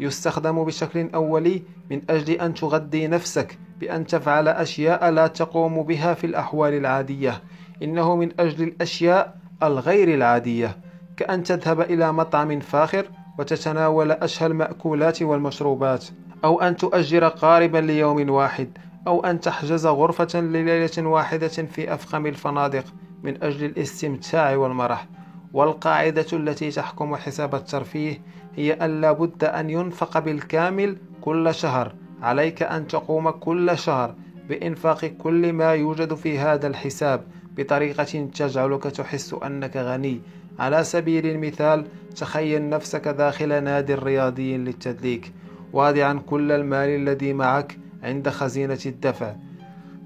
يستخدم 0.00 0.64
بشكل 0.64 1.10
أولي 1.14 1.62
من 1.90 2.02
أجل 2.10 2.32
أن 2.32 2.54
تغذي 2.54 3.06
نفسك 3.06 3.58
بأن 3.80 4.06
تفعل 4.06 4.48
أشياء 4.48 5.10
لا 5.10 5.26
تقوم 5.26 5.82
بها 5.82 6.14
في 6.14 6.26
الأحوال 6.26 6.74
العادية. 6.74 7.42
إنه 7.82 8.16
من 8.16 8.28
أجل 8.40 8.62
الأشياء 8.62 9.36
الغير 9.62 10.14
العادية 10.14 10.76
كأن 11.16 11.42
تذهب 11.42 11.80
إلى 11.80 12.12
مطعم 12.12 12.60
فاخر 12.60 13.06
وتتناول 13.38 14.10
أشهى 14.10 14.46
المأكولات 14.46 15.22
والمشروبات 15.22 16.04
أو 16.44 16.60
أن 16.60 16.76
تؤجر 16.76 17.28
قاربا 17.28 17.78
ليوم 17.78 18.30
واحد 18.30 18.68
أو 19.06 19.24
أن 19.24 19.40
تحجز 19.40 19.86
غرفة 19.86 20.40
لليلة 20.40 21.08
واحدة 21.08 21.48
في 21.48 21.94
أفخم 21.94 22.26
الفنادق 22.26 22.84
من 23.22 23.42
أجل 23.42 23.64
الاستمتاع 23.64 24.56
والمرح. 24.56 25.06
والقاعدة 25.52 26.26
التي 26.32 26.70
تحكم 26.70 27.16
حساب 27.16 27.54
الترفيه 27.54 28.22
هي 28.56 28.72
أن 28.72 29.00
لا 29.00 29.12
بد 29.12 29.44
أن 29.44 29.70
ينفق 29.70 30.18
بالكامل 30.18 30.96
كل 31.20 31.54
شهر. 31.54 31.94
عليك 32.22 32.62
أن 32.62 32.86
تقوم 32.86 33.30
كل 33.30 33.78
شهر 33.78 34.14
بإنفاق 34.48 35.04
كل 35.04 35.52
ما 35.52 35.74
يوجد 35.74 36.14
في 36.14 36.38
هذا 36.38 36.66
الحساب. 36.66 37.24
بطريقة 37.56 38.28
تجعلك 38.34 38.82
تحس 38.82 39.34
أنك 39.34 39.76
غني. 39.76 40.20
على 40.58 40.84
سبيل 40.84 41.26
المثال 41.26 41.86
تخيل 42.16 42.68
نفسك 42.68 43.08
داخل 43.08 43.64
نادي 43.64 43.94
رياضي 43.94 44.56
للتدليك 44.56 45.32
واضعا 45.72 46.20
كل 46.26 46.52
المال 46.52 46.88
الذي 46.88 47.32
معك 47.32 47.78
عند 48.02 48.28
خزينة 48.28 48.78
الدفع. 48.86 49.34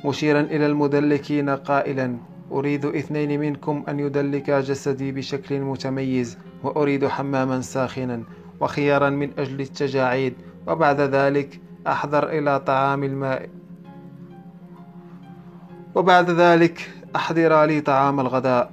مشيرا 0.05 0.40
إلى 0.40 0.66
المدلكين 0.66 1.51
قائلا 1.51 2.16
أريد 2.53 2.84
اثنين 2.84 3.40
منكم 3.40 3.84
أن 3.88 4.01
يدلكا 4.01 4.61
جسدي 4.61 5.12
بشكل 5.12 5.61
متميز 5.61 6.38
وأريد 6.62 7.07
حماما 7.07 7.61
ساخنا 7.61 8.22
وخيارا 8.61 9.11
من 9.11 9.30
أجل 9.38 9.61
التجاعيد 9.61 10.34
وبعد 10.66 11.01
ذلك 11.01 11.61
أحضر 11.86 12.28
إلى 12.28 12.61
طعام 12.61 13.05
الماء. 13.05 13.49
وبعد 15.94 16.30
ذلك 16.30 16.90
أحضر 17.16 17.64
لي 17.64 17.80
طعام 17.80 18.20
الغداء. 18.20 18.70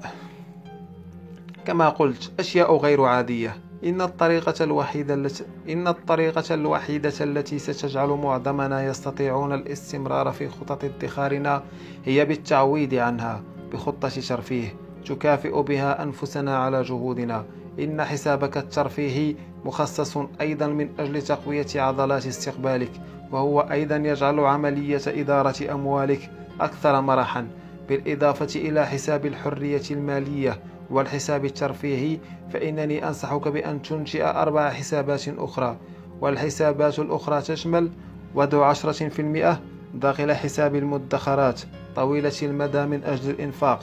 كما 1.65 1.89
قلت 1.89 2.31
أشياء 2.39 2.77
غير 2.77 3.03
عادية. 3.03 3.57
إن 3.85 4.01
الطريقة 4.01 4.63
الوحيدة 4.63 5.13
التي 5.13 5.43
إن 5.69 5.87
الطريقة 5.87 6.53
الوحيدة 6.53 7.13
التي 7.21 7.59
ستجعل 7.59 8.09
معظمنا 8.09 8.85
يستطيعون 8.85 9.53
الاستمرار 9.53 10.31
في 10.31 10.49
خطط 10.49 10.83
ادخارنا 10.83 11.63
هي 12.05 12.25
بالتعويض 12.25 12.93
عنها 12.93 13.41
بخطة 13.73 14.09
ترفيه 14.09 14.75
تكافئ 15.05 15.61
بها 15.61 16.03
أنفسنا 16.03 16.57
على 16.57 16.81
جهودنا. 16.81 17.45
إن 17.79 18.03
حسابك 18.03 18.57
الترفيهي 18.57 19.35
مخصص 19.65 20.17
أيضا 20.41 20.67
من 20.67 20.89
أجل 20.99 21.21
تقوية 21.21 21.67
عضلات 21.75 22.25
استقبالك 22.25 22.91
وهو 23.31 23.61
أيضا 23.61 23.95
يجعل 23.95 24.39
عملية 24.39 25.01
إدارة 25.07 25.71
أموالك 25.71 26.31
أكثر 26.61 27.01
مرحا. 27.01 27.47
بالإضافة 27.89 28.59
إلى 28.59 28.87
حساب 28.87 29.25
الحرية 29.25 29.81
المالية 29.91 30.59
والحساب 30.89 31.45
الترفيهي 31.45 32.17
فإنني 32.53 33.07
أنصحك 33.07 33.47
بأن 33.47 33.81
تنشئ 33.81 34.23
أربع 34.23 34.69
حسابات 34.69 35.27
أخرى. 35.27 35.77
والحسابات 36.21 36.99
الأخرى 36.99 37.41
تشمل 37.41 37.91
وضع 38.35 38.65
عشرة 38.65 39.09
في 39.09 39.21
المئة 39.21 39.61
داخل 39.93 40.33
حساب 40.33 40.75
المدخرات 40.75 41.61
طويلة 41.95 42.33
المدى 42.43 42.85
من 42.85 43.03
أجل 43.03 43.29
الإنفاق 43.29 43.79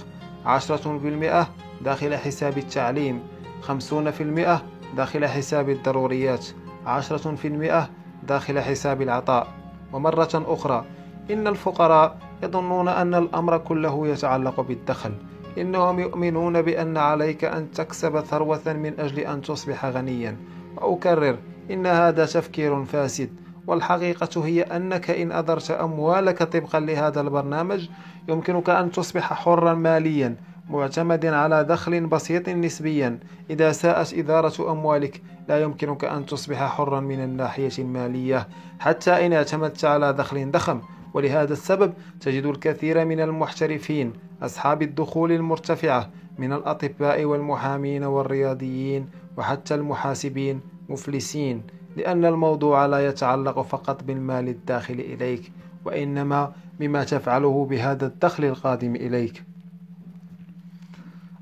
عشرة 0.46 0.98
في 0.98 1.09
المئة 1.09 1.48
داخل 1.84 2.16
حساب 2.16 2.59
التعليم 2.59 3.20
خمسون 3.61 4.11
في 4.11 4.22
المئة 4.22 4.62
داخل 4.96 5.26
حساب 5.26 5.70
الضروريات 5.70 6.46
عشرة 6.86 7.34
في 7.34 7.48
المئة 7.48 7.90
داخل 8.22 8.61
حساب 8.61 9.03
العطاء. 9.03 9.46
ومرة 9.92 10.30
أخرى 10.34 10.84
إن 11.30 11.46
الفقراء 11.46 12.18
يظنون 12.43 12.88
أن 12.88 13.14
الأمر 13.14 13.59
كله 13.59 14.09
يتعلق 14.09 14.61
بالدخل 14.61 15.12
إنهم 15.59 16.01
يؤمنون 16.01 16.62
بأن 16.62 16.97
عليك 16.97 17.45
أن 17.45 17.70
تكسب 17.70 18.20
ثروة 18.20 18.61
من 18.66 19.01
أجل 19.01 19.18
أن 19.18 19.43
تصبح 19.43 19.86
غنيا. 19.86 20.36
وأكرر 20.76 21.36
إن 21.70 21.86
هذا 21.86 22.26
تفكير 22.26 22.84
فاسد 22.84 23.30
والحقيقة 23.66 24.47
هي 24.47 24.62
أنك 24.62 25.11
إن 25.11 25.32
أدرت 25.32 25.70
أموالك 25.70 26.43
طبقا 26.43 26.80
لهذا 26.80 27.20
البرنامج 27.20 27.88
يمكنك 28.28 28.70
أن 28.70 28.90
تصبح 28.90 29.32
حرا 29.32 29.74
ماليا 29.74 30.36
معتمد 30.70 31.26
على 31.26 31.64
دخل 31.64 32.07
بسيط 32.07 32.49
نسبيا. 32.49 33.18
إذا 33.51 33.72
ساءت 33.72 34.14
إدارة 34.14 34.72
أموالك 34.72 35.22
لا 35.49 35.62
يمكنك 35.62 36.05
أن 36.05 36.26
تصبح 36.26 36.57
حرا 36.57 37.01
من 37.01 37.24
الناحية 37.24 37.70
المالية 37.78 38.49
حتى 38.80 39.26
إن 39.26 39.32
اعتمدت 39.32 39.84
على 39.84 40.12
دخل 40.12 40.51
ضخم. 40.51 40.80
ولهذا 41.15 41.53
السبب 41.53 41.93
تجد 42.21 42.47
الكثير 42.47 43.05
من 43.05 43.21
المحترفين 43.21 44.13
أصحاب 44.43 44.83
الدخول 44.83 45.33
المرتفعة 45.33 46.11
من 46.39 46.53
الأطباء 46.53 47.25
والمحامين 47.25 48.05
والرياضيين 48.05 49.07
وحتى 49.37 49.75
المحاسبين 49.75 50.61
مفلسين 50.89 51.63
لأن 51.97 52.25
الموضوع 52.25 52.87
لا 52.87 53.07
يتعلق 53.07 53.61
فقط 53.63 54.05
بالمال 54.05 54.49
الداخل 54.49 54.95
إليك 55.01 55.53
وإنما 55.85 56.53
بما 56.81 57.05
تفعله 57.05 57.67
بهذا 57.71 58.07
الدخل 58.07 58.45
القادم 58.45 58.97
إليك. 58.97 59.45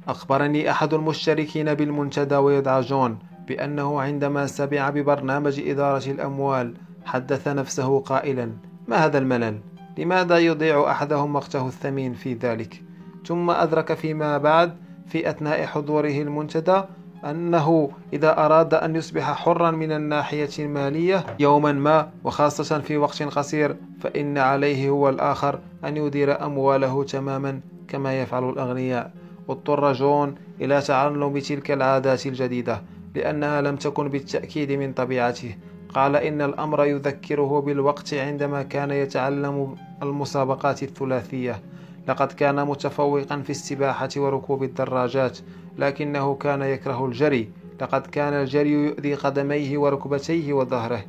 أخبرني 0.08 0.70
أحد 0.70 0.94
المشتركين 0.94 1.74
بالمنتدى 1.74 2.34
ويدعى 2.36 2.80
جون 2.80 3.18
بأنه 3.48 4.00
عندما 4.00 4.46
سمع 4.46 4.90
ببرنامج 4.90 5.60
إدارة 5.60 6.10
الأموال 6.10 6.74
حدث 7.04 7.48
نفسه 7.48 8.00
قائلا 8.00 8.52
ما 8.90 8.96
هذا 8.96 9.18
الملل؟ 9.18 9.60
لماذا 9.98 10.38
يضيع 10.38 10.90
أحدهم 10.90 11.36
وقته 11.36 11.66
الثمين 11.66 12.14
في 12.14 12.34
ذلك؟ 12.34 12.82
ثم 13.26 13.50
أدرك 13.50 13.94
فيما 13.94 14.38
بعد 14.38 14.76
في 15.06 15.30
أثناء 15.30 15.66
حضوره 15.66 16.22
المنتدى 16.22 16.82
أنه 17.24 17.90
إذا 18.12 18.44
أراد 18.44 18.74
أن 18.74 18.96
يصبح 18.96 19.32
حرا 19.32 19.70
من 19.70 19.92
الناحية 19.92 20.48
المالية 20.58 21.26
يوما 21.38 21.72
ما 21.72 22.10
وخاصة 22.24 22.78
في 22.78 22.96
وقت 22.96 23.22
قصير 23.22 23.76
فإن 24.00 24.38
عليه 24.38 24.90
هو 24.90 25.08
الآخر 25.08 25.58
أن 25.84 25.96
يدير 25.96 26.44
أمواله 26.44 27.04
تماما 27.04 27.60
كما 27.88 28.20
يفعل 28.22 28.48
الأغنياء. 28.48 29.12
اضطر 29.48 29.92
جون 29.92 30.34
إلى 30.60 30.80
تعلم 30.80 31.38
تلك 31.38 31.70
العادات 31.70 32.26
الجديدة 32.26 32.82
لأنها 33.14 33.60
لم 33.60 33.76
تكن 33.76 34.08
بالتأكيد 34.08 34.72
من 34.72 34.92
طبيعته. 34.92 35.56
قال 35.94 36.16
إن 36.16 36.42
الأمر 36.42 36.84
يذكره 36.84 37.60
بالوقت 37.60 38.14
عندما 38.14 38.62
كان 38.62 38.90
يتعلم 38.90 39.76
المسابقات 40.02 40.82
الثلاثية. 40.82 41.60
لقد 42.08 42.32
كان 42.32 42.66
متفوقا 42.66 43.42
في 43.44 43.50
السباحة 43.50 44.08
وركوب 44.16 44.62
الدراجات 44.62 45.38
لكنه 45.78 46.34
كان 46.34 46.62
يكره 46.62 47.06
الجري. 47.06 47.50
لقد 47.80 48.06
كان 48.06 48.32
الجري 48.32 48.70
يؤذي 48.70 49.14
قدميه 49.14 49.78
وركبتيه 49.78 50.52
وظهره. 50.52 51.04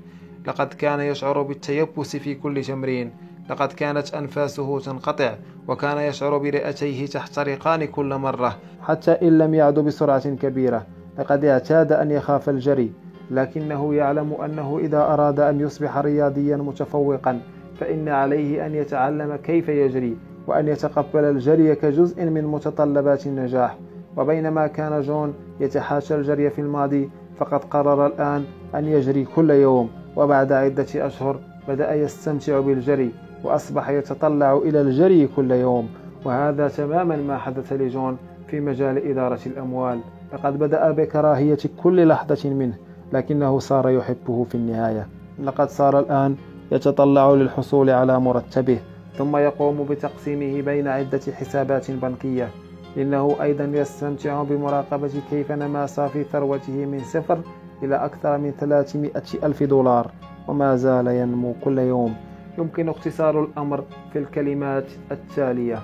لقد 0.48 0.68
كان 0.74 1.00
يشعر 1.00 1.42
بالتيبس 1.42 2.16
في 2.16 2.36
كل 2.36 2.64
تمرين. 2.64 3.12
لقد 3.50 3.72
كانت 3.72 4.14
أنفاسه 4.14 4.80
تنقطع 4.80 5.36
وكان 5.68 5.98
يشعر 5.98 6.38
برئتيه 6.38 7.06
تحترقان 7.06 7.86
كل 7.86 8.16
مرة 8.16 8.58
حتى 8.88 9.12
إن 9.12 9.38
لم 9.38 9.54
يعد 9.54 9.80
بسرعة 9.80 10.30
كبيرة. 10.30 10.86
لقد 11.20 11.46
اعتاد 11.46 11.92
أن 11.92 12.12
يخاف 12.12 12.50
الجري. 12.50 12.92
لكنه 13.32 13.94
يعلم 13.94 14.34
أنه 14.46 14.78
إذا 14.80 14.98
أراد 14.98 15.40
أن 15.40 15.60
يصبح 15.60 15.98
رياضيا 15.98 16.58
متفوقا 16.58 17.40
فإن 17.80 18.10
عليه 18.10 18.66
أن 18.66 18.76
يتعلم 18.76 19.36
كيف 19.36 19.70
يجري 19.70 20.18
وأن 20.48 20.68
يتقبل 20.68 21.24
الجري 21.24 21.76
كجزء 21.76 22.26
من 22.26 22.44
متطلبات 22.44 23.28
النجاح. 23.28 23.78
وبينما 24.18 24.68
كان 24.68 25.02
جون 25.02 25.34
يتحاشى 25.60 26.16
الجري 26.16 26.50
في 26.50 26.62
الماضي 26.62 27.10
فقد 27.38 27.64
قرر 27.64 28.08
الآن 28.08 28.44
أن 28.76 28.86
يجري 28.86 29.26
كل 29.36 29.50
يوم. 29.50 29.90
وبعد 30.16 30.52
عدة 30.52 30.86
أشهر 30.96 31.40
بدأ 31.68 31.94
يستمتع 31.94 32.60
بالجري 32.60 33.12
وأصبح 33.44 33.90
يتطلع 33.90 34.58
إلى 34.58 34.82
الجري 34.82 35.28
كل 35.36 35.52
يوم. 35.52 35.90
وهذا 36.26 36.68
تماما 36.68 37.16
ما 37.16 37.38
حدث 37.38 37.74
لجون 37.74 38.18
في 38.48 38.60
مجال 38.60 38.98
إدارة 38.98 39.40
الأموال. 39.46 40.00
لقد 40.34 40.60
بدأ 40.60 40.92
بكراهية 40.92 41.60
كل 41.84 42.08
لحظة 42.08 42.50
منه. 42.50 42.91
لكنه 43.14 43.60
صار 43.60 43.90
يحبه 43.90 44.44
في 44.44 44.56
النهاية. 44.56 45.08
لقد 45.44 45.70
صار 45.70 46.00
الآن 46.00 46.36
يتطلع 46.72 47.32
للحصول 47.32 47.90
على 47.90 48.20
مرتبه 48.20 48.80
ثم 49.18 49.38
يقوم 49.38 49.86
بتقسيمه 49.90 50.62
بين 50.62 50.88
عدة 50.88 51.22
حسابات 51.34 51.92
بنكية. 51.92 52.50
إنه 52.98 53.36
أيضا 53.42 53.64
يستمتع 53.64 54.44
بمراقبة 54.44 55.12
كيف 55.30 55.52
نما 55.52 55.86
صافي 55.86 56.24
ثروته 56.24 56.86
من 56.86 57.00
صفر 57.00 57.40
إلى 57.84 57.96
أكثر 57.96 58.38
من 58.38 58.52
300 58.52 59.12
ألف 59.44 59.64
دولار 59.64 60.12
وما 60.48 60.76
زال 60.76 61.08
ينمو 61.08 61.54
كل 61.64 61.80
يوم. 61.80 62.16
يمكن 62.58 62.90
اختصار 62.90 63.44
الأمر 63.44 63.84
في 64.14 64.20
الكلمات 64.20 64.86
التالية. 65.12 65.80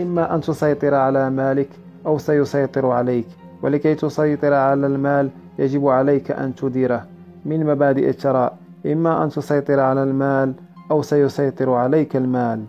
إما 0.00 0.34
أن 0.34 0.40
تسيطر 0.40 0.94
على 0.94 1.30
مالك 1.30 1.68
أو 2.06 2.18
سيسيطر 2.18 2.86
عليك 2.86 3.26
ولكي 3.62 3.94
تسيطر 3.94 4.54
على 4.54 4.86
المال 4.86 5.30
يجب 5.58 5.86
عليك 5.86 6.30
أن 6.30 6.54
تديره 6.54 7.06
من 7.44 7.66
مبادئ 7.66 8.08
الثراء 8.08 8.58
إما 8.86 9.24
أن 9.24 9.28
تسيطر 9.28 9.80
على 9.80 10.02
المال 10.02 10.54
أو 10.90 11.02
سيسيطر 11.02 11.70
عليك 11.70 12.16
المال. 12.16 12.64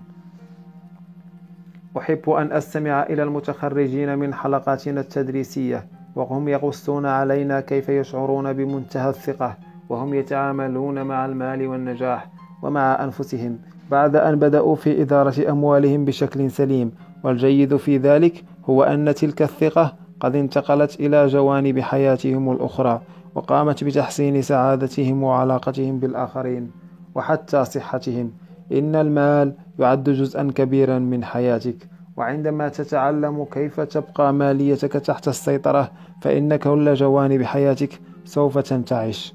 أحب 1.98 2.30
أن 2.30 2.52
أستمع 2.52 3.04
إلى 3.04 3.24
المتخرجين 3.24 4.18
من 4.20 4.34
حلقاتنا 4.34 5.02
التدريسية 5.02 5.86
وهم 6.16 6.48
يقصون 6.48 7.06
علينا 7.06 7.62
كيف 7.62 7.90
يشعرون 7.90 8.54
بمنتهى 8.54 9.10
الثقة 9.10 9.58
وهم 9.90 10.14
يتعاملون 10.14 11.04
مع 11.04 11.26
المال 11.26 11.68
والنجاح 11.68 12.30
ومع 12.62 13.04
أنفسهم. 13.04 13.60
بعد 13.92 14.16
أن 14.16 14.40
بدأوا 14.40 14.76
في 14.76 15.02
إدارة 15.02 15.52
أموالهم 15.52 16.06
بشكل 16.06 16.52
سليم 16.52 16.92
والجيد 17.24 17.76
في 17.76 17.98
ذلك 17.98 18.44
هو 18.66 18.84
أن 18.84 19.14
تلك 19.16 19.42
الثقة 19.42 19.96
قد 20.20 20.36
انتقلت 20.36 21.00
إلى 21.00 21.28
جوانب 21.28 21.80
حياتهم 21.80 22.52
الأخرى 22.52 23.02
وقامت 23.36 23.84
بتحسين 23.84 24.42
سعادتهم 24.42 25.24
وعلاقتهم 25.24 26.00
بالآخرين 26.00 26.72
وحتى 27.16 27.66
صحتهم. 27.66 28.32
إن 28.72 28.96
المال 28.96 29.54
يعد 29.80 30.10
جزءا 30.10 30.52
كبيرا 30.56 31.00
من 31.00 31.24
حياتك 31.24 31.88
وعندما 32.18 32.70
تتعلم 32.70 33.46
كيف 33.52 33.80
تبقى 33.80 34.34
ماليتك 34.34 34.94
تحت 34.94 35.28
السيطرة 35.28 35.92
فإن 36.22 36.56
كل 36.56 36.94
جوانب 36.94 37.44
حياتك 37.44 38.00
سوف 38.26 38.58
تنتعش 38.58 39.34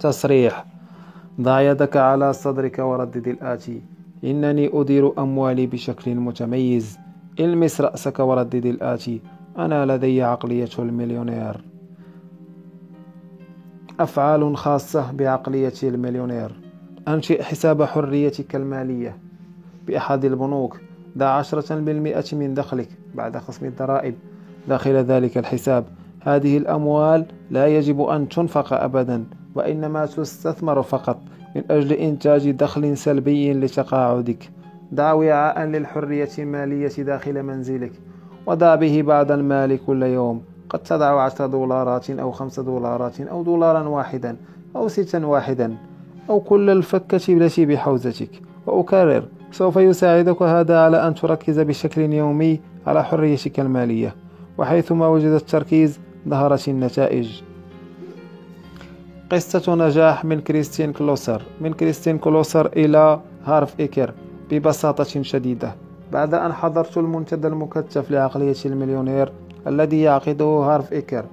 تصريح 0.00 0.64
ضع 1.40 1.60
يدك 1.60 1.96
على 1.96 2.32
صدرك 2.32 2.78
وردد 2.78 3.28
الآتي 3.28 3.82
إنني 4.24 4.70
أدير 4.80 5.22
أموالي 5.22 5.66
بشكل 5.66 6.14
متميز. 6.14 6.98
إلمس 7.40 7.80
رأسك 7.80 8.18
وردد 8.18 8.66
الآتي 8.66 9.20
أنا 9.58 9.86
لدي 9.86 10.22
عقلية 10.22 10.68
المليونير. 10.78 11.60
أفعال 14.00 14.56
خاصة 14.56 15.12
بعقلية 15.12 15.72
المليونير. 15.82 16.60
أنشئ 17.08 17.42
حساب 17.42 17.82
حريتك 17.82 18.56
المالية. 18.56 19.18
بأحد 19.86 20.24
البنوك 20.24 20.80
ضع 21.18 21.26
عشرة 21.26 21.74
بالمئة 21.80 22.24
من 22.32 22.54
دخلك 22.54 22.88
بعد 23.14 23.36
خصم 23.36 23.66
الضرائب. 23.66 24.14
داخل 24.68 24.94
ذلك 24.94 25.38
الحساب 25.38 25.84
هذه 26.20 26.56
الأموال 26.58 27.26
لا 27.50 27.66
يجب 27.66 28.00
أن 28.00 28.28
تنفق 28.28 28.72
أبدا 28.72 29.24
وإنما 29.54 30.06
تستثمر 30.06 30.82
فقط 30.82 31.18
من 31.56 31.62
أجل 31.70 31.92
إنتاج 31.92 32.50
دخل 32.50 32.96
سلبي 32.96 33.52
لتقاعدك. 33.52 34.50
ضع 34.94 35.12
وعاء 35.12 35.64
للحرية 35.64 36.30
المالية 36.38 37.02
داخل 37.02 37.42
منزلك. 37.42 37.92
وضع 38.46 38.74
به 38.74 39.02
بعض 39.02 39.32
المال 39.32 39.78
كل 39.86 40.02
يوم. 40.02 40.42
قد 40.70 40.78
تضع 40.78 41.22
عشر 41.22 41.46
دولارات 41.46 42.10
أو 42.10 42.32
خمس 42.32 42.60
دولارات 42.60 43.20
أو 43.20 43.42
دولارا 43.42 43.88
واحدا 43.88 44.36
أو 44.76 44.88
ستا 44.88 45.26
واحدا 45.26 45.76
أو 46.30 46.40
كل 46.40 46.70
الفكة 46.70 47.34
التي 47.34 47.66
بحوزتك. 47.66 48.30
وأكرر 48.66 49.24
سوف 49.52 49.76
يساعدك 49.76 50.42
هذا 50.42 50.78
على 50.78 51.08
أن 51.08 51.14
تركز 51.14 51.60
بشكل 51.60 52.12
يومي 52.12 52.60
على 52.86 53.04
حريتك 53.04 53.60
المالية 53.60 54.14
وحيثما 54.58 55.08
وجد 55.08 55.30
التركيز 55.30 56.00
ظهرت 56.28 56.68
النتائج. 56.68 57.42
قصة 59.32 59.74
نجاح 59.74 60.24
من 60.24 60.40
كريستين 60.40 60.92
كلوسر. 60.92 61.42
من 61.60 61.72
كريستين 61.72 62.18
كلوسر 62.18 62.66
إلى 62.66 63.20
هارف 63.44 63.80
إيكر 63.80 64.12
ببساطة 64.50 65.22
شديدة. 65.22 65.85
بعد 66.12 66.34
أن 66.34 66.52
حضرت 66.52 66.98
المنتدى 66.98 67.48
المكثف 67.48 68.10
لعقلية 68.10 68.56
المليونير 68.66 69.32
الذي 69.66 70.00
يعقده 70.00 70.44
هارف 70.44 70.92
إيكر 70.92 71.24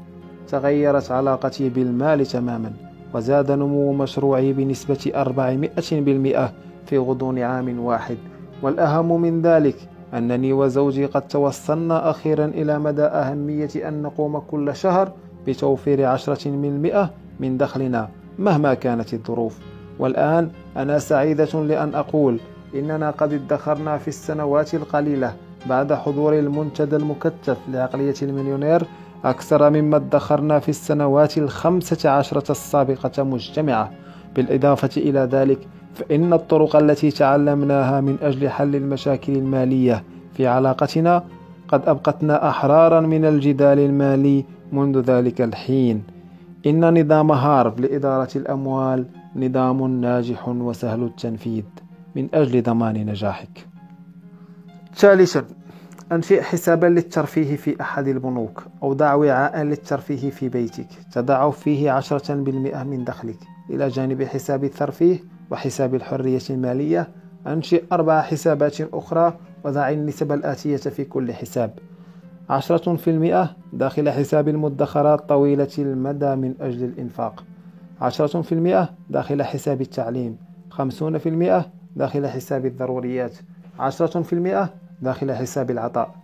تغيرت 0.48 1.12
علاقتي 1.12 1.70
بالمال 1.70 2.26
تماما 2.26 2.74
وزاد 3.14 3.52
نمو 3.52 3.94
مشروعي 3.94 4.54
بنسبة 4.54 5.12
400% 5.16 6.90
في 6.90 6.98
غضون 6.98 7.40
عام 7.40 7.80
واحد. 7.80 8.18
والأهم 8.62 9.22
من 9.22 9.42
ذلك 9.42 9.76
أنني 10.14 10.54
وزوجي 10.54 11.06
قد 11.06 11.28
توصلنا 11.28 12.10
أخيرا 12.10 12.46
إلى 12.46 12.80
مدى 12.80 13.04
أهمية 13.04 13.70
أن 13.76 14.02
نقوم 14.02 14.40
كل 14.40 14.76
شهر 14.76 15.12
بتوفير 15.48 16.06
عشرة 16.06 16.50
من 16.50 16.82
مئة 16.82 17.10
من 17.40 17.58
دخلنا 17.58 18.10
مهما 18.40 18.74
كانت 18.74 19.14
الظروف. 19.14 19.60
والآن 20.00 20.50
أنا 20.78 21.00
سعيدة 21.00 21.64
لأن 21.64 21.96
أقول 21.96 22.40
إننا 22.76 23.10
قد 23.12 23.34
ادخرنا 23.34 23.98
في 23.98 24.08
السنوات 24.08 24.74
القليلة 24.74 25.34
بعد 25.70 25.94
حضور 25.94 26.40
المنتدى 26.40 26.96
المكثف 26.96 27.58
لعقلية 27.72 28.14
المليونير 28.22 28.88
أكثر 29.26 29.70
مما 29.70 29.98
ادخرنا 29.98 30.60
في 30.60 30.70
السنوات 30.70 31.38
الخمسة 31.38 32.10
عشرة 32.10 32.52
السابقة 32.52 33.24
مجتمعة. 33.24 33.92
بالإضافة 34.36 34.90
إلى 34.98 35.20
ذلك 35.20 35.68
فإن 35.94 36.34
الطرق 36.34 36.76
التي 36.76 37.12
تعلمناها 37.12 38.02
من 38.02 38.18
أجل 38.22 38.50
حل 38.50 38.76
المشاكل 38.76 39.34
المالية 39.34 40.04
في 40.34 40.48
علاقتنا 40.48 41.24
قد 41.68 41.82
أبقتنا 41.90 42.50
أحرارا 42.50 43.00
من 43.00 43.26
الجدال 43.26 43.80
المالي 43.80 44.46
منذ 44.72 45.00
ذلك 45.00 45.42
الحين. 45.42 46.04
إن 46.66 47.00
نظام 47.00 47.32
هارف 47.32 47.80
لإدارة 47.80 48.30
الأموال 48.36 49.06
نظام 49.36 50.02
ناجح 50.02 50.50
وسهل 50.50 51.04
التنفيذ. 51.04 51.64
من 52.16 52.30
أجل 52.34 52.64
ضمان 52.64 53.06
نجاحك. 53.06 53.68
ثالثا 54.96 55.46
أنشئ 56.12 56.42
حسابا 56.42 56.88
للترفيه 56.88 57.56
في 57.56 57.82
أحد 57.82 58.08
البنوك 58.08 58.64
أو 58.84 58.94
ضع 58.94 59.14
وعاء 59.14 59.62
للترفيه 59.62 60.30
في 60.30 60.50
بيتك. 60.50 60.88
تضع 61.12 61.50
فيه 61.52 61.92
عشرة 61.92 62.36
بالمئة 62.36 62.84
من 62.84 63.04
دخلك. 63.04 63.38
إلى 63.70 63.88
جانب 63.88 64.24
حساب 64.24 64.64
الترفيه 64.64 65.20
وحساب 65.52 65.96
الحرية 65.96 66.42
المالية 66.50 67.10
أنشئ 67.48 67.84
أربع 67.92 68.22
حسابات 68.22 68.82
أخرى 68.82 69.38
وضع 69.64 69.90
النسب 69.90 70.32
الآتية 70.32 70.78
في 70.78 71.04
كل 71.04 71.34
حساب. 71.34 71.80
عشرة 72.50 72.96
في 72.96 73.10
المئة 73.10 73.56
داخل 73.74 74.10
حساب 74.10 74.50
المدخرات 74.50 75.30
طويلة 75.30 75.72
المدى 75.80 76.36
من 76.36 76.54
أجل 76.62 76.84
الإنفاق. 76.84 77.44
عشرة 78.02 78.42
في 78.42 78.52
المئة 78.52 78.90
داخل 79.10 79.44
حساب 79.44 79.82
التعليم. 79.82 80.38
خمسون 80.70 81.18
في 81.18 81.30
المئة 81.30 81.66
داخل 81.96 82.28
حساب 82.28 82.66
الضروريات. 82.66 83.38
عشرة 83.80 84.22
في 84.22 84.34
المئة 84.34 84.70
داخل 85.02 85.32
حساب 85.32 85.72
العطاء. 85.72 86.16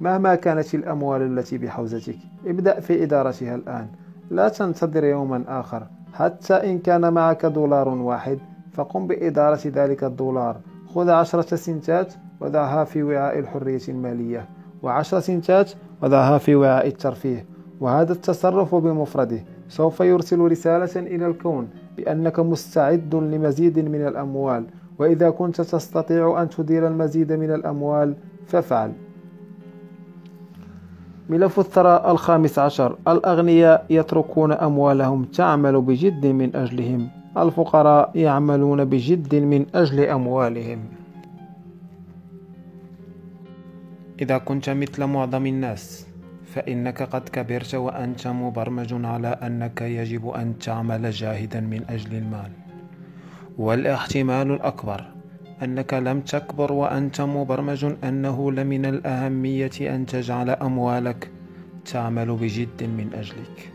مهما 0.00 0.34
كانت 0.34 0.74
الأموال 0.74 1.38
التي 1.38 1.58
بحوزتك 1.58 2.18
ابدأ 2.46 2.80
في 2.80 3.02
إدارتها 3.02 3.54
الآن. 3.54 3.86
لا 4.30 4.48
تنتظر 4.48 5.04
يوما 5.04 5.44
آخر. 5.48 5.86
حتى 6.14 6.54
إن 6.54 6.78
كان 6.78 7.12
معك 7.12 7.46
دولار 7.46 7.88
واحد 7.88 8.38
فقم 8.72 9.06
بإدارة 9.06 9.60
ذلك 9.66 10.04
الدولار. 10.04 10.56
خذ 10.94 11.10
عشرة 11.10 11.56
سنتات 11.56 12.14
وضعها 12.40 12.84
في 12.84 13.02
وعاء 13.02 13.38
الحرية 13.38 13.80
المالية. 13.88 14.48
وعشر 14.82 15.20
سنتات 15.20 15.70
وضعها 16.02 16.38
في 16.38 16.54
وعاء 16.54 16.86
الترفيه. 16.86 17.46
وهذا 17.80 18.12
التصرف 18.12 18.74
بمفرده. 18.74 19.44
سوف 19.68 20.00
يرسل 20.00 20.38
رسالة 20.38 21.00
إلى 21.00 21.26
الكون 21.26 21.68
بأنك 21.96 22.40
مستعد 22.40 23.14
لمزيد 23.14 23.78
من 23.78 24.06
الأموال. 24.06 24.66
وإذا 25.00 25.30
كنت 25.30 25.60
تستطيع 25.60 26.42
أن 26.42 26.48
تدير 26.48 26.86
المزيد 26.86 27.32
من 27.32 27.50
الأموال 27.50 28.14
فافعل. 28.46 28.92
ملف 31.28 31.58
الثراء 31.58 32.12
الخامس 32.12 32.58
عشر. 32.58 32.98
الأغنياء 33.08 33.86
يتركون 33.90 34.52
أموالهم 34.52 35.24
تعمل 35.24 35.80
بجد 35.80 36.26
من 36.26 36.56
أجلهم. 36.56 37.08
الفقراء 37.38 38.10
يعملون 38.14 38.84
بجد 38.84 39.34
من 39.34 39.66
أجل 39.74 40.00
أموالهم. 40.00 40.78
إذا 44.20 44.38
كنت 44.38 44.70
مثل 44.70 45.04
معظم 45.04 45.46
الناس 45.46 46.06
فإنك 46.44 47.02
قد 47.02 47.28
كبرت 47.28 47.74
وأنت 47.74 48.28
مبرمج 48.28 49.04
على 49.04 49.28
أنك 49.28 49.80
يجب 49.82 50.28
أن 50.28 50.58
تعمل 50.58 51.10
جاهدا 51.10 51.60
من 51.60 51.84
أجل 51.88 52.14
المال. 52.14 52.59
والاحتمال 53.60 54.50
الأكبر 54.50 55.04
أنك 55.62 55.94
لم 55.94 56.20
تكبر 56.20 56.72
وأنت 56.72 57.20
مبرمج 57.20 57.92
أنه 58.04 58.52
لمن 58.52 58.84
الأهمية 58.86 59.70
أن 59.80 60.06
تجعل 60.06 60.50
أموالك 60.50 61.30
تعمل 61.84 62.36
بجد 62.36 62.82
من 62.82 63.10
أجلك. 63.14 63.72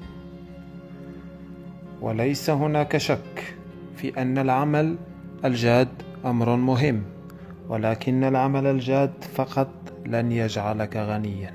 وليس 2.02 2.50
هناك 2.50 2.98
شك 2.98 3.56
في 3.96 4.22
أن 4.22 4.38
العمل 4.38 4.96
الجاد 5.46 5.88
أمر 6.26 6.56
مهم 6.56 7.04
ولكن 7.70 8.24
العمل 8.24 8.66
الجاد 8.66 9.14
فقط 9.36 9.70
لن 10.06 10.32
يجعلك 10.32 10.98
غنيا. 10.98 11.54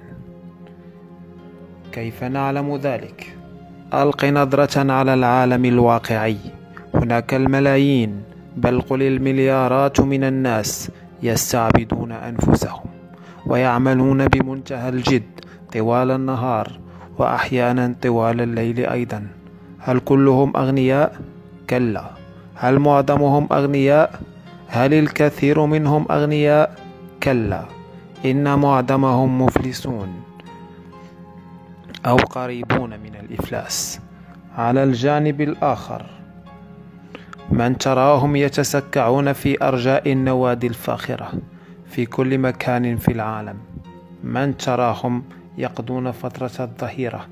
كيف 1.93 2.25
نعلم 2.25 2.77
ذلك؟ 2.77 3.37
ألق 3.95 4.25
نظرة 4.25 4.93
على 4.93 5.15
العالم 5.15 5.65
الواقعي. 5.65 6.60
هناك 7.01 7.35
الملايين 7.35 8.23
بل 8.57 8.81
قل 8.81 9.03
المليارات 9.03 10.01
من 10.01 10.25
الناس 10.25 10.91
يستعبدون 11.23 12.13
أنفسهم 12.13 12.85
ويعملون 13.47 14.29
بمنتهى 14.29 14.89
الجد 14.89 15.23
طوال 15.73 16.11
النهار 16.11 16.79
وأحيانا 17.19 17.95
طوال 18.03 18.41
الليل 18.41 18.87
أيضا. 18.87 19.27
هل 19.79 19.99
كلهم 20.01 20.57
أغنياء؟ 20.57 21.21
كلا. 21.71 22.05
هل 22.55 22.79
معظمهم 22.79 23.49
أغنياء؟ 23.53 24.21
هل 24.69 24.95
الكثير 24.95 25.67
منهم 25.67 26.07
أغنياء؟ 26.11 26.75
كلا. 27.23 27.65
إن 28.25 28.59
معظمهم 28.59 29.43
مفلسون 29.43 30.09
أو 32.07 32.17
قريبون 32.17 32.91
من 32.91 33.15
الإفلاس. 33.21 34.01
على 34.59 34.85
الجانب 34.85 35.41
الآخر 35.41 36.20
من 37.51 37.79
تراهم 37.79 38.37
يتسكعون 38.37 39.33
في 39.33 39.65
أرجاء 39.65 40.13
النوادي 40.13 40.67
الفاخرة 40.67 41.33
في 41.87 42.07
كل 42.07 42.39
مكان 42.39 42.97
في 42.97 43.13
العالم. 43.13 43.57
من 44.25 44.57
تراهم 44.57 45.23
يقضون 45.59 46.11
فترة 46.11 46.51
الظهيرة 46.61 47.27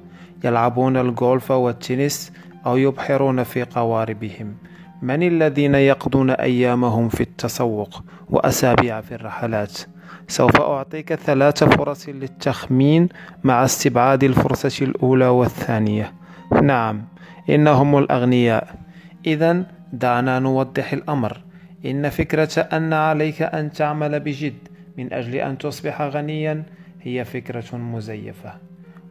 يلعبون 0.45 0.97
الجولف 0.97 1.51
والتنس 1.51 2.33
أو 2.67 2.77
يبحرون 2.77 3.43
في 3.43 3.63
قواربهم. 3.63 4.55
من 5.03 5.23
الذين 5.23 5.75
يقضون 5.75 6.31
أيامهم 6.31 7.09
في 7.09 7.21
التسوق 7.21 8.03
وأسابيع 8.31 9.01
في 9.01 9.15
الرحلات؟ 9.15 9.79
سوف 10.29 10.61
أعطيك 10.61 11.15
ثلاث 11.15 11.65
فرص 11.65 12.09
للتخمين 12.09 13.09
مع 13.45 13.65
استبعاد 13.65 14.25
الفرصة 14.25 14.85
الأولى 14.85 15.27
والثانية. 15.29 16.13
نعم 16.63 17.03
إنهم 17.51 17.99
الأغنياء. 17.99 18.75
إذا 19.27 19.78
دعنا 19.93 20.39
نوضح 20.39 20.93
الأمر. 20.93 21.41
إن 21.87 22.09
فكرة 22.09 22.61
أن 22.61 22.93
عليك 22.93 23.43
أن 23.43 23.73
تعمل 23.73 24.21
بجد 24.21 24.69
من 24.99 25.13
أجل 25.13 25.35
أن 25.35 25.59
تصبح 25.59 26.03
غنيا 26.03 26.63
هي 27.03 27.25
فكرة 27.25 27.77
مزيفة. 27.77 28.53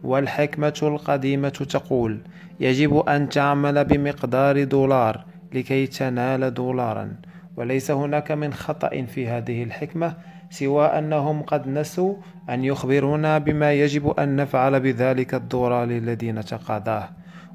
والحكمة 0.03 0.80
القديمة 0.84 1.49
تقول 1.49 2.19
يجب 2.59 2.97
أن 2.97 3.30
تعمل 3.30 3.86
بمقدار 3.86 4.63
دولار 4.63 5.25
لكي 5.53 5.88
تنال 5.88 6.53
دولارا. 6.53 7.15
وليس 7.57 7.91
هناك 7.91 8.32
من 8.32 8.53
خطأ 8.53 9.05
في 9.05 9.28
هذه 9.28 9.63
الحكمة 9.63 10.13
سوى 10.49 10.86
أنهم 10.86 11.41
قد 11.41 11.67
نسوا 11.67 12.15
أن 12.49 12.63
يخبرونا 12.63 13.38
بما 13.38 13.73
يجب 13.73 14.09
أن 14.19 14.36
نفعل 14.36 14.80
بذلك 14.80 15.34
الدولار 15.34 15.84
الذي 15.84 16.32
نتقاضاه 16.32 17.09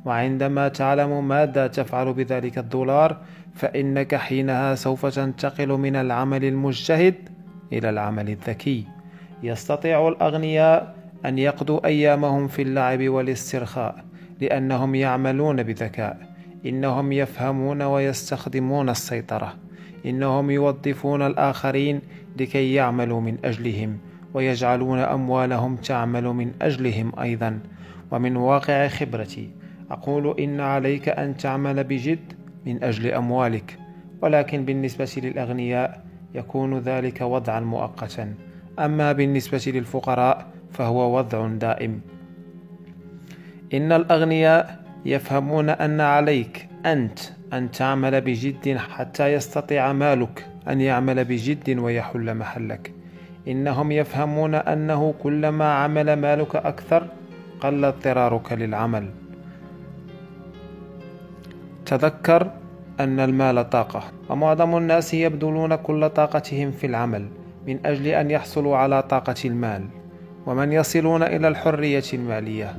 وعندما 0.04 0.68
تعلم 0.68 1.28
ماذا 1.28 1.66
تفعل 1.66 2.12
بذلك 2.12 2.58
الدولار 2.58 3.16
فإنك 3.54 4.14
حينها 4.14 4.74
سوف 4.74 5.06
تنتقل 5.06 5.68
من 5.68 5.96
العمل 5.96 6.44
المجتهد 6.44 7.14
إلى 7.72 7.90
العمل 7.90 8.28
الذكي. 8.28 8.86
يستطيع 9.42 10.08
الأغنياء 10.08 10.94
أن 11.26 11.38
يقضوا 11.38 11.86
أيامهم 11.86 12.48
في 12.48 12.62
اللعب 12.62 13.08
والاسترخاء 13.08 14.04
لأنهم 14.40 14.94
يعملون 14.94 15.62
بذكاء. 15.62 16.18
إنهم 16.66 17.12
يفهمون 17.12 17.82
ويستخدمون 17.82 18.88
السيطرة. 18.88 19.54
إنهم 20.06 20.50
يوظفون 20.50 21.22
الآخرين 21.22 22.00
لكي 22.40 22.74
يعملوا 22.74 23.20
من 23.20 23.36
أجلهم 23.44 23.98
ويجعلون 24.34 24.98
أموالهم 24.98 25.76
تعمل 25.76 26.24
من 26.24 26.52
أجلهم 26.62 27.12
أيضا. 27.20 27.58
ومن 28.10 28.36
واقع 28.36 28.88
خبرتي 28.88 29.61
أقول 29.92 30.40
إن 30.40 30.60
عليك 30.60 31.08
أن 31.08 31.36
تعمل 31.36 31.84
بجد 31.84 32.32
من 32.66 32.84
أجل 32.84 33.10
أموالك 33.10 33.78
ولكن 34.22 34.64
بالنسبة 34.64 35.12
للأغنياء 35.16 36.04
يكون 36.34 36.78
ذلك 36.78 37.20
وضعا 37.20 37.60
مؤقتا. 37.60 38.34
أما 38.78 39.12
بالنسبة 39.12 39.62
للفقراء 39.66 40.46
فهو 40.70 41.18
وضع 41.18 41.46
دائم. 41.48 42.00
إن 43.74 43.92
الأغنياء 43.92 44.84
يفهمون 45.04 45.68
أن 45.70 46.00
عليك 46.00 46.68
أنت 46.86 47.18
أن 47.52 47.70
تعمل 47.70 48.20
بجد 48.20 48.76
حتى 48.76 49.32
يستطيع 49.32 49.92
مالك 49.92 50.46
أن 50.68 50.80
يعمل 50.80 51.24
بجد 51.24 51.78
ويحل 51.78 52.34
محلك. 52.34 52.92
إنهم 53.48 53.92
يفهمون 53.92 54.54
أنه 54.54 55.14
كلما 55.22 55.74
عمل 55.74 56.12
مالك 56.12 56.56
أكثر 56.56 57.06
قل 57.60 57.84
اضطرارك 57.84 58.52
للعمل. 58.52 59.21
تذكر 61.86 62.50
أن 63.00 63.20
المال 63.20 63.70
طاقة. 63.70 64.02
ومعظم 64.28 64.76
الناس 64.76 65.14
يبذلون 65.14 65.74
كل 65.76 66.08
طاقتهم 66.08 66.70
في 66.70 66.86
العمل 66.86 67.28
من 67.66 67.78
أجل 67.86 68.06
أن 68.06 68.30
يحصلوا 68.30 68.76
على 68.76 69.02
طاقة 69.02 69.34
المال. 69.44 69.84
ومن 70.46 70.72
يصلون 70.72 71.22
إلى 71.22 71.48
الحرية 71.48 72.04
المالية. 72.14 72.74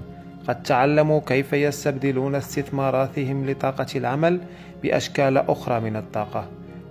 قد 0.47 0.63
تعلموا 0.63 1.21
كيف 1.25 1.53
يستبدلون 1.53 2.35
استثماراتهم 2.35 3.49
لطاقة 3.49 3.85
العمل 3.95 4.39
بأشكال 4.83 5.37
أخرى 5.37 5.79
من 5.79 5.95
الطاقة. 5.95 6.45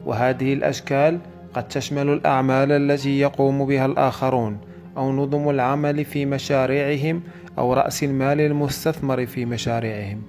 وهذه 0.07 0.53
الأشكال 0.53 1.19
قد 1.55 1.69
تشمل 1.69 2.09
الأعمال 2.09 2.73
التي 2.73 3.21
يقوم 3.21 3.67
بها 3.67 3.87
الآخرون 3.87 4.59
أو 4.97 5.13
نظم 5.13 5.51
العمل 5.51 6.05
في 6.05 6.27
مشاريعهم 6.27 7.23
أو 7.59 7.75
رأس 7.75 8.05
المال 8.05 8.41
المستثمر 8.41 9.27
في 9.27 9.45
مشاريعهم. 9.45 10.23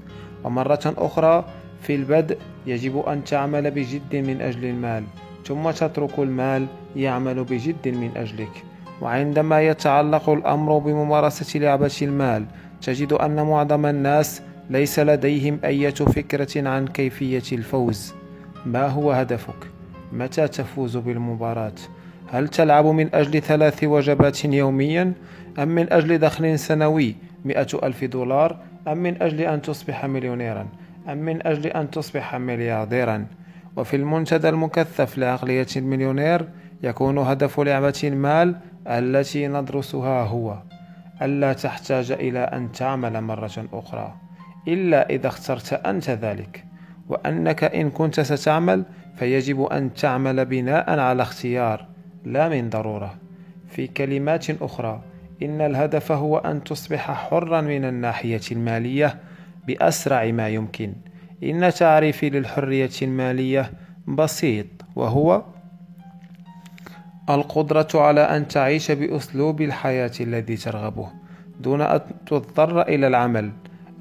ومرة 0.44 0.94
أخرى 0.98 1.46
في 1.84 1.96
البدء 1.96 2.38
يجب 2.68 3.00
أن 3.00 3.24
تعمل 3.24 3.72
بجد 3.72 4.16
من 4.16 4.42
أجل 4.42 4.66
المال 4.66 5.04
ثم 5.46 5.72
تترك 5.72 6.20
المال 6.20 6.68
يعمل 6.96 7.44
بجد 7.44 7.88
من 7.88 8.12
أجلك. 8.16 8.64
وعندما 9.02 9.62
يتعلق 9.62 10.30
الأمر 10.30 10.78
بممارسة 10.78 11.60
لعبة 11.60 11.98
المال 12.02 12.46
تجد 12.82 13.14
أن 13.14 13.36
معظم 13.36 13.86
الناس 13.86 14.42
ليس 14.70 15.00
لديهم 15.00 15.60
أي 15.66 15.92
فكرة 15.92 16.70
عن 16.70 16.88
كيفية 16.88 17.58
الفوز. 17.58 18.14
ما 18.66 18.88
هو 18.88 19.12
هدفك؟ 19.12 19.68
متى 20.14 20.48
تفوز 20.48 20.98
بالمباراة؟ 20.98 21.76
هل 22.32 22.48
تلعب 22.48 22.86
من 22.86 23.10
أجل 23.16 23.42
ثلاث 23.42 23.84
وجبات 23.84 24.46
يوميا؟ 24.46 25.14
أم 25.60 25.68
من 25.68 25.94
أجل 25.94 26.18
دخل 26.18 26.60
سنوي 26.60 27.16
مئة 27.46 27.68
ألف 27.84 28.04
دولار؟ 28.04 28.58
أم 28.88 28.98
من 28.98 29.22
أجل 29.22 29.42
أن 29.42 29.62
تصبح 29.62 30.06
مليونيرا؟ 30.06 30.68
أم 31.10 31.18
من 31.18 31.48
أجل 31.48 31.68
أن 31.68 31.92
تصبح 31.92 32.36
مليارديرا. 32.36 33.26
وفي 33.78 33.96
المنتدى 33.96 34.50
المكثف 34.50 35.18
لعقلية 35.18 35.68
المليونير 35.76 36.50
يكون 36.84 37.18
هدف 37.18 37.60
لعبة 37.60 38.02
المال 38.04 38.56
التي 38.88 39.48
ندرسها 39.48 40.24
هو 40.24 40.58
ألا 41.22 41.54
تحتاج 41.54 42.12
إلى 42.12 42.40
أن 42.40 42.72
تعمل 42.72 43.22
مرة 43.22 43.66
أخرى 43.74 44.16
إلا 44.68 45.10
إذا 45.10 45.28
اخترت 45.28 45.74
أنت 45.74 46.10
ذلك. 46.10 46.66
وأنك 47.10 47.64
إن 47.64 47.90
كنت 47.90 48.20
ستعمل 48.20 48.84
فيجب 49.16 49.62
أن 49.64 49.94
تعمل 49.94 50.46
بناء 50.46 51.00
على 51.00 51.24
اختيار 51.24 51.86
لا 52.26 52.50
من 52.50 52.70
ضرورة. 52.70 53.16
في 53.70 53.88
كلمات 53.88 54.62
أخرى 54.62 55.02
إن 55.44 55.62
الهدف 55.62 56.12
هو 56.12 56.38
أن 56.38 56.64
تصبح 56.64 57.12
حرا 57.12 57.62
من 57.62 57.86
الناحية 57.86 58.42
المالية 58.52 59.16
بأسرع 59.68 60.32
ما 60.32 60.50
يمكن 60.50 60.94
إن 61.44 61.74
تعريفي 61.74 62.30
للحرية 62.30 62.90
المالية 63.02 63.72
بسيط 64.08 64.68
وهو 64.96 65.44
القدرة 67.30 67.88
على 67.96 68.22
أن 68.22 68.48
تعيش 68.48 68.92
بأسلوب 68.92 69.62
الحياة 69.62 70.12
الذي 70.22 70.56
ترغبه 70.56 71.08
دون 71.60 71.82
أن 71.82 72.02
تضطر 72.26 72.82
إلى 72.82 73.08
العمل 73.08 73.52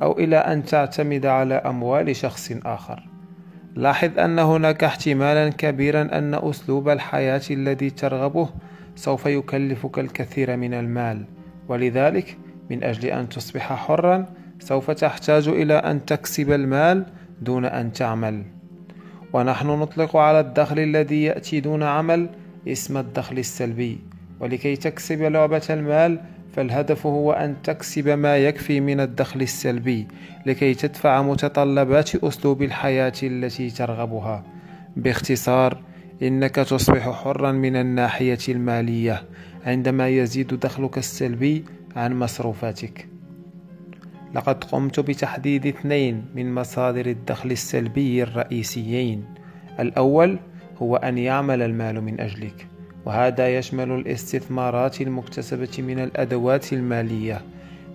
أو 0.03 0.19
إلى 0.19 0.37
أن 0.37 0.65
تعتمد 0.65 1.27
على 1.27 1.55
أموال 1.55 2.17
شخص 2.17 2.53
آخر. 2.65 3.03
لاحظ 3.75 4.19
أن 4.19 4.39
هناك 4.39 4.85
احتمالا 4.85 5.49
كبيرا 5.49 6.03
أن 6.03 6.35
أسلوب 6.35 6.89
الحياة 6.89 7.43
الذي 7.51 7.91
ترغبه 7.91 8.49
سوف 8.97 9.27
يكلفك 9.27 9.99
الكثير 9.99 10.57
من 10.57 10.75
المال، 10.75 11.25
ولذلك 11.69 12.39
من 12.71 12.85
أجل 12.85 13.09
أن 13.09 13.29
تصبح 13.29 13.73
حرا 13.73 14.27
سوف 14.63 14.91
تحتاج 14.91 15.49
إلى 15.49 15.75
أن 15.75 16.05
تكسب 16.05 16.53
المال 16.53 17.07
دون 17.41 17.65
أن 17.65 17.93
تعمل. 17.93 18.43
ونحن 19.33 19.67
نطلق 19.67 20.17
على 20.17 20.41
الدخل 20.41 20.79
الذي 20.79 21.23
يأتي 21.23 21.61
دون 21.61 21.83
عمل 21.83 22.29
اسم 22.69 22.97
الدخل 22.97 23.39
السلبي. 23.39 23.99
ولكي 24.41 24.77
تكسب 24.77 25.23
لعبة 25.23 25.63
المال 25.71 26.21
فالهدف 26.57 27.07
هو 27.07 27.33
أن 27.33 27.57
تكسب 27.65 28.09
ما 28.09 28.37
يكفي 28.37 28.81
من 28.81 29.01
الدخل 29.01 29.43
السلبي 29.43 30.09
لكي 30.47 30.75
تدفع 30.75 31.23
متطلبات 31.23 32.15
أسلوب 32.15 32.63
الحياة 32.63 33.13
التي 33.23 33.71
ترغبها. 33.71 34.45
باختصار 34.97 35.83
إنك 36.23 36.55
تصبح 36.55 37.11
حرا 37.11 37.53
من 37.53 37.77
الناحية 37.77 38.39
المالية 38.49 39.23
عندما 39.67 40.09
يزيد 40.09 40.55
دخلك 40.55 40.99
السلبي 40.99 41.65
عن 41.97 42.19
مصروفاتك. 42.19 43.12
لقد 44.35 44.65
قمت 44.65 45.01
بتحديد 45.01 45.67
اثنين 45.67 46.25
من 46.35 46.55
مصادر 46.55 47.07
الدخل 47.07 47.51
السلبي 47.51 48.23
الرئيسيين. 48.23 49.25
الأول 49.81 50.39
هو 50.83 50.97
أن 50.97 51.19
يعمل 51.19 51.63
المال 51.63 52.01
من 52.01 52.21
أجلك 52.21 52.67
وهذا 53.07 53.59
يشمل 53.59 53.91
الاستثمارات 53.91 55.01
المكتسبة 55.01 55.71
من 55.79 55.99
الأدوات 55.99 56.73
المالية 56.73 57.41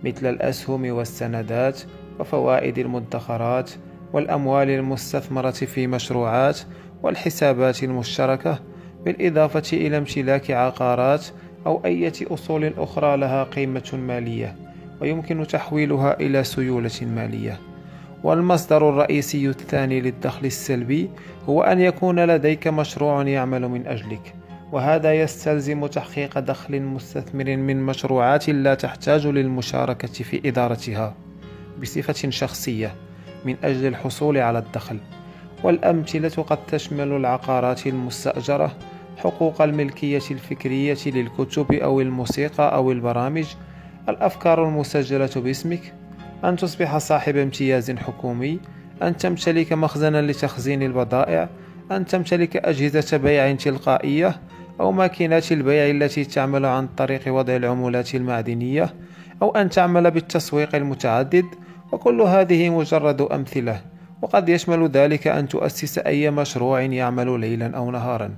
مثل 0.04 0.30
الأسهم 0.30 0.92
والسندات 0.92 1.82
وفوائد 2.20 2.78
المدخرات 2.78 3.72
والأموال 4.14 4.70
المستثمرة 4.70 5.52
في 5.52 5.88
مشروعات 5.88 6.60
والحسابات 7.04 7.84
المشتركة 7.84 8.60
بالإضافة 9.06 9.78
إلى 9.78 9.98
امتلاك 9.98 10.52
عقارات 10.52 11.26
أو 11.66 11.82
أي 11.86 12.12
أصول 12.32 12.74
أخرى 12.78 13.18
لها 13.18 13.44
قيمة 13.44 13.90
مالية. 13.94 14.67
ويمكن 15.02 15.48
تحويلها 15.48 16.20
إلى 16.20 16.44
سيولة 16.44 16.92
مالية. 17.02 17.60
والمصدر 18.24 18.90
الرئيسي 18.90 19.50
الثاني 19.50 20.02
للدخل 20.02 20.46
السلبي 20.46 21.10
هو 21.50 21.62
أن 21.62 21.80
يكون 21.80 22.20
لديك 22.26 22.68
مشروع 22.68 23.24
يعمل 23.24 23.68
من 23.68 23.88
أجلك 23.88 24.36
وهذا 24.72 25.14
يستلزم 25.14 25.86
تحقيق 25.86 26.40
دخل 26.40 26.82
مستثمر 26.82 27.58
من 27.58 27.84
مشروعات 27.86 28.50
لا 28.50 28.74
تحتاج 28.74 29.28
للمشاركة 29.28 30.08
في 30.08 30.50
إدارتها 30.50 31.16
بصفة 31.82 32.30
شخصية 32.30 32.96
من 33.46 33.56
أجل 33.64 33.86
الحصول 33.86 34.38
على 34.38 34.60
الدخل. 34.60 35.00
والأمثلة 35.64 36.44
قد 36.44 36.66
تشمل 36.66 37.12
العقارات 37.12 37.88
المستأجرة 37.88 38.72
حقوق 39.18 39.62
الملكية 39.62 40.22
الفكرية 40.32 40.98
للكتب 41.06 41.72
أو 41.72 42.02
الموسيقى 42.02 42.76
أو 42.76 42.92
البرامج 42.92 43.46
الأفكار 44.10 44.68
المسجلة 44.68 45.30
باسمك. 45.36 45.94
أن 46.44 46.56
تصبح 46.56 46.98
صاحب 46.98 47.38
امتياز 47.38 47.92
حكومي. 47.92 48.60
أن 49.02 49.18
تمتلك 49.18 49.74
مخزنا 49.74 50.22
لتخزين 50.22 50.84
البضائع. 50.84 51.50
أن 51.92 52.06
تمتلك 52.06 52.58
أجهزة 52.58 53.18
بيع 53.18 53.56
تلقائية. 53.56 54.40
أو 54.80 54.92
ماكينات 54.92 55.52
البيع 55.52 55.90
التي 55.90 56.26
تعمل 56.26 56.66
عن 56.66 56.88
طريق 56.88 57.22
وضع 57.28 57.56
العملات 57.56 58.16
المعدنية. 58.16 58.94
أو 59.42 59.52
أن 59.56 59.70
تعمل 59.70 60.12
بالتسويق 60.12 60.76
المتعدد. 60.76 61.46
وكل 61.92 62.22
هذه 62.22 62.70
مجرد 62.70 63.22
أمثلة. 63.22 63.82
وقد 64.22 64.50
يشمل 64.50 64.88
ذلك 64.88 65.28
أن 65.28 65.48
تؤسس 65.48 65.98
أي 65.98 66.32
مشروع 66.32 66.82
يعمل 66.82 67.40
ليلا 67.40 67.78
أو 67.78 67.92
نهارا. 67.92 68.32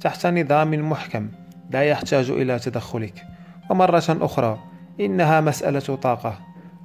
تحت 0.00 0.26
نظام 0.26 0.90
محكم. 0.90 1.28
لا 1.70 1.82
يحتاج 1.82 2.30
إلى 2.30 2.58
تدخلك. 2.58 3.14
ومرة 3.70 4.02
أخرى. 4.08 4.69
إنها 5.00 5.40
مسألة 5.40 5.96
طاقة 5.96 6.38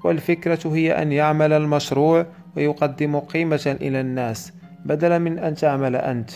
والفكرة 0.03 0.59
هي 0.65 1.01
أن 1.01 1.11
يعمل 1.11 1.53
المشروع 1.53 2.25
ويقدم 2.55 3.19
قيمة 3.19 3.77
إلى 3.81 4.01
الناس 4.01 4.53
بدلا 4.85 5.17
من 5.17 5.39
أن 5.39 5.55
تعمل 5.55 5.95
أنت. 5.95 6.31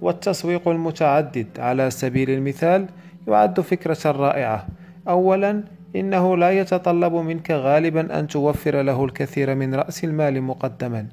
والتسويق 0.00 0.68
المتعدد 0.68 1.46
على 1.58 1.90
سبيل 1.90 2.30
المثال 2.30 2.86
يعد 3.28 3.60
فكرة 3.60 4.10
رائعة. 4.10 4.66
أولا 5.08 5.64
إنه 5.96 6.36
لا 6.36 6.50
يتطلب 6.50 7.12
منك 7.12 7.50
غالبا 7.50 8.18
أن 8.18 8.26
توفر 8.26 8.82
له 8.82 9.04
الكثير 9.04 9.54
من 9.54 9.74
رأس 9.74 10.04
المال 10.04 10.42
مقدما. 10.42 11.06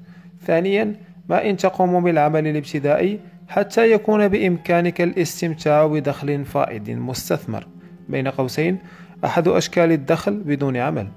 ثانيا 0.45 0.95
ما 1.29 1.49
إن 1.49 1.57
تقوم 1.57 2.03
بالعمل 2.03 2.47
الابتدائي 2.47 3.19
حتى 3.47 3.91
يكون 3.91 4.27
بإمكانك 4.27 5.01
الاستمتاع 5.01 5.85
بدخل 5.85 6.45
فائض 6.45 6.89
مستثمر. 6.89 7.67
بين 8.09 8.27
قوسين 8.27 8.77
أحد 9.25 9.47
أشكال 9.47 9.91
الدخل 9.91 10.33
بدون 10.33 10.77
عمل. 10.77 11.07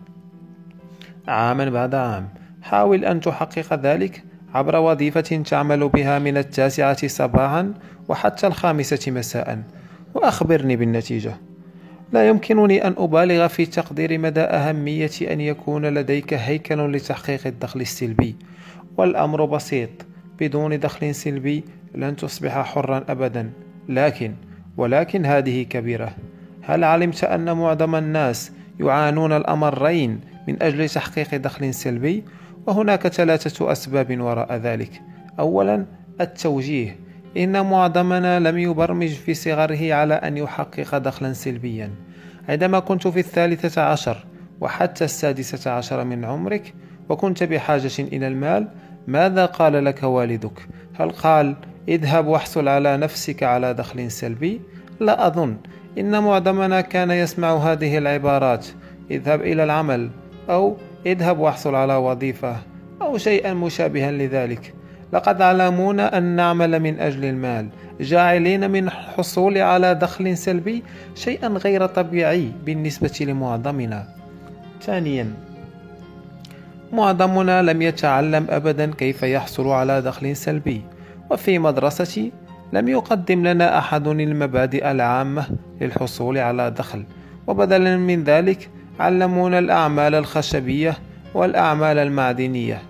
عاما 1.29 1.71
بعد 1.71 1.95
عام. 1.95 2.29
حاول 2.63 3.05
أن 3.05 3.21
تحقق 3.21 3.75
ذلك 3.75 4.25
عبر 4.55 4.77
وظيفة 4.77 5.43
تعمل 5.47 5.89
بها 5.89 6.19
من 6.19 6.37
التاسعة 6.37 7.07
صباحا 7.07 7.75
وحتى 8.09 8.47
الخامسة 8.47 9.13
مساء. 9.13 9.63
وأخبرني 10.15 10.77
بالنتيجة. 10.77 11.37
لا 12.13 12.29
يمكنني 12.29 12.87
أن 12.87 12.95
أبالغ 12.99 13.47
في 13.47 13.67
تقدير 13.67 14.19
مدى 14.19 14.41
أهمية 14.41 15.11
أن 15.31 15.41
يكون 15.41 15.87
لديك 15.87 16.35
هيكل 16.35 16.93
لتحقيق 16.93 17.47
الدخل 17.47 17.81
السلبي. 17.81 18.37
والأمر 18.97 19.45
بسيط. 19.45 19.91
بدون 20.41 20.81
دخل 20.81 21.15
سلبي 21.15 21.65
لن 21.95 22.17
تصبح 22.17 22.63
حرا 22.63 23.05
أبدا. 23.09 23.51
لكن 23.89 24.35
ولكن 24.77 25.27
هذه 25.27 25.63
كبيرة. 25.63 26.17
هل 26.63 26.85
علمت 26.85 27.25
أن 27.25 27.57
معظم 27.57 27.95
الناس 27.95 28.53
يعانون 28.81 29.33
الأمرين 29.33 30.21
من 30.49 30.63
أجل 30.63 30.89
تحقيق 30.89 31.37
دخل 31.37 31.75
سلبي؟ 31.75 32.25
وهناك 32.67 33.09
ثلاثة 33.09 33.73
أسباب 33.73 34.21
وراء 34.21 34.57
ذلك. 34.57 35.03
أولا 35.39 35.87
التوجيه. 36.21 36.97
إن 37.37 37.67
معظمنا 37.67 38.41
لم 38.41 38.59
يبرمج 38.59 39.09
في 39.09 39.35
صغره 39.35 39.95
على 39.95 40.15
أن 40.15 40.37
يحقق 40.37 40.99
دخلا 40.99 41.33
سلبيا. 41.33 41.91
عندما 42.49 42.79
كنت 42.79 43.09
في 43.09 43.19
الثالثة 43.19 43.83
عشر 43.83 44.25
وحتى 44.61 45.05
السادسة 45.05 45.71
عشر 45.71 46.05
من 46.05 46.25
عمرك 46.25 46.75
وكنت 47.09 47.43
بحاجة 47.43 47.91
إلى 47.99 48.29
المال 48.29 48.69
ماذا 49.07 49.47
قال 49.47 49.85
لك 49.85 50.03
والدك؟ 50.03 50.69
هل 50.95 51.11
قال 51.11 51.57
اذهب 51.89 52.27
واحصل 52.27 52.69
على 52.69 52.97
نفسك 52.97 53.43
على 53.43 53.75
دخل 53.75 54.11
سلبي؟ 54.11 54.61
لا 55.01 55.27
أظن. 55.27 55.57
إن 55.99 56.23
معظمنا 56.23 56.81
كان 56.81 57.11
يسمع 57.11 57.55
هذه 57.57 57.99
العبارات. 57.99 58.67
اذهب 59.11 59.41
إلى 59.43 59.65
العمل 59.65 60.11
أو 60.51 60.77
اذهب 61.07 61.39
واحصل 61.39 61.75
على 61.75 61.95
وظيفة 61.95 62.57
أو 63.03 63.19
شيئا 63.19 63.55
مشابها 63.55 64.13
لذلك. 64.13 64.75
لقد 65.13 65.43
علمونا 65.43 66.19
أن 66.19 66.23
نعمل 66.23 66.81
من 66.81 67.01
أجل 67.01 67.25
المال 67.25 67.69
جاعلين 68.01 68.71
من 68.71 68.85
الحصول 68.87 69.59
على 69.59 69.95
دخل 69.95 70.37
سلبي 70.37 70.83
شيئا 71.15 71.49
غير 71.49 71.87
طبيعي 71.87 72.53
بالنسبة 72.67 73.19
لمعظمنا 73.21 74.09
ثانيا 74.83 75.35
معظمنا 76.93 77.63
لم 77.63 77.83
يتعلم 77.83 78.47
أبدا 78.51 78.91
كيف 78.95 79.23
يحصل 79.23 79.69
على 79.69 80.03
دخل 80.03 80.37
سلبي. 80.37 80.83
وفي 81.31 81.59
مدرستي 81.59 82.33
لم 82.73 82.89
يقدم 82.89 83.47
لنا 83.47 83.79
أحد 83.79 84.07
المبادئ 84.09 84.91
العامة 84.91 85.47
للحصول 85.81 86.39
على 86.39 86.71
دخل 86.71 87.05
وبدلا 87.47 87.97
من 87.97 88.25
ذلك 88.25 88.71
علمونا 89.01 89.59
الأعمال 89.59 90.15
الخشبية 90.15 90.97
والأعمال 91.35 91.99
المعدنية. 91.99 92.83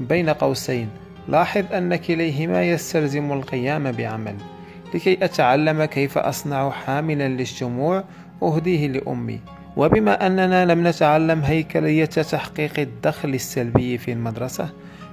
بين 0.00 0.30
قوسين 0.30 0.88
لاحظ 1.28 1.64
أن 1.74 1.96
كليهما 1.96 2.62
يستلزم 2.62 3.32
القيام 3.32 3.92
بعمل 3.92 4.34
لكي 4.94 5.24
أتعلم 5.24 5.84
كيف 5.84 6.18
أصنع 6.18 6.70
حاملا 6.70 7.28
للشموع 7.28 8.04
أهديه 8.42 8.88
لأمي. 8.88 9.40
وبما 9.76 10.26
أننا 10.26 10.64
لم 10.72 10.86
نتعلم 10.86 11.40
هيكلية 11.40 12.04
تحقيق 12.04 12.78
الدخل 12.78 13.28
السلبي 13.28 13.98
في 13.98 14.12
المدرسة 14.12 14.68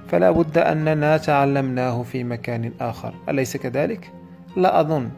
فلا 0.08 0.30
بد 0.30 0.58
أننا 0.58 1.16
تعلمناه 1.16 2.02
في 2.02 2.24
مكان 2.24 2.72
آخر. 2.80 3.14
أليس 3.28 3.56
كذلك؟ 3.56 4.10
لا 4.56 4.80
أظن. 4.80 5.10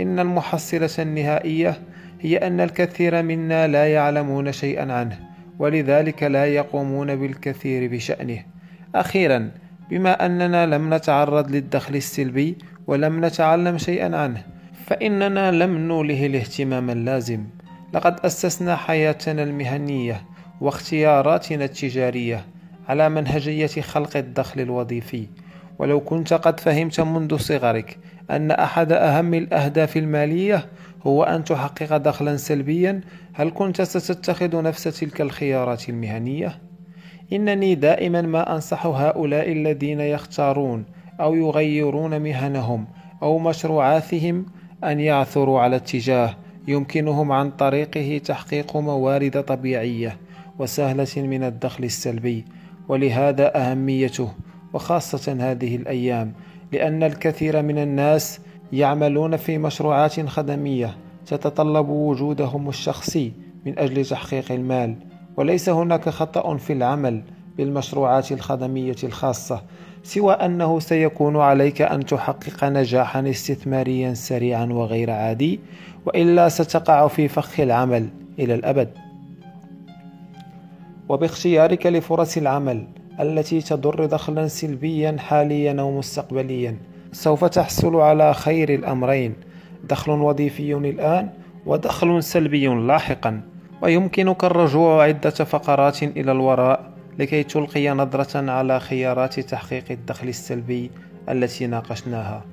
إن 0.00 0.18
المحصلة 0.18 0.90
النهائية 0.98 1.78
هي 2.20 2.36
أن 2.36 2.60
الكثير 2.60 3.22
منا 3.22 3.66
لا 3.66 3.92
يعلمون 3.92 4.52
شيئا 4.52 4.92
عنه 4.92 5.18
ولذلك 5.58 6.22
لا 6.22 6.46
يقومون 6.46 7.16
بالكثير 7.16 7.90
بشأنه. 7.90 8.38
أخيرا 8.94 9.50
بما 9.90 10.26
أننا 10.26 10.66
لم 10.66 10.94
نتعرض 10.94 11.50
للدخل 11.50 11.96
السلبي 11.96 12.58
ولم 12.86 13.24
نتعلم 13.24 13.78
شيئا 13.78 14.16
عنه 14.16 14.42
فإننا 14.86 15.50
لم 15.50 15.78
نوله 15.78 16.26
الاهتمام 16.26 16.90
اللازم 16.90 17.44
لقد 17.94 18.16
أسسنا 18.24 18.76
حياتنا 18.76 19.42
المهنية 19.42 20.22
واختياراتنا 20.60 21.64
التجارية 21.64 22.44
على 22.88 23.08
منهجية 23.08 23.66
خلق 23.66 24.16
الدخل 24.16 24.60
الوظيفي 24.60 25.26
ولو 25.78 26.00
كنت 26.00 26.32
قد 26.32 26.60
فهمت 26.60 27.00
منذ 27.00 27.36
صغرك 27.36 27.98
أن 28.30 28.50
أحد 28.50 28.92
أهم 28.92 29.34
الأهداف 29.34 29.96
المالية 29.96 30.66
هو 31.06 31.22
أن 31.22 31.44
تحقق 31.44 31.96
دخلا 31.96 32.36
سلبيا 32.36 33.00
هل 33.32 33.50
كنت 33.54 33.82
ستتخذ 33.82 34.62
نفس 34.62 34.82
تلك 34.82 35.20
الخيارات 35.20 35.88
المهنية؟ 35.88 36.58
إنني 37.32 37.74
دائما 37.74 38.22
ما 38.22 38.54
أنصح 38.54 38.86
هؤلاء 38.86 39.52
الذين 39.52 40.00
يختارون 40.00 40.84
أو 41.20 41.34
يغيرون 41.34 42.20
مهنهم 42.20 42.86
أو 43.22 43.38
مشروعاتهم 43.38 44.46
أن 44.84 45.00
يعثروا 45.00 45.60
على 45.60 45.76
اتجاه 45.76 46.36
يمكنهم 46.68 47.32
عن 47.32 47.50
طريقه 47.50 48.20
تحقيق 48.24 48.76
موارد 48.76 49.42
طبيعية 49.42 50.16
وسهلة 50.58 51.06
من 51.16 51.44
الدخل 51.44 51.84
السلبي 51.84 52.44
ولهذا 52.92 53.56
أهميته 53.56 54.28
وخاصة 54.72 55.36
هذه 55.40 55.76
الأيام 55.76 56.32
لأن 56.72 57.02
الكثير 57.02 57.62
من 57.62 57.78
الناس 57.78 58.40
يعملون 58.72 59.36
في 59.36 59.58
مشروعات 59.58 60.20
خدمية 60.20 60.96
تتطلب 61.26 61.88
وجودهم 61.88 62.68
الشخصي 62.68 63.32
من 63.66 63.78
أجل 63.78 64.04
تحقيق 64.04 64.52
المال 64.52 64.94
وليس 65.36 65.68
هناك 65.68 66.08
خطأ 66.08 66.56
في 66.56 66.72
العمل 66.72 67.22
بالمشروعات 67.56 68.32
الخدمية 68.32 68.96
الخاصة 69.04 69.62
سوى 70.02 70.34
أنه 70.34 70.80
سيكون 70.80 71.36
عليك 71.36 71.82
أن 71.82 72.06
تحقق 72.06 72.64
نجاحا 72.64 73.30
استثماريا 73.30 74.14
سريعا 74.14 74.64
وغير 74.64 75.10
عادي 75.10 75.60
وإلا 76.06 76.48
ستقع 76.48 77.08
في 77.08 77.28
فخ 77.28 77.60
العمل 77.60 78.08
إلى 78.38 78.54
الأبد. 78.54 79.11
وباختيارك 81.08 81.86
لفرص 81.86 82.36
العمل 82.36 82.86
التي 83.20 83.60
تضر 83.60 84.06
دخلا 84.06 84.48
سلبيا 84.48 85.16
حاليا 85.18 85.80
أو 85.80 85.98
مستقبليا. 85.98 86.76
سوف 87.12 87.44
تحصل 87.44 87.96
على 87.96 88.34
خير 88.34 88.74
الأمرين 88.74 89.34
دخل 89.84 90.10
وظيفي 90.10 90.74
الآن 90.74 91.28
ودخل 91.66 92.22
سلبي 92.22 92.66
لاحقا. 92.66 93.40
ويمكنك 93.82 94.44
الرجوع 94.44 95.04
عدة 95.04 95.30
فقرات 95.30 96.02
إلى 96.02 96.32
الوراء 96.32 96.92
لكي 97.18 97.42
تلقي 97.42 97.88
نظرة 97.88 98.50
على 98.50 98.80
خيارات 98.80 99.40
تحقيق 99.40 99.84
الدخل 99.90 100.28
السلبي 100.28 100.90
التي 101.28 101.66
ناقشناها. 101.66 102.44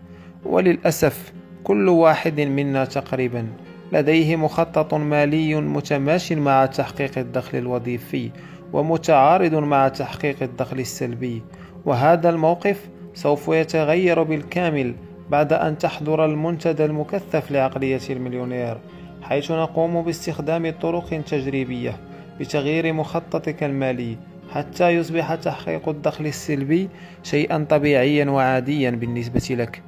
وللأسف 0.45 1.33
كل 1.63 1.89
واحد 1.89 2.41
منا 2.41 2.85
تقريبا 2.85 3.47
لديه 3.93 4.35
مخطط 4.35 4.93
مالي 4.93 5.55
متماش 5.55 6.33
مع 6.33 6.65
تحقيق 6.65 7.17
الدخل 7.17 7.57
الوظيفي 7.57 8.31
ومتعارض 8.73 9.55
مع 9.55 9.87
تحقيق 9.87 10.43
الدخل 10.43 10.79
السلبي. 10.79 11.41
وهذا 11.85 12.29
الموقف 12.29 12.89
سوف 13.13 13.47
يتغير 13.47 14.23
بالكامل 14.23 14.95
بعد 15.29 15.53
أن 15.53 15.77
تحضر 15.77 16.25
المنتدى 16.25 16.85
المكثف 16.85 17.51
لعقلية 17.51 18.01
المليونير 18.09 18.77
حيث 19.21 19.51
نقوم 19.51 20.01
باستخدام 20.01 20.73
طرق 20.81 21.21
تجريبية 21.21 21.97
بتغيير 22.39 22.93
مخططك 22.93 23.63
المالي 23.63 24.17
حتى 24.51 24.89
يصبح 24.89 25.35
تحقيق 25.35 25.89
الدخل 25.89 26.25
السلبي 26.25 26.89
شيئا 27.23 27.65
طبيعيا 27.69 28.29
وعاديا 28.29 28.89
بالنسبة 28.91 29.55
لك. 29.55 29.81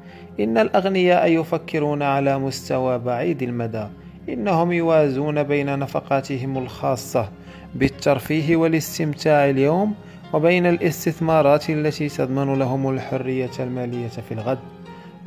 إن 0.43 0.57
الأغنياء 0.57 1.31
يفكرون 1.31 2.01
على 2.03 2.39
مستوى 2.39 2.99
بعيد 2.99 3.43
المدى 3.43 3.87
إنهم 4.29 4.71
يوازون 4.71 5.43
بين 5.43 5.79
نفقاتهم 5.79 6.57
الخاصة 6.57 7.29
بالترفيه 7.75 8.55
والاستمتاع 8.55 9.49
اليوم 9.49 9.95
وبين 10.33 10.65
الاستثمارات 10.65 11.69
التي 11.69 12.09
تضمن 12.09 12.59
لهم 12.59 12.89
الحرية 12.89 13.51
المالية 13.59 14.07
في 14.07 14.31
الغد. 14.31 14.59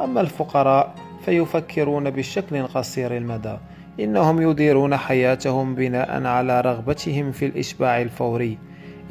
أما 0.00 0.20
الفقراء 0.20 0.94
فيفكرون 1.24 2.10
بشكل 2.10 2.62
قصير 2.62 3.16
المدى 3.16 3.56
إنهم 4.00 4.50
يديرون 4.50 4.96
حياتهم 4.96 5.74
بناء 5.74 6.26
على 6.26 6.60
رغبتهم 6.60 7.32
في 7.32 7.46
الإشباع 7.46 8.02
الفوري. 8.02 8.58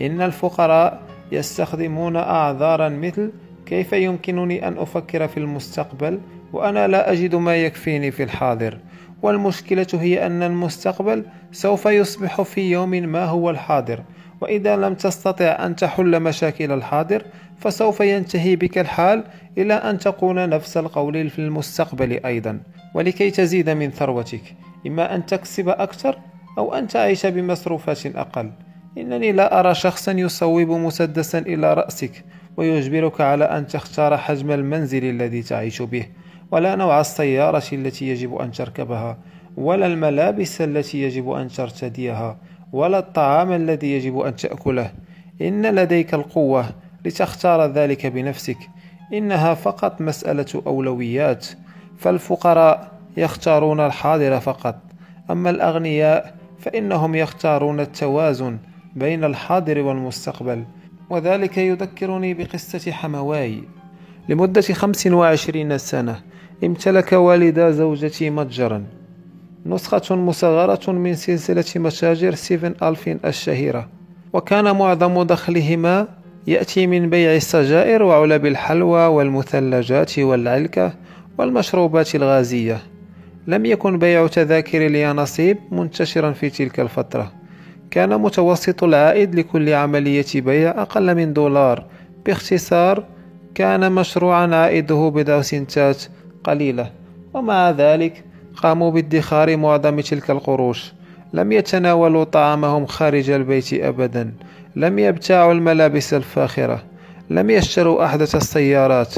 إن 0.01 0.21
الفقراء 0.21 1.01
يستخدمون 1.31 2.15
أعذارا 2.15 2.89
مثل 2.89 3.31
كيف 3.65 3.93
يمكنني 3.93 4.67
أن 4.67 4.77
أفكر 4.77 5.27
في 5.27 5.37
المستقبل 5.37 6.19
وأنا 6.53 6.87
لا 6.87 7.11
أجد 7.11 7.35
ما 7.35 7.55
يكفيني 7.55 8.11
في 8.11 8.23
الحاضر؟ 8.23 8.77
والمشكلة 9.21 9.87
هي 9.93 10.25
أن 10.25 10.43
المستقبل 10.43 11.25
سوف 11.51 11.85
يصبح 11.85 12.41
في 12.41 12.71
يوم 12.71 12.89
ما 12.89 13.25
هو 13.25 13.49
الحاضر 13.49 14.03
وإذا 14.41 14.75
لم 14.75 14.93
تستطع 14.93 15.65
أن 15.65 15.75
تحل 15.75 16.19
مشاكل 16.19 16.71
الحاضر 16.71 17.23
فسوف 17.59 17.99
ينتهي 17.99 18.55
بك 18.55 18.77
الحال 18.77 19.23
إلى 19.57 19.73
أن 19.73 19.97
تكون 19.97 20.49
نفس 20.49 20.77
القول 20.77 21.29
في 21.29 21.39
المستقبل 21.39 22.25
أيضا. 22.25 22.59
ولكي 22.93 23.31
تزيد 23.31 23.69
من 23.69 23.91
ثروتك 23.91 24.41
إما 24.87 25.15
أن 25.15 25.25
تكسب 25.25 25.69
أكثر 25.69 26.17
أو 26.57 26.73
أن 26.73 26.87
تعيش 26.87 27.25
بمصروفات 27.25 28.05
أقل. 28.05 28.51
إنني 28.97 29.31
لا 29.31 29.59
أرى 29.59 29.75
شخصا 29.75 30.11
يصوب 30.11 30.69
مسدسا 30.69 31.39
إلى 31.39 31.73
رأسك 31.73 32.23
ويجبرك 32.57 33.21
على 33.21 33.45
أن 33.45 33.67
تختار 33.67 34.17
حجم 34.17 34.51
المنزل 34.51 35.03
الذي 35.03 35.41
تعيش 35.41 35.81
به 35.81 36.05
ولا 36.51 36.75
نوع 36.75 36.99
السيارة 36.99 37.63
التي 37.73 38.07
يجب 38.09 38.35
أن 38.35 38.51
تركبها 38.51 39.17
ولا 39.57 39.85
الملابس 39.85 40.61
التي 40.61 41.01
يجب 41.03 41.31
أن 41.31 41.47
ترتديها 41.47 42.37
ولا 42.73 42.99
الطعام 42.99 43.51
الذي 43.51 43.93
يجب 43.93 44.19
أن 44.19 44.35
تأكله. 44.35 44.91
إن 45.41 45.75
لديك 45.75 46.13
القوة 46.13 46.65
لتختار 47.05 47.65
ذلك 47.65 48.05
بنفسك. 48.05 48.57
إنها 49.13 49.53
فقط 49.53 50.01
مسألة 50.01 50.63
أولويات 50.67 51.47
فالفقراء 51.97 52.91
يختارون 53.17 53.79
الحاضر 53.79 54.39
فقط. 54.39 54.75
أما 55.31 55.49
الأغنياء 55.49 56.35
فإنهم 56.59 57.15
يختارون 57.15 57.79
التوازن 57.79 58.57
بين 58.95 59.23
الحاضر 59.23 59.79
والمستقبل. 59.79 60.63
وذلك 61.09 61.57
يذكرني 61.57 62.33
بقصة 62.33 62.91
حمواي. 62.91 63.63
لمدة 64.29 64.61
خمس 64.61 65.07
وعشرين 65.07 65.77
سنة 65.77 66.21
امتلك 66.63 67.13
والدا 67.13 67.71
زوجتي 67.71 68.29
متجرا. 68.29 68.83
نسخة 69.65 70.15
مصغرة 70.15 70.91
من 70.91 71.15
سلسلة 71.15 71.65
متاجر 71.75 72.35
سيفن 72.35 72.73
ألفين 72.83 73.19
الشهيرة. 73.25 73.89
وكان 74.33 74.75
معظم 74.75 75.23
دخلهما 75.23 76.07
يأتي 76.47 76.87
من 76.87 77.09
بيع 77.09 77.35
السجائر 77.35 78.03
وعلب 78.03 78.45
الحلوى 78.45 79.05
والمثلجات 79.05 80.19
والعلكة 80.19 80.93
والمشروبات 81.37 82.15
الغازية. 82.15 82.81
لم 83.47 83.65
يكن 83.65 83.99
بيع 83.99 84.27
تذاكر 84.27 84.85
اليانصيب 84.85 85.57
منتشرا 85.71 86.31
في 86.31 86.49
تلك 86.49 86.79
الفترة. 86.79 87.42
كان 87.93 88.21
متوسط 88.21 88.83
العائد 88.83 89.35
لكل 89.35 89.73
عملية 89.73 90.25
بيع 90.35 90.81
أقل 90.81 91.15
من 91.15 91.33
دولار. 91.33 91.85
باختصار 92.25 93.03
كان 93.55 93.91
مشروعا 93.91 94.55
عائده 94.55 95.11
بضع 95.15 95.41
سنتات 95.41 96.03
قليلة. 96.43 96.91
ومع 97.33 97.71
ذلك 97.71 98.23
قاموا 98.55 98.91
بادخار 98.91 99.57
معظم 99.57 99.99
تلك 99.99 100.31
القروش. 100.31 100.93
لم 101.33 101.51
يتناولوا 101.51 102.23
طعامهم 102.23 102.85
خارج 102.85 103.29
البيت 103.29 103.73
أبدا. 103.73 104.33
لم 104.75 104.99
يبتاعوا 104.99 105.53
الملابس 105.53 106.13
الفاخرة. 106.13 106.83
لم 107.29 107.49
يشتروا 107.49 108.05
أحدث 108.05 108.35
السيارات. 108.35 109.13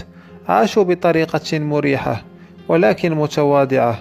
عاشوا 0.48 0.84
بطريقة 0.84 1.60
مريحة 1.60 2.22
ولكن 2.68 3.16
متواضعة. 3.16 4.00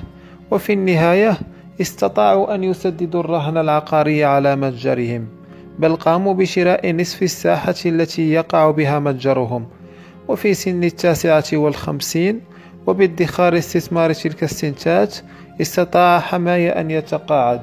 وفي 0.51 0.73
النهاية 0.73 1.39
استطاعوا 1.81 2.55
أن 2.55 2.65
يسددوا 2.65 3.21
الرهن 3.21 3.59
العقاري 3.59 4.25
على 4.25 4.57
متجرهم 4.57 5.27
بل 5.79 5.97
قاموا 5.97 6.35
بشراء 6.35 6.93
نصف 6.93 7.23
الساحة 7.23 7.75
التي 7.87 8.33
يقع 8.33 8.71
بها 8.71 8.99
متجرهم 8.99 9.67
وفي 10.29 10.55
سن 10.55 10.85
التاسعة 10.85 11.45
والخمسين 11.53 12.41
وبادخار 12.87 13.59
استثمار 13.59 14.13
تلك 14.13 14.43
السنتات 14.43 15.17
استطاع 15.61 16.21
حماية 16.21 16.71
أن 16.71 16.91
يتقاعد. 16.91 17.61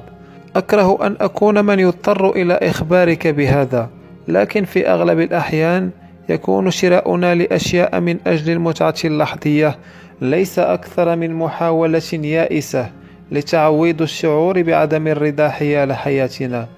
أكره 0.56 1.06
أن 1.06 1.16
أكون 1.20 1.64
من 1.64 1.78
يضطر 1.78 2.30
إلى 2.30 2.54
إخبارك 2.54 3.26
بهذا 3.26 3.90
لكن 4.28 4.64
في 4.64 4.88
أغلب 4.88 5.20
الأحيان 5.20 5.90
يكون 6.28 6.70
شراؤنا 6.70 7.34
لأشياء 7.34 8.00
من 8.00 8.18
أجل 8.26 8.52
المتعة 8.52 8.94
اللحظية 9.04 9.78
ليس 10.20 10.58
أكثر 10.58 11.16
من 11.16 11.34
محاولة 11.34 12.02
يائسة. 12.12 12.90
لتعويض 13.32 14.02
الشعور 14.02 14.62
بعدم 14.62 15.06
الرضا 15.08 15.48
حيال 15.48 15.92
حياتنا. 15.92 16.68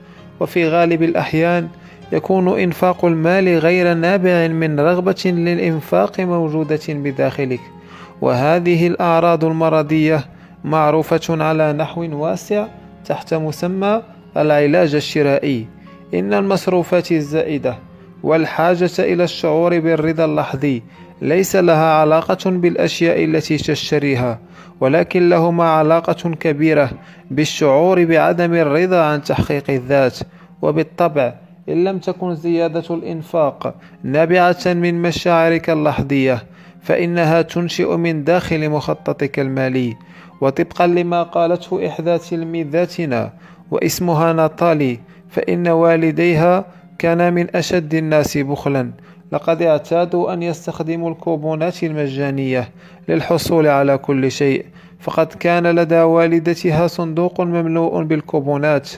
وفي 0.41 0.69
غالب 0.69 1.03
الأحيان 1.03 1.69
يكون 2.13 2.61
إنفاق 2.61 3.05
المال 3.05 3.59
غير 3.59 3.95
نابع 3.95 4.49
من 4.49 4.81
رغبة 4.81 5.23
للإنفاق 5.25 6.21
موجودة 6.21 6.81
بداخلك. 6.89 7.61
وهذه 8.21 8.87
الأعراض 8.87 9.45
المرضية 9.45 10.25
معروفة 10.65 11.45
على 11.45 11.73
نحو 11.73 12.09
واسع 12.13 12.67
تحت 13.07 13.35
مسمى 13.35 14.03
العلاج 14.37 14.95
الشرائي. 14.95 15.67
إن 16.15 16.35
المصروفات 16.35 17.13
الزائدة 17.13 17.77
والحاجة 18.23 18.91
إلى 18.99 19.25
الشعور 19.25 19.79
بالرضا 19.81 20.25
اللحظي 20.25 20.83
ليس 21.25 21.57
لها 21.57 21.93
علاقة 21.93 22.51
بالأشياء 22.51 23.25
التي 23.25 23.57
تشتريها 23.57 24.39
ولكن 24.81 25.29
لهما 25.29 25.65
علاقة 25.65 26.35
كبيرة 26.35 26.91
بالشعور 27.31 28.05
بعدم 28.05 28.55
الرضا 28.55 29.05
عن 29.05 29.23
تحقيق 29.23 29.71
الذات 29.71 30.19
وبالطبع 30.63 31.35
إن 31.69 31.85
لم 31.85 31.99
تكن 31.99 32.35
زيادة 32.35 32.95
الإنفاق 32.95 33.75
نابعة 34.03 34.65
من 34.67 35.03
مشاعرك 35.03 35.71
اللحظية 35.71 36.43
فإنها 36.83 37.43
تنشئ 37.43 37.97
من 37.97 38.25
داخل 38.25 38.71
مخططك 38.71 39.39
المالي. 39.39 39.97
وطبقا 40.41 40.87
لما 40.87 41.23
قالته 41.23 41.87
إحدى 41.87 42.19
تلميذاتنا 42.19 43.33
واسمها 43.71 44.33
ناتالي 44.33 44.99
فإن 45.31 45.69
والديها 45.69 46.65
كانا 46.99 47.31
من 47.31 47.57
أشد 47.57 47.95
الناس 47.95 48.39
بخلا 48.39 48.91
لقد 49.35 49.63
اعتادوا 49.63 50.33
أن 50.33 50.43
يستخدموا 50.43 51.11
الكوبونات 51.11 51.85
المجانية 51.85 52.69
للحصول 53.09 53.67
على 53.67 53.99
كل 53.99 54.31
شيء 54.31 54.67
فقد 55.01 55.27
كان 55.27 55.67
لدى 55.67 56.01
والدتها 56.01 56.87
صندوق 56.87 57.41
مملوء 57.41 58.03
بالكوبونات 58.03 58.91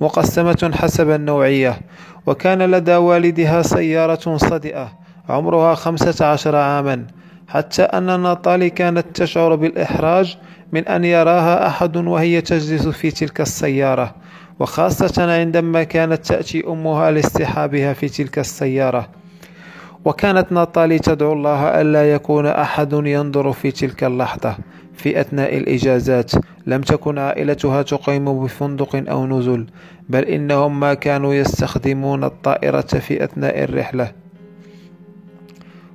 مقسمة 0.00 0.72
حسب 0.74 1.10
النوعية 1.10 1.80
وكان 2.26 2.62
لدى 2.62 2.96
والدها 2.96 3.62
سيارة 3.62 4.36
صدئة 4.36 4.92
عمرها 5.28 5.74
خمسة 5.74 6.26
عشر 6.26 6.56
عاما 6.56 7.06
حتى 7.48 7.82
أن 7.82 8.20
ناتالي 8.20 8.70
كانت 8.70 9.06
تشعر 9.14 9.54
بالإحراج 9.54 10.38
من 10.72 10.88
أن 10.88 11.04
يراها 11.04 11.66
أحد 11.66 11.96
وهي 11.96 12.40
تجلس 12.40 12.88
في 12.88 13.10
تلك 13.10 13.40
السيارة 13.40 14.14
وخاصة 14.60 15.32
عندما 15.40 15.82
كانت 15.82 16.26
تأتي 16.26 16.66
أمها 16.66 17.10
لاصطحابها 17.10 17.92
في 17.92 18.08
تلك 18.08 18.38
السيارة. 18.38 19.21
وكانت 20.04 20.52
ناتالي 20.52 20.98
تدعو 20.98 21.32
الله 21.32 21.80
ألا 21.80 22.12
يكون 22.12 22.46
أحد 22.46 22.92
ينظر 22.92 23.52
في 23.52 23.70
تلك 23.70 24.04
اللحظة. 24.04 24.56
في 24.94 25.20
أثناء 25.20 25.56
الإجازات 25.56 26.32
لم 26.66 26.80
تكن 26.80 27.18
عائلتها 27.18 27.82
تقيم 27.82 28.44
بفندق 28.44 29.10
أو 29.10 29.26
نزل 29.26 29.66
بل 30.08 30.24
إنهم 30.24 30.80
ما 30.80 30.94
كانوا 30.94 31.34
يستخدمون 31.34 32.24
الطائرة 32.24 32.80
في 32.80 33.24
أثناء 33.24 33.64
الرحلة. 33.64 34.12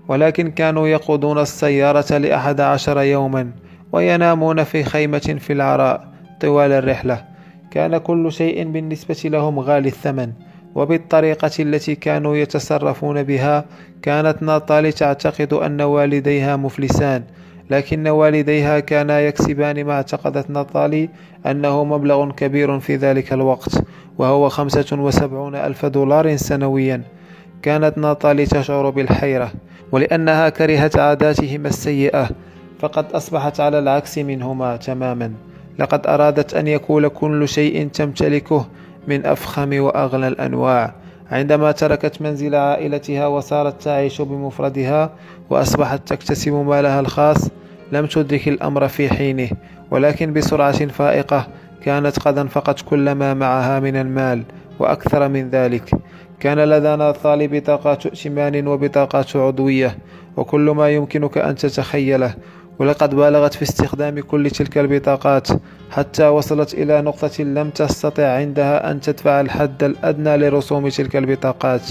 ولكن 0.07 0.51
كانوا 0.51 0.87
يقودون 0.87 1.39
السيارة 1.39 2.17
لأحد 2.17 2.61
عشر 2.61 3.01
يوما 3.01 3.51
وينامون 3.91 4.63
في 4.63 4.83
خيمة 4.83 5.37
في 5.39 5.53
العراء 5.53 6.07
طوال 6.41 6.71
الرحلة. 6.71 7.23
كان 7.71 7.97
كل 7.97 8.31
شيء 8.31 8.71
بالنسبة 8.71 9.21
لهم 9.25 9.59
غالي 9.59 9.87
الثمن. 9.89 10.31
وبالطريقة 10.77 11.51
التي 11.59 11.95
كانوا 11.95 12.35
يتصرفون 12.35 13.23
بها 13.23 13.65
كانت 14.01 14.43
ناتالي 14.43 14.91
تعتقد 14.91 15.53
أن 15.53 15.81
والديها 15.81 16.55
مفلسان 16.55 17.23
لكن 17.69 18.07
والديها 18.07 18.79
كانا 18.79 19.19
يكسبان 19.19 19.85
ما 19.85 19.93
اعتقدت 19.93 20.49
ناتالي 20.49 21.09
أنه 21.45 21.83
مبلغ 21.83 22.31
كبير 22.31 22.79
في 22.79 22.95
ذلك 22.95 23.33
الوقت 23.33 23.83
وهو 24.17 24.49
خمسة 24.49 24.85
وسبعون 24.91 25.55
ألف 25.55 25.85
دولار 25.85 26.35
سنويا. 26.35 27.01
كانت 27.61 27.97
ناتالي 27.97 28.45
تشعر 28.45 28.89
بالحيرة 28.89 29.51
ولأنها 29.91 30.49
كرهت 30.49 30.97
عاداتهما 30.99 31.67
السيئة 31.67 32.29
فقد 32.79 33.11
أصبحت 33.11 33.59
على 33.59 33.79
العكس 33.79 34.17
منهما 34.17 34.77
تماما. 34.77 35.31
لقد 35.79 36.07
أرادت 36.07 36.53
أن 36.53 36.67
يكون 36.67 37.07
كل 37.07 37.47
شيء 37.47 37.87
تمتلكه 37.87 38.65
من 39.07 39.25
أفخم 39.25 39.79
وأغلى 39.79 40.27
الأنواع. 40.27 40.93
عندما 41.31 41.71
تركت 41.71 42.21
منزل 42.21 42.55
عائلتها 42.55 43.27
وصارت 43.27 43.81
تعيش 43.81 44.21
بمفردها 44.21 45.09
وأصبحت 45.49 46.07
تكتسب 46.07 46.53
مالها 46.53 46.99
الخاص 46.99 47.49
لم 47.91 48.05
تدرك 48.05 48.47
الأمر 48.47 48.87
في 48.87 49.09
حينه 49.09 49.49
ولكن 49.91 50.33
بسرعة 50.33 50.85
فائقة 50.85 51.47
كانت 51.83 52.19
قد 52.19 52.37
انفقت 52.37 52.81
كل 52.81 53.11
ما 53.11 53.33
معها 53.33 53.79
من 53.79 53.95
المال 53.95 54.43
وأكثر 54.79 55.27
من 55.27 55.49
ذلك. 55.49 55.91
كان 56.39 56.57
لدينا 56.59 57.11
طالب 57.11 57.55
بطاقات 57.55 58.05
ائتمان 58.05 58.67
وبطاقات 58.67 59.35
عضوية 59.35 59.97
وكل 60.37 60.61
ما 60.69 60.89
يمكنك 60.89 61.37
أن 61.37 61.55
تتخيله 61.55 62.33
ولقد 62.79 63.15
بالغت 63.15 63.53
في 63.53 63.61
استخدام 63.61 64.19
كل 64.19 64.49
تلك 64.49 64.77
البطاقات 64.77 65.47
حتى 65.91 66.27
وصلت 66.27 66.73
إلى 66.73 67.01
نقطة 67.01 67.43
لم 67.43 67.69
تستطع 67.69 68.27
عندها 68.27 68.91
أن 68.91 69.01
تدفع 69.01 69.41
الحد 69.41 69.83
الأدنى 69.83 70.37
لرسوم 70.37 70.89
تلك 70.89 71.15
البطاقات. 71.15 71.81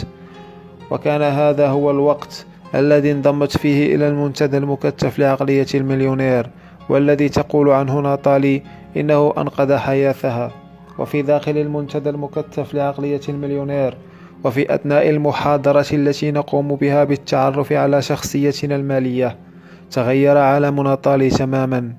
وكان 0.90 1.22
هذا 1.22 1.68
هو 1.68 1.90
الوقت 1.90 2.46
الذي 2.74 3.12
انضمت 3.12 3.56
فيه 3.56 3.94
إلى 3.94 4.08
المنتدى 4.08 4.56
المكثف 4.56 5.18
لعقلية 5.18 5.66
المليونير 5.74 6.50
والذي 6.88 7.28
تقول 7.28 7.70
عنه 7.70 8.00
ناتالي 8.00 8.62
إنه 8.96 9.34
أنقذ 9.38 9.76
حياتها 9.76 10.50
وفي 10.98 11.22
داخل 11.22 11.56
المنتدى 11.56 12.10
المكثف 12.10 12.74
لعقلية 12.74 13.20
المليونير 13.28 13.96
وفي 14.44 14.74
أثناء 14.74 15.10
المحاضرة 15.10 15.86
التي 15.92 16.30
نقوم 16.30 16.74
بها 16.74 17.04
بالتعرف 17.04 17.72
على 17.72 18.02
شخصيتنا 18.02 18.76
المالية. 18.76 19.36
تغير 19.90 20.38
عالم 20.38 20.82
ناتالي 20.82 21.30
تماما 21.30 21.92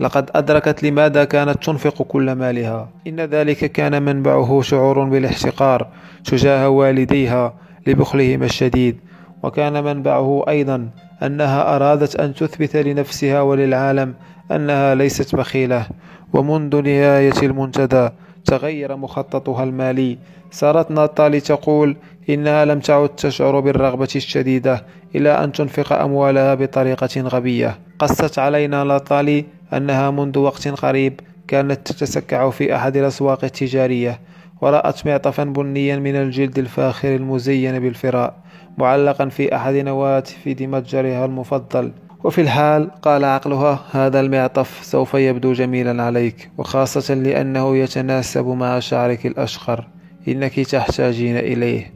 لقد 0.00 0.30
أدركت 0.34 0.82
لماذا 0.82 1.24
كانت 1.24 1.64
تنفق 1.64 2.02
كل 2.02 2.32
مالها. 2.32 2.88
إن 3.06 3.20
ذلك 3.20 3.72
كان 3.72 4.02
منبعه 4.02 4.60
شعور 4.62 5.04
بالاحتقار 5.04 5.88
تجاه 6.24 6.68
والديها 6.68 7.54
لبخلهما 7.86 8.44
الشديد. 8.44 8.96
وكان 9.42 9.84
منبعه 9.84 10.44
أيضا 10.48 10.88
أنها 11.22 11.76
أرادت 11.76 12.16
أن 12.16 12.34
تثبت 12.34 12.76
لنفسها 12.76 13.40
وللعالم 13.40 14.14
أنها 14.52 14.94
ليست 14.94 15.36
بخيلة. 15.36 15.86
ومنذ 16.32 16.82
نهاية 16.82 17.38
المنتدى 17.42 18.08
تغير 18.44 18.96
مخططها 18.96 19.64
المالي 19.64 20.18
صارت 20.54 20.90
ناتالي 20.90 21.40
تقول 21.40 21.96
إنها 22.30 22.64
لم 22.64 22.80
تعد 22.80 23.08
تشعر 23.08 23.60
بالرغبة 23.60 24.08
الشديدة 24.16 24.84
إلى 25.14 25.44
أن 25.44 25.52
تنفق 25.52 25.92
أموالها 25.92 26.54
بطريقة 26.54 27.20
غبية. 27.20 27.78
قصت 27.98 28.38
علينا 28.38 28.84
ناتالي 28.84 29.44
أنها 29.72 30.10
منذ 30.10 30.38
وقت 30.38 30.68
قريب 30.68 31.20
كانت 31.48 31.86
تتسكع 31.86 32.50
في 32.50 32.76
أحد 32.76 32.96
الأسواق 32.96 33.44
التجارية 33.44 34.20
ورأت 34.60 35.06
معطفا 35.06 35.44
بنيا 35.44 35.96
من 35.96 36.16
الجلد 36.16 36.58
الفاخر 36.58 37.14
المزين 37.14 37.78
بالفراء 37.78 38.34
معلقا 38.78 39.28
في 39.28 39.56
أحد 39.56 39.74
نواتف 39.74 40.46
متجرها 40.46 41.24
المفضل. 41.24 41.92
وفي 42.24 42.40
الحال 42.40 42.90
قال 43.02 43.24
عقلها 43.24 43.80
هذا 43.92 44.20
المعطف 44.20 44.80
سوف 44.82 45.14
يبدو 45.14 45.52
جميلا 45.52 46.02
عليك 46.02 46.50
وخاصة 46.58 47.14
لأنه 47.14 47.76
يتناسب 47.76 48.46
مع 48.46 48.78
شعرك 48.78 49.26
الأشقر. 49.26 49.93
إنك 50.28 50.60
تحتاجين 50.60 51.36
إليه. 51.36 51.92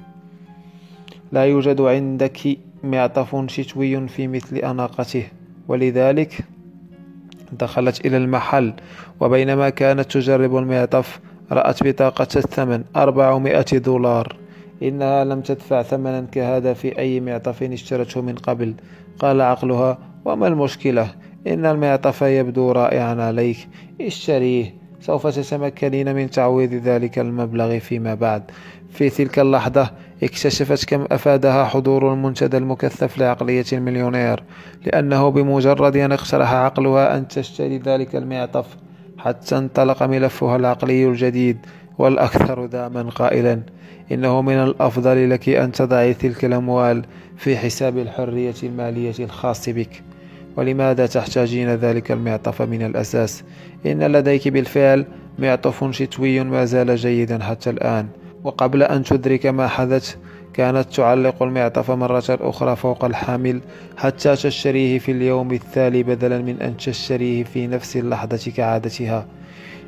لا 1.33 1.45
يوجد 1.45 1.81
عندك 1.81 2.59
معطف 2.85 3.51
شتوي 3.51 4.09
في 4.09 4.29
مثل 4.29 4.57
أناقته. 4.57 5.25
ولذلك 5.69 6.39
دخلت 7.53 8.07
إلى 8.07 8.17
المحل 8.17 8.73
وبينما 9.21 9.71
كانت 9.71 10.13
تجرب 10.13 10.57
المعطف 10.57 11.21
رأت 11.53 11.83
بطاقة 11.83 12.29
الثمن 12.37 12.85
أربعمائة 12.97 13.79
دولار. 13.79 14.37
إنها 14.83 15.25
لم 15.25 15.41
تدفع 15.41 15.83
ثمنا 15.83 16.21
كهذا 16.21 16.75
في 16.75 16.99
أي 16.99 17.21
معطف 17.21 17.63
اشترته 17.63 18.21
من 18.21 18.35
قبل. 18.35 18.75
قال 19.19 19.41
عقلها 19.41 19.99
وما 20.25 20.49
المشكلة؟ 20.49 21.15
إن 21.47 21.67
المعطف 21.67 22.23
يبدو 22.23 22.73
رائعا 22.73 23.15
عليك. 23.23 23.69
اشتريه. 24.01 24.88
سوف 25.01 25.27
تتمكنين 25.27 26.15
من 26.15 26.31
تعويض 26.31 26.75
ذلك 26.75 27.19
المبلغ 27.19 27.79
فيما 27.79 28.15
بعد. 28.15 28.43
في 28.91 29.11
تلك 29.11 29.39
اللحظة 29.39 29.91
اكتشفت 30.23 30.85
كم 30.85 31.07
أفادها 31.11 31.65
حضور 31.65 32.13
المنتدى 32.13 32.57
المكثف 32.57 33.19
لعقلية 33.19 33.65
المليونير 33.73 34.43
لأنه 34.85 35.29
بمجرد 35.29 35.97
أن 35.97 36.13
اقترح 36.13 36.53
عقلها 36.53 37.17
أن 37.19 37.29
تشتري 37.29 37.79
ذلك 37.79 38.17
المعطف 38.17 38.67
حتى 39.19 39.59
انطلق 39.59 40.03
ملفها 40.03 40.57
العقلي 40.57 41.07
الجديد 41.07 41.59
والأكثر 41.99 42.67
داما 42.67 43.03
قائلا. 43.03 43.61
إنه 44.13 44.43
من 44.43 44.55
الأفضل 44.55 45.31
لك 45.31 45.49
أن 45.49 45.73
تضعي 45.73 46.15
تلك 46.15 46.45
الأموال 46.45 47.05
في 47.37 47.57
حساب 47.57 47.99
الحرية 47.99 48.55
المالية 48.63 49.15
الخاص 49.21 49.69
بك. 49.69 50.03
ولماذا 50.59 51.07
تحتاجين 51.07 51.75
ذلك 51.75 52.13
المعطف 52.13 52.63
من 52.63 52.83
الأساس؟ 52.83 53.45
إن 53.87 54.03
لديك 54.03 54.49
بالفعل 54.49 55.07
معطف 55.39 55.91
شتوي 55.91 56.45
ما 56.45 56.65
زال 56.65 56.97
جيدا 56.97 57.45
حتى 57.45 57.71
الآن. 57.71 58.07
وقبل 58.45 58.83
أن 58.83 59.03
تدرك 59.03 59.47
ما 59.47 59.69
حدث 59.69 60.17
كانت 60.55 60.95
تعلق 60.95 61.43
المعطف 61.43 61.91
مرة 61.91 62.25
أخرى 62.29 62.77
فوق 62.77 63.05
الحامل 63.05 63.61
حتى 63.97 64.37
تشتريه 64.37 64.99
في 64.99 65.13
اليوم 65.13 65.53
التالي 65.53 66.03
بدلا 66.03 66.39
من 66.39 66.63
أن 66.63 66.77
تشتريه 66.77 67.45
في 67.45 67.67
نفس 67.67 67.97
اللحظة 67.97 68.51
كعادتها. 68.57 69.27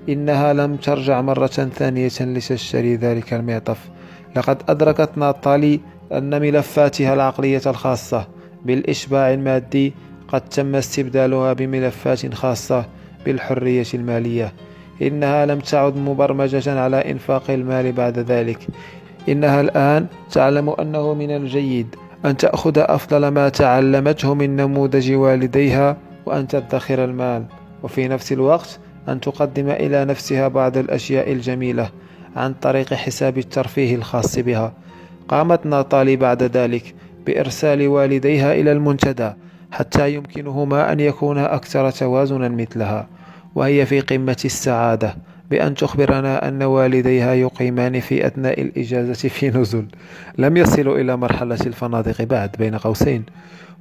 إنها 0.08 0.52
لم 0.52 0.76
ترجع 0.76 1.20
مرة 1.20 1.46
ثانية 1.46 2.10
لتشتري 2.20 2.96
ذلك 2.96 3.34
المعطف. 3.34 3.78
لقد 4.36 4.62
أدركت 4.68 5.10
ناتالي 5.16 5.80
أن 6.12 6.40
ملفاتها 6.40 7.14
العقلية 7.14 7.62
الخاصة 7.66 8.28
بالإشباع 8.64 9.32
المادي 9.32 9.92
قد 10.32 10.40
تم 10.40 10.74
استبدالها 10.74 11.52
بملفات 11.52 12.34
خاصة 12.34 12.84
بالحرية 13.24 13.86
المالية. 13.94 14.52
إنها 15.02 15.46
لم 15.46 15.60
تعد 15.60 15.96
مبرمجة 15.96 16.80
على 16.80 17.10
إنفاق 17.10 17.50
المال 17.50 17.92
بعد 17.92 18.18
ذلك. 18.18 18.66
إنها 19.28 19.60
الآن 19.60 20.06
تعلم 20.30 20.70
أنه 20.70 21.14
من 21.14 21.30
الجيد 21.30 21.94
أن 22.24 22.36
تأخذ 22.36 22.72
أفضل 22.78 23.28
ما 23.28 23.48
تعلمته 23.48 24.34
من 24.34 24.56
نموذج 24.56 25.12
والديها 25.12 25.96
وأن 26.26 26.48
تدخر 26.48 27.04
المال. 27.04 27.44
وفي 27.82 28.08
نفس 28.08 28.32
الوقت 28.32 28.78
أن 29.08 29.20
تقدم 29.20 29.70
إلى 29.70 30.04
نفسها 30.04 30.48
بعض 30.48 30.76
الأشياء 30.76 31.32
الجميلة 31.32 31.90
عن 32.36 32.54
طريق 32.54 32.94
حساب 32.94 33.38
الترفيه 33.38 33.94
الخاص 33.94 34.38
بها. 34.38 34.72
قامت 35.28 35.66
ناتالي 35.66 36.16
بعد 36.16 36.42
ذلك 36.42 36.94
بإرسال 37.26 37.88
والديها 37.88 38.52
إلى 38.52 38.72
المنتدى 38.72 39.32
حتى 39.72 40.14
يمكنهما 40.14 40.92
أن 40.92 41.00
يكونا 41.00 41.54
أكثر 41.54 41.90
توازنا 41.90 42.48
مثلها 42.48 43.06
وهي 43.54 43.86
في 43.86 44.00
قمة 44.00 44.36
السعادة 44.44 45.16
بأن 45.50 45.74
تخبرنا 45.74 46.48
أن 46.48 46.62
والديها 46.62 47.34
يقيمان 47.34 48.00
في 48.00 48.26
أثناء 48.26 48.60
الإجازة 48.62 49.28
في 49.28 49.50
نزل 49.50 49.86
لم 50.38 50.56
يصلوا 50.56 50.98
إلى 50.98 51.16
مرحلة 51.16 51.58
الفنادق 51.66 52.22
بعد 52.22 52.50
بين 52.58 52.76
قوسين 52.76 53.24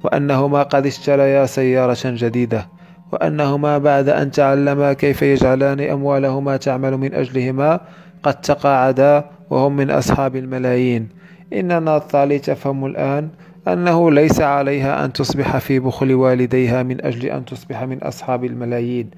وأنهما 0.04 0.62
قد 0.62 0.86
اشتريا 0.86 1.46
سيارة 1.46 1.98
جديدة 2.04 2.68
وأنهما 3.12 3.78
بعد 3.78 4.08
أن 4.08 4.30
تعلما 4.30 4.92
كيف 4.92 5.22
يجعلان 5.22 5.80
أموالهما 5.80 6.56
تعمل 6.56 6.96
من 6.96 7.14
أجلهما 7.14 7.80
قد 8.22 8.40
تقاعدا 8.40 9.24
وهم 9.50 9.76
من 9.76 9.90
أصحاب 9.90 10.36
الملايين. 10.36 11.08
إننا 11.52 11.96
الثالي 11.96 12.38
تفهم 12.38 12.86
الآن 12.86 13.28
أنه 13.68 14.10
ليس 14.10 14.40
عليها 14.40 15.04
أن 15.04 15.12
تصبح 15.12 15.58
في 15.58 15.78
بخل 15.78 16.14
والديها 16.14 16.82
من 16.82 17.04
أجل 17.04 17.26
أن 17.26 17.44
تصبح 17.44 17.82
من 17.82 18.02
أصحاب 18.02 18.44
الملايين. 18.44 19.10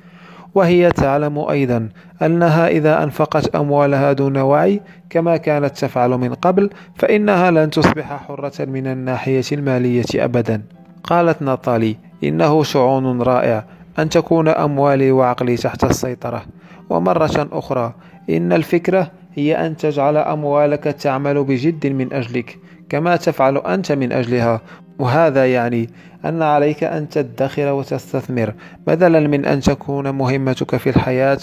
وهي 0.55 0.90
تعلم 0.90 1.39
أيضا 1.39 1.89
أنها 2.23 2.69
إذا 2.69 3.02
أنفقت 3.02 3.56
أموالها 3.56 4.12
دون 4.12 4.36
وعي 4.36 4.81
كما 5.10 5.36
كانت 5.36 5.78
تفعل 5.78 6.10
من 6.10 6.35
قبل 6.35 6.70
فإنها 6.94 7.51
لن 7.51 7.70
تصبح 7.70 8.24
حرة 8.27 8.64
من 8.64 8.86
الناحية 8.86 9.44
المالية 9.52 10.05
أبدا. 10.14 10.62
قالت 11.05 11.43
ناتالي 11.43 11.97
إنه 12.24 12.62
شعون 12.62 13.23
رائع 13.23 13.64
أن 13.98 14.09
تكون 14.09 14.48
أموالي 14.48 15.12
وعقلي 15.12 15.56
تحت 15.56 15.85
السيطرة. 15.85 16.43
ومرة 16.90 17.48
أخرى 17.52 17.94
إن 18.31 18.52
الفكرة 18.52 19.10
هي 19.35 19.66
أن 19.66 19.77
تجعل 19.77 20.16
أموالك 20.16 20.85
تعمل 20.85 21.44
بجد 21.44 21.86
من 21.86 22.12
أجلك. 22.12 22.59
كما 22.93 23.16
تفعل 23.16 23.56
أنت 23.56 23.93
من 23.93 24.12
أجلها. 24.12 24.60
وهذا 24.98 25.52
يعني 25.52 25.90
أن 26.24 26.43
عليك 26.43 26.85
أن 26.85 27.09
تدخر 27.09 27.73
وتستثمر 27.73 28.55
بدلا 28.86 29.20
من 29.20 29.44
أن 29.44 29.60
تكون 29.60 30.10
مهمتك 30.10 30.77
في 30.77 30.90
الحياة 30.90 31.39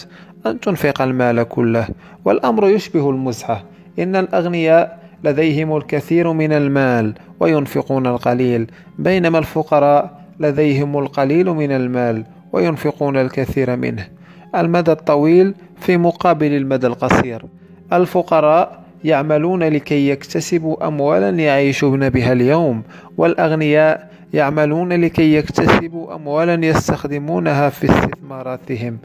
أن 0.45 0.59
تنفق 0.59 1.01
المال 1.01 1.43
كله. 1.43 1.88
والأمر 2.26 2.67
يشبه 2.67 3.09
المزحة. 3.09 3.63
إن 3.99 4.15
الأغنياء 4.15 4.99
لديهم 5.23 5.77
الكثير 5.77 6.34
من 6.34 6.53
المال 6.53 7.13
وينفقون 7.39 8.07
القليل 8.07 8.71
بينما 8.99 9.39
الفقراء 9.39 10.19
لديهم 10.39 10.97
القليل 10.97 11.49
من 11.49 11.71
المال 11.71 12.23
وينفقون 12.53 13.17
الكثير 13.17 13.76
منه. 13.76 14.07
المدى 14.55 14.91
الطويل 14.91 15.55
في 15.80 15.97
مقابل 15.97 16.53
المدى 16.53 16.88
القصير. 16.88 17.45
الفقراء 17.93 18.78
يعملون 19.03 19.63
لكي 19.63 20.09
يكتسبوا 20.09 20.88
أموالا 20.88 21.30
يعيشون 21.30 22.09
بها 22.09 22.34
اليوم 22.34 22.84
والأغنياء 23.17 24.09
يعملون 24.34 24.93
لكي 24.93 25.35
يكتسبوا 25.35 26.15
أموالا 26.15 26.65
يستخدمونها 26.65 27.69
في 27.69 27.89
استثماراتهم 27.91 28.97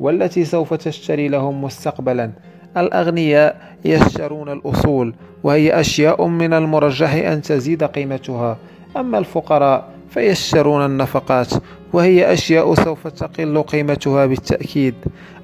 والتي 0.00 0.44
سوف 0.44 0.74
تشتري 0.74 1.28
لهم 1.28 1.64
مستقبلا. 1.64 2.30
الأغنياء 2.76 3.56
يشترون 3.84 4.52
الأصول 4.52 5.14
وهي 5.42 5.80
أشياء 5.80 6.26
من 6.26 6.52
المرجح 6.52 7.14
أن 7.14 7.42
تزيد 7.42 7.84
قيمتها. 7.84 8.58
أما 8.96 9.18
الفقراء 9.18 9.88
فيشترون 10.10 10.86
النفقات 10.86 11.52
وهي 11.92 12.32
أشياء 12.32 12.74
سوف 12.74 13.06
تقل 13.06 13.62
قيمتها 13.62 14.26
بالتأكيد. 14.26 14.94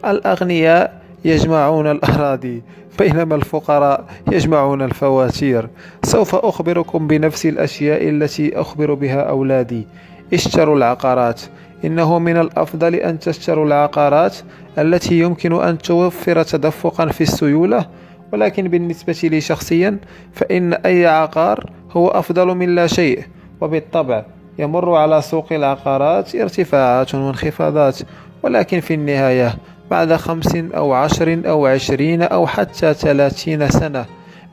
الأغنياء 0.04 1.00
يجمعون 1.24 1.86
الأراضي 1.90 2.62
بينما 2.98 3.34
الفقراء 3.34 4.04
يجمعون 4.32 4.82
الفواتير. 4.82 5.68
سوف 6.02 6.34
أخبركم 6.34 7.06
بنفس 7.06 7.46
الأشياء 7.46 8.08
التي 8.08 8.60
أخبر 8.60 8.94
بها 8.94 9.20
أولادي. 9.20 9.86
اشتروا 10.32 10.76
العقارات. 10.76 11.40
إنه 11.84 12.18
من 12.18 12.36
الأفضل 12.36 12.94
أن 12.94 13.18
تشتروا 13.18 13.66
العقارات 13.66 14.36
التي 14.78 15.20
يمكن 15.20 15.62
أن 15.62 15.78
توفر 15.78 16.42
تدفقا 16.42 17.06
في 17.06 17.20
السيولة. 17.20 17.86
ولكن 18.32 18.68
بالنسبة 18.68 19.18
لي 19.22 19.40
شخصيا 19.40 19.98
فإن 20.32 20.72
أي 20.72 21.06
عقار 21.06 21.70
هو 21.92 22.08
أفضل 22.08 22.46
من 22.46 22.74
لا 22.74 22.86
شيء. 22.86 23.24
وبالطبع 23.60 24.24
يمر 24.58 24.94
على 24.94 25.22
سوق 25.22 25.52
العقارات 25.52 26.34
ارتفاعات 26.34 27.14
وانخفاضات. 27.14 27.98
ولكن 28.42 28.80
في 28.80 28.94
النهاية 28.94 29.54
بعد 29.90 30.12
خمس 30.12 30.56
أو 30.56 30.92
عشر 30.92 31.40
أو 31.46 31.66
عشرين 31.66 32.22
أو 32.22 32.46
حتى 32.46 32.94
ثلاثين 32.94 33.68
سنة. 33.68 34.06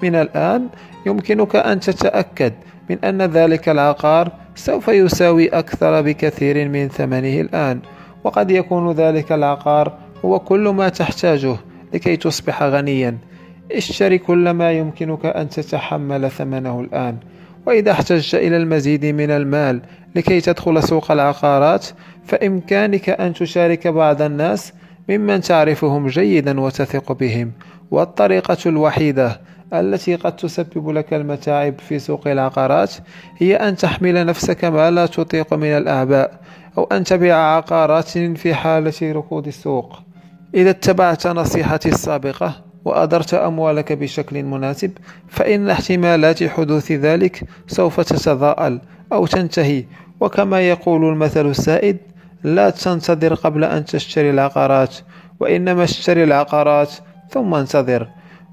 من 0.03 0.15
الآن 0.15 0.67
يمكنك 1.05 1.55
أن 1.55 1.79
تتأكد 1.79 2.53
من 2.89 2.97
أن 3.03 3.21
ذلك 3.21 3.69
العقار 3.69 4.31
سوف 4.55 4.87
يساوي 4.87 5.47
أكثر 5.47 6.01
بكثير 6.01 6.69
من 6.69 6.87
ثمنه 6.87 7.41
الآن 7.41 7.79
وقد 8.23 8.51
يكون 8.51 8.91
ذلك 8.91 9.31
العقار 9.31 9.97
هو 10.25 10.39
كل 10.39 10.67
ما 10.67 10.89
تحتاجه 10.89 11.55
لكي 11.93 12.17
تصبح 12.17 12.63
غنيا. 12.63 13.17
اشتري 13.71 14.17
كل 14.17 14.49
ما 14.49 14.71
يمكنك 14.71 15.25
أن 15.25 15.49
تتحمل 15.49 16.31
ثمنه 16.31 16.79
الآن. 16.79 17.17
وإذا 17.65 17.91
احتجت 17.91 18.35
إلى 18.35 18.57
المزيد 18.57 19.05
من 19.05 19.31
المال 19.31 19.81
لكي 20.15 20.41
تدخل 20.41 20.83
سوق 20.83 21.11
العقارات 21.11 21.87
فإمكانك 22.25 23.09
أن 23.09 23.33
تشارك 23.33 23.87
بعض 23.87 24.21
الناس 24.21 24.73
ممن 25.09 25.41
تعرفهم 25.41 26.07
جيدا 26.07 26.59
وتثق 26.61 27.11
بهم 27.11 27.51
والطريقة 27.91 28.57
الوحيدة 28.65 29.41
التي 29.73 30.15
قد 30.15 30.35
تسبب 30.35 30.89
لك 30.89 31.13
المتاعب 31.13 31.79
في 31.79 31.99
سوق 31.99 32.27
العقارات 32.27 32.93
هي 33.37 33.55
أن 33.55 33.75
تحمل 33.75 34.25
نفسك 34.25 34.65
ما 34.65 34.91
لا 34.91 35.05
تطيق 35.05 35.53
من 35.53 35.67
الأعباء 35.67 36.39
أو 36.77 36.83
أن 36.83 37.03
تبيع 37.03 37.35
عقارات 37.37 38.17
في 38.17 38.53
حالة 38.53 38.93
ركود 39.01 39.47
السوق. 39.47 39.99
إذا 40.55 40.69
اتبعت 40.69 41.27
نصيحتي 41.27 41.89
السابقة 41.89 42.63
وأدرت 42.85 43.33
أموالك 43.33 43.93
بشكل 43.93 44.43
مناسب 44.43 44.91
فإن 45.27 45.69
احتمالات 45.69 46.43
حدوث 46.43 46.91
ذلك 46.91 47.43
سوف 47.67 47.99
تتضاءل 48.01 48.81
أو 49.13 49.25
تنتهي 49.25 49.85
وكما 50.19 50.69
يقول 50.69 51.05
المثل 51.09 51.49
السائد 51.49 51.97
لا 52.43 52.69
تنتظر 52.69 53.33
قبل 53.33 53.63
أن 53.63 53.85
تشتري 53.85 54.29
العقارات 54.29 54.95
وإنما 55.39 55.83
اشتري 55.83 56.23
العقارات 56.23 56.91
ثم 57.29 57.53
انتظر. 57.53 58.07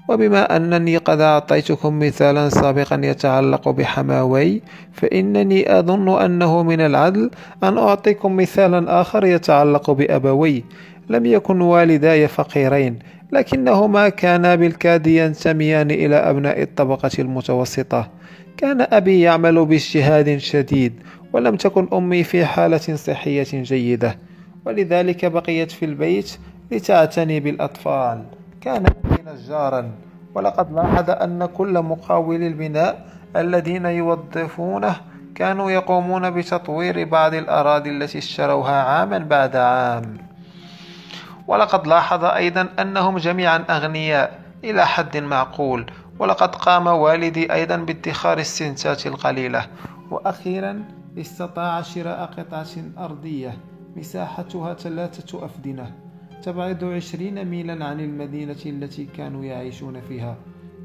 وبما 0.09 0.55
أنني 0.55 0.97
قد 0.97 1.21
أعطيتكم 1.21 1.99
مثالا 1.99 2.49
سابقا 2.49 3.01
يتعلق 3.03 3.69
بحماوي 3.69 4.61
فإنني 4.93 5.79
أظن 5.79 6.21
أنه 6.21 6.63
من 6.63 6.81
العدل 6.81 7.31
أن 7.63 7.77
أعطيكم 7.77 8.37
مثالا 8.37 9.01
آخر 9.01 9.25
يتعلق 9.25 9.91
بأبوي. 9.91 10.63
لم 11.09 11.25
يكن 11.25 11.61
والداي 11.61 12.27
فقيرين 12.27 12.99
لكنهما 13.31 14.09
كانا 14.09 14.55
بالكاد 14.55 15.07
ينتميان 15.07 15.91
إلى 15.91 16.15
أبناء 16.15 16.61
الطبقة 16.61 17.11
المتوسطة. 17.19 18.09
كان 18.57 18.87
أبي 18.91 19.21
يعمل 19.21 19.65
باجتهاد 19.65 20.37
شديد 20.37 20.93
ولم 21.33 21.55
تكن 21.55 21.87
أمي 21.93 22.23
في 22.23 22.45
حالة 22.45 22.95
صحية 22.95 23.47
جيدة 23.53 24.17
ولذلك 24.65 25.25
بقيت 25.25 25.71
في 25.71 25.85
البيت 25.85 26.37
لتعتني 26.71 27.39
بالأطفال. 27.39 28.23
كان 28.61 28.85
أبي 28.85 29.23
نجارا 29.27 29.91
ولقد 30.35 30.73
لاحظ 30.73 31.09
أن 31.09 31.45
كل 31.45 31.81
مقاولي 31.81 32.47
البناء 32.47 33.05
الذين 33.35 33.85
يوظفونه 33.85 34.95
كانوا 35.35 35.71
يقومون 35.71 36.29
بتطوير 36.29 37.03
بعض 37.03 37.33
الأراضي 37.33 37.89
التي 37.89 38.17
اشتروها 38.17 38.83
عاما 38.83 39.17
بعد 39.17 39.55
عام. 39.55 40.17
ولقد 41.47 41.87
لاحظ 41.87 42.25
أيضا 42.25 42.67
أنهم 42.79 43.17
جميعا 43.17 43.57
أغنياء 43.69 44.39
إلى 44.63 44.87
حد 44.87 45.17
معقول 45.17 45.91
ولقد 46.19 46.55
قام 46.55 46.87
والدي 46.87 47.53
أيضا 47.53 47.75
بادخار 47.75 48.37
السنتات 48.37 49.07
القليلة. 49.07 49.65
وأخيرا 50.11 50.83
استطاع 51.17 51.81
شراء 51.81 52.25
قطعة 52.25 52.75
أرضية. 52.97 53.57
مساحتها 53.95 54.73
ثلاثة 54.73 55.45
أفدنة. 55.45 55.91
تبعد 56.43 56.83
عشرين 56.83 57.45
ميلا 57.45 57.85
عن 57.85 57.99
المدينة 57.99 58.55
التي 58.65 59.05
كانوا 59.05 59.45
يعيشون 59.45 60.01
فيها. 60.01 60.35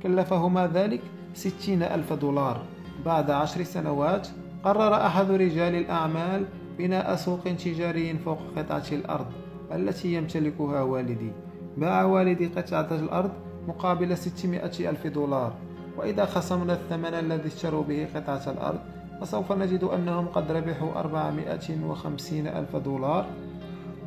كلفهما 0.02 0.66
ذلك 0.66 1.00
ستين 1.34 1.82
ألف 1.82 2.12
دولار. 2.12 2.62
بعد 3.04 3.30
عشر 3.30 3.62
سنوات 3.62 4.28
قرر 4.64 4.94
أحد 5.06 5.30
رجال 5.30 5.74
الأعمال 5.74 6.44
بناء 6.78 7.16
سوق 7.16 7.44
تجاري 7.44 8.18
فوق 8.18 8.38
قطعة 8.56 8.86
الأرض 8.92 9.26
التي 9.72 10.14
يمتلكها 10.14 10.82
والدي. 10.82 11.32
باع 11.76 12.04
والدي 12.04 12.46
قطعة 12.46 12.88
الأرض 12.92 13.30
مقابل 13.68 14.16
600 14.16 14.90
ألف 14.90 15.06
دولار. 15.06 15.52
وإذا 15.96 16.24
خصمنا 16.24 16.72
الثمن 16.72 17.14
الذي 17.14 17.48
اشتروا 17.48 17.82
به 17.82 18.08
قطعة 18.14 18.50
الأرض 18.50 18.78
فسوف 19.20 19.52
نجد 19.52 19.84
أنهم 19.84 20.26
قد 20.26 20.52
ربحوا 20.52 21.00
450 21.00 22.46
ألف 22.46 22.76
دولار 22.76 23.26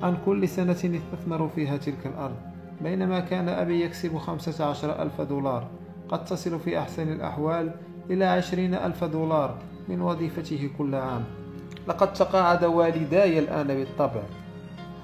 عن 0.03 0.17
كل 0.25 0.47
سنة 0.47 0.71
استثمروا 0.71 1.49
فيها 1.55 1.77
تلك 1.77 2.05
الأرض 2.05 2.35
بينما 2.81 3.19
كان 3.19 3.49
أبي 3.49 3.83
يكسب 3.83 4.17
15 4.17 5.01
ألف 5.01 5.21
دولار 5.21 5.67
قد 6.09 6.25
تصل 6.25 6.59
في 6.59 6.79
أحسن 6.79 7.11
الأحوال 7.11 7.71
إلى 8.09 8.25
20 8.25 8.73
ألف 8.73 9.03
دولار 9.03 9.55
من 9.89 10.01
وظيفته 10.01 10.69
كل 10.77 10.95
عام. 10.95 11.23
لقد 11.87 12.13
تقاعد 12.13 12.63
والداي 12.63 13.39
الآن 13.39 13.67
بالطبع. 13.67 14.21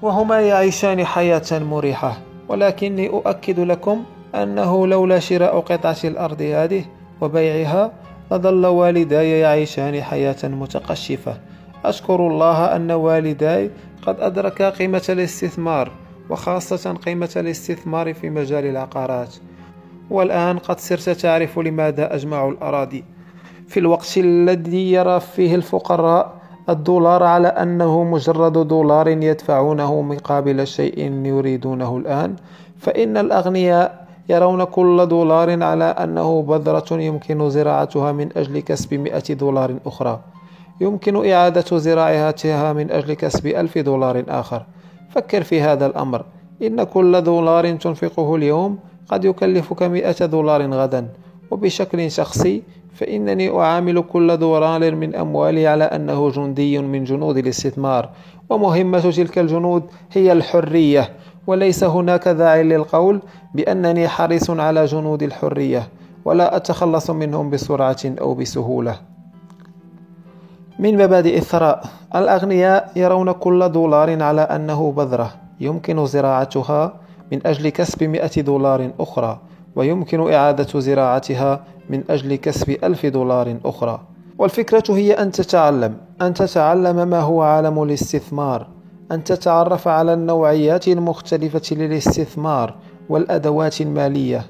وهما 0.02 0.41
يعيشان 0.41 1.06
حياة 1.06 1.52
مريحة 1.52 2.18
ولكني 2.48 3.10
أؤكد 3.10 3.60
لكم 3.60 4.03
أنه 4.36 4.88
لولا 4.88 5.19
شراء 5.19 5.60
قطعة 5.60 5.98
الأرض 6.03 6.41
هذه 6.41 6.86
وبيعها 7.22 7.91
لظل 8.31 8.65
والداي 8.65 9.39
يعيشان 9.39 10.02
حياة 10.02 10.35
متقشفة. 10.43 11.38
أشكر 11.85 12.27
الله 12.27 12.76
أن 12.76 12.91
والداي 12.91 13.72
قد 14.02 14.19
أدركا 14.19 14.69
قيمة 14.69 15.03
الاستثمار 15.10 15.91
وخاصة 16.30 16.93
قيمة 16.93 17.30
الاستثمار 17.38 18.14
في 18.14 18.30
مجال 18.30 18.65
العقارات. 18.65 19.35
والآن 20.10 20.57
قد 20.57 20.80
صرت 20.80 21.10
تعرف 21.10 21.60
لماذا 21.60 22.15
أجمع 22.15 22.47
الأراضي. 22.49 23.03
في 23.68 23.80
الوقت 23.80 24.18
الذي 24.18 24.91
يرى 24.91 25.19
فيه 25.19 25.56
الفقراء 25.56 26.34
الدولار 26.69 27.23
على 27.23 27.47
أنه 27.47 28.03
مجرد 28.03 28.68
دولار 28.68 29.07
يدفعونه 29.07 30.02
مقابل 30.02 30.68
شيء 30.68 31.26
يريدونه 31.26 31.97
الآن. 31.97 32.35
فإن 32.77 33.18
الأغنياء 33.18 34.05
يرون 34.30 34.64
كل 34.64 35.06
دولار 35.06 35.64
على 35.64 35.84
أنه 35.84 36.41
بذرة 36.41 37.02
يمكن 37.02 37.49
زراعتها 37.49 38.11
من 38.11 38.30
أجل 38.38 38.60
كسب 38.60 38.93
مئة 38.93 39.34
دولار 39.34 39.76
أخرى. 39.85 40.19
يمكن 40.81 41.31
إعادة 41.31 41.77
زراعتها 41.77 42.73
من 42.73 42.91
أجل 42.91 43.14
كسب 43.14 43.47
ألف 43.47 43.77
دولار 43.77 44.23
آخر. 44.30 44.65
فكر 45.10 45.43
في 45.43 45.61
هذا 45.61 45.85
الأمر. 45.85 46.26
إن 46.61 46.84
كل 46.84 47.22
دولار 47.22 47.76
تنفقه 47.76 48.35
اليوم 48.35 48.80
قد 49.10 49.26
يكلفك 49.26 49.84
مئة 49.84 50.26
دولار 50.26 50.73
غدا. 50.73 51.07
وبشكل 51.52 52.11
شخصي 52.11 52.64
فإنني 52.93 53.60
أعامل 53.60 54.02
كل 54.02 54.38
دولار 54.38 54.95
من 54.95 55.15
أموالي 55.15 55.68
على 55.68 55.84
أنه 55.84 56.30
جندي 56.30 56.80
من 56.80 57.03
جنود 57.03 57.38
الاستثمار. 57.38 58.10
ومهمة 58.49 59.11
تلك 59.11 59.39
الجنود 59.39 59.84
هي 60.11 60.31
الحرية. 60.31 61.10
وليس 61.48 61.84
هناك 61.84 62.28
داعي 62.28 62.64
للقول 62.64 63.22
بأنني 63.54 64.08
حريص 64.08 64.50
على 64.50 64.86
جنود 64.86 65.24
الحرية 65.24 65.88
ولا 66.26 66.56
أتخلص 66.56 67.10
منهم 67.10 67.50
بسرعة 67.50 67.98
أو 68.06 68.34
بسهولة. 68.34 68.96
من 70.80 70.98
مبادئ 70.98 71.38
الثراء 71.38 71.84
الأغنياء 72.16 72.92
يرون 72.96 73.32
كل 73.32 73.70
دولار 73.70 74.24
على 74.24 74.42
أنه 74.42 74.92
بذرة 74.92 75.32
يمكن 75.60 76.06
زراعتها 76.06 76.94
من 77.32 77.48
أجل 77.48 77.70
كسب 77.70 78.04
مئة 78.04 78.42
دولار 78.42 78.92
أخرى 79.00 79.40
ويمكن 79.76 80.34
إعادة 80.34 80.80
زراعتها 80.80 81.64
من 81.90 82.04
أجل 82.10 82.36
كسب 82.36 82.70
ألف 82.84 83.06
دولار 83.06 83.58
أخرى. 83.66 84.00
والفكرة 84.38 84.84
هي 84.96 85.14
أن 85.14 85.32
تتعلم 85.32 85.98
أن 86.22 86.34
تتعلم 86.34 87.08
ما 87.08 87.20
هو 87.20 87.42
عالم 87.42 87.84
الاستثمار. 87.84 88.74
أن 89.11 89.23
تتعرف 89.23 89.88
على 89.88 90.14
النوعيات 90.14 90.88
المختلفة 90.88 91.76
للاستثمار 91.76 92.76
والأدوات 93.10 93.82
المالية 93.82 94.45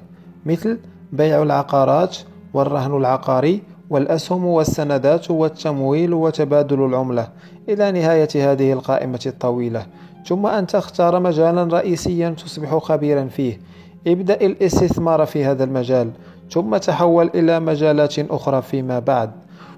مثل 0.46 0.78
بيع 1.12 1.42
العقارات 1.42 2.16
والرهن 2.54 2.96
العقاري 2.96 3.62
والأسهم 3.90 4.44
والسندات 4.44 5.30
والتمويل 5.30 6.14
وتبادل 6.14 6.84
العملة 6.84 7.28
إلى 7.68 7.92
نهاية 7.92 8.28
هذه 8.52 8.72
القائمة 8.72 9.20
الطويلة. 9.26 9.86
ثم 10.26 10.46
أن 10.46 10.66
تختار 10.66 11.20
مجالا 11.20 11.64
رئيسيا 11.64 12.30
تصبح 12.30 12.76
خبيرا 12.78 13.24
فيه. 13.24 13.60
ابدأ 14.06 14.34
الاستثمار 14.34 15.26
في 15.26 15.44
هذا 15.44 15.64
المجال 15.64 16.10
ثم 16.50 16.76
تحول 16.76 17.30
إلى 17.34 17.60
مجالات 17.60 18.18
أخرى 18.18 18.62
فيما 18.62 18.98
بعد. 18.98 19.30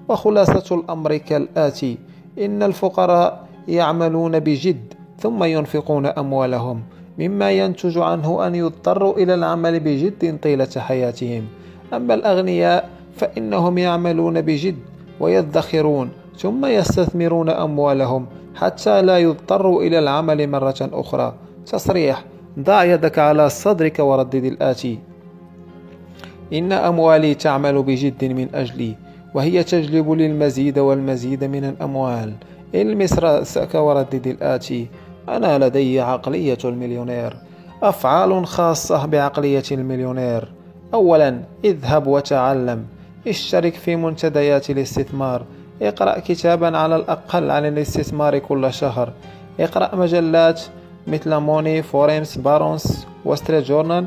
وخلاصة 0.09 0.75
الأمر 0.75 1.17
كالآتي. 1.17 1.97
إن 2.39 2.63
الفقراء 2.63 3.48
يعملون 3.69 4.39
بجد 4.39 4.93
ثم 5.19 5.43
ينفقون 5.43 6.05
أموالهم 6.05 6.83
مما 7.19 7.51
ينتج 7.51 7.97
عنه 7.97 8.47
أن 8.47 8.55
يضطروا 8.55 9.17
إلى 9.17 9.33
العمل 9.33 9.79
بجد 9.79 10.39
طيلة 10.39 10.69
حياتهم. 10.77 11.43
أما 11.93 12.13
الأغنياء 12.13 12.89
فإنهم 13.15 13.77
يعملون 13.77 14.41
بجد 14.41 14.75
ويدخرون 15.19 16.09
ثم 16.37 16.65
يستثمرون 16.65 17.49
أموالهم 17.49 18.25
حتى 18.55 19.01
لا 19.01 19.17
يضطروا 19.17 19.81
إلى 19.83 19.99
العمل 19.99 20.49
مرة 20.49 20.81
أخرى. 20.81 21.33
تصريح 21.65 22.23
ضع 22.59 22.83
يدك 22.83 23.19
على 23.19 23.49
صدرك 23.49 23.99
وردد 23.99 24.43
الآتي. 24.43 24.99
إن 26.53 26.71
أموالي 26.71 27.33
تعمل 27.35 27.83
بجد 27.83 28.25
من 28.25 28.47
أجلي 28.53 28.95
وهي 29.33 29.63
تجلب 29.63 30.11
لي 30.11 30.25
المزيد 30.25 30.79
والمزيد 30.79 31.43
من 31.43 31.63
الأموال. 31.63 32.33
المس 32.75 33.19
رأسك 33.19 33.75
وردد 33.75 34.27
الآتي 34.27 34.87
أنا 35.29 35.65
لدي 35.65 36.01
عقلية 36.01 36.57
المليونير. 36.65 37.37
أفعال 37.83 38.47
خاصة 38.47 39.05
بعقلية 39.05 39.63
المليونير. 39.71 40.51
أولا 40.93 41.41
اذهب 41.63 42.07
وتعلم. 42.07 42.85
اشترك 43.27 43.73
في 43.73 43.95
منتديات 43.95 44.69
الاستثمار. 44.69 45.43
اقرأ 45.81 46.19
كتابا 46.19 46.77
على 46.77 46.95
الأقل 46.95 47.51
عن 47.51 47.65
الاستثمار 47.65 48.37
كل 48.37 48.73
شهر. 48.73 49.13
اقرأ 49.59 49.95
مجلات 49.95 50.61
مثل 51.07 51.35
موني 51.35 51.83
فوربس 51.83 52.37
بارونز 52.37 53.07
وول 53.25 53.39
ستريت 53.39 53.63
جورنال. 53.63 54.05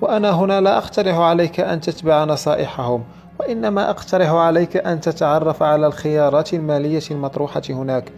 وأنا 0.00 0.30
هنا 0.30 0.60
لا 0.60 0.78
أقترح 0.78 1.16
عليك 1.18 1.60
أن 1.60 1.80
تتبع 1.80 2.24
نصائحهم. 2.24 3.04
وإنما 3.40 3.90
أقترح 3.90 4.30
عليك 4.30 4.76
أن 4.76 5.00
تتعرف 5.00 5.62
على 5.62 5.86
الخيارات 5.86 6.54
المالية 6.54 7.02
المطروحة 7.10 7.62
هناك 7.70 8.12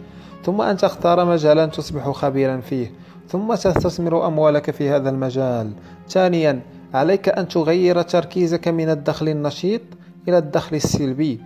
ثم 0.45 0.61
أن 0.61 0.77
تختار 0.77 1.25
مجالا 1.25 1.65
تصبح 1.65 2.09
خبيرا 2.09 2.57
فيه 2.57 2.91
ثم 3.29 3.53
تستثمر 3.53 4.27
أموالك 4.27 4.71
في 4.71 4.89
هذا 4.89 5.09
المجال. 5.09 5.71
ثانيا 6.09 6.61
عليك 6.93 7.29
أن 7.29 7.47
تغير 7.47 8.01
تركيزك 8.01 8.67
من 8.67 8.89
الدخل 8.89 9.29
النشيط 9.29 9.81
إلى 10.27 10.37
الدخل 10.37 10.75
السلبي. 10.75 11.41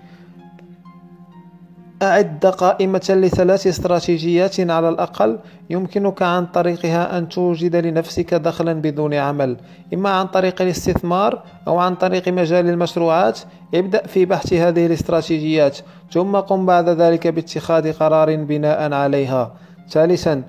أعد 2.01 2.45
قائمة 2.45 3.07
لثلاث 3.09 3.67
استراتيجيات 3.67 4.59
على 4.59 4.89
الأقل 4.89 5.39
يمكنك 5.69 6.21
عن 6.21 6.45
طريقها 6.45 7.17
أن 7.17 7.29
توجد 7.29 7.75
لنفسك 7.75 8.33
دخلا 8.33 8.73
بدون 8.73 9.13
عمل. 9.13 9.57
إما 9.93 10.09
عن 10.09 10.27
طريق 10.27 10.61
الاستثمار 10.61 11.43
أو 11.67 11.77
عن 11.77 11.95
طريق 11.95 12.27
مجال 12.27 12.69
المشروعات 12.69 13.39
ابدأ 13.75 14.07
في 14.07 14.25
بحث 14.25 14.53
هذه 14.53 14.85
الاستراتيجيات 14.85 15.77
ثم 16.11 16.35
قم 16.35 16.65
بعد 16.65 16.89
ذلك 16.89 17.27
باتخاذ 17.27 17.93
قرار 17.93 18.35
بناء 18.35 18.93
عليها. 18.93 19.53
ثالثا 19.89 20.43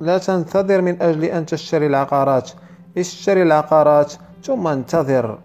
لا 0.00 0.18
تنتظر 0.18 0.80
من 0.80 1.02
أجل 1.02 1.24
أن 1.24 1.46
تشتري 1.46 1.86
العقارات. 1.86 2.50
اشتري 2.98 3.42
العقارات 3.42 4.12
ثم 4.42 4.66
انتظر. 4.66 5.38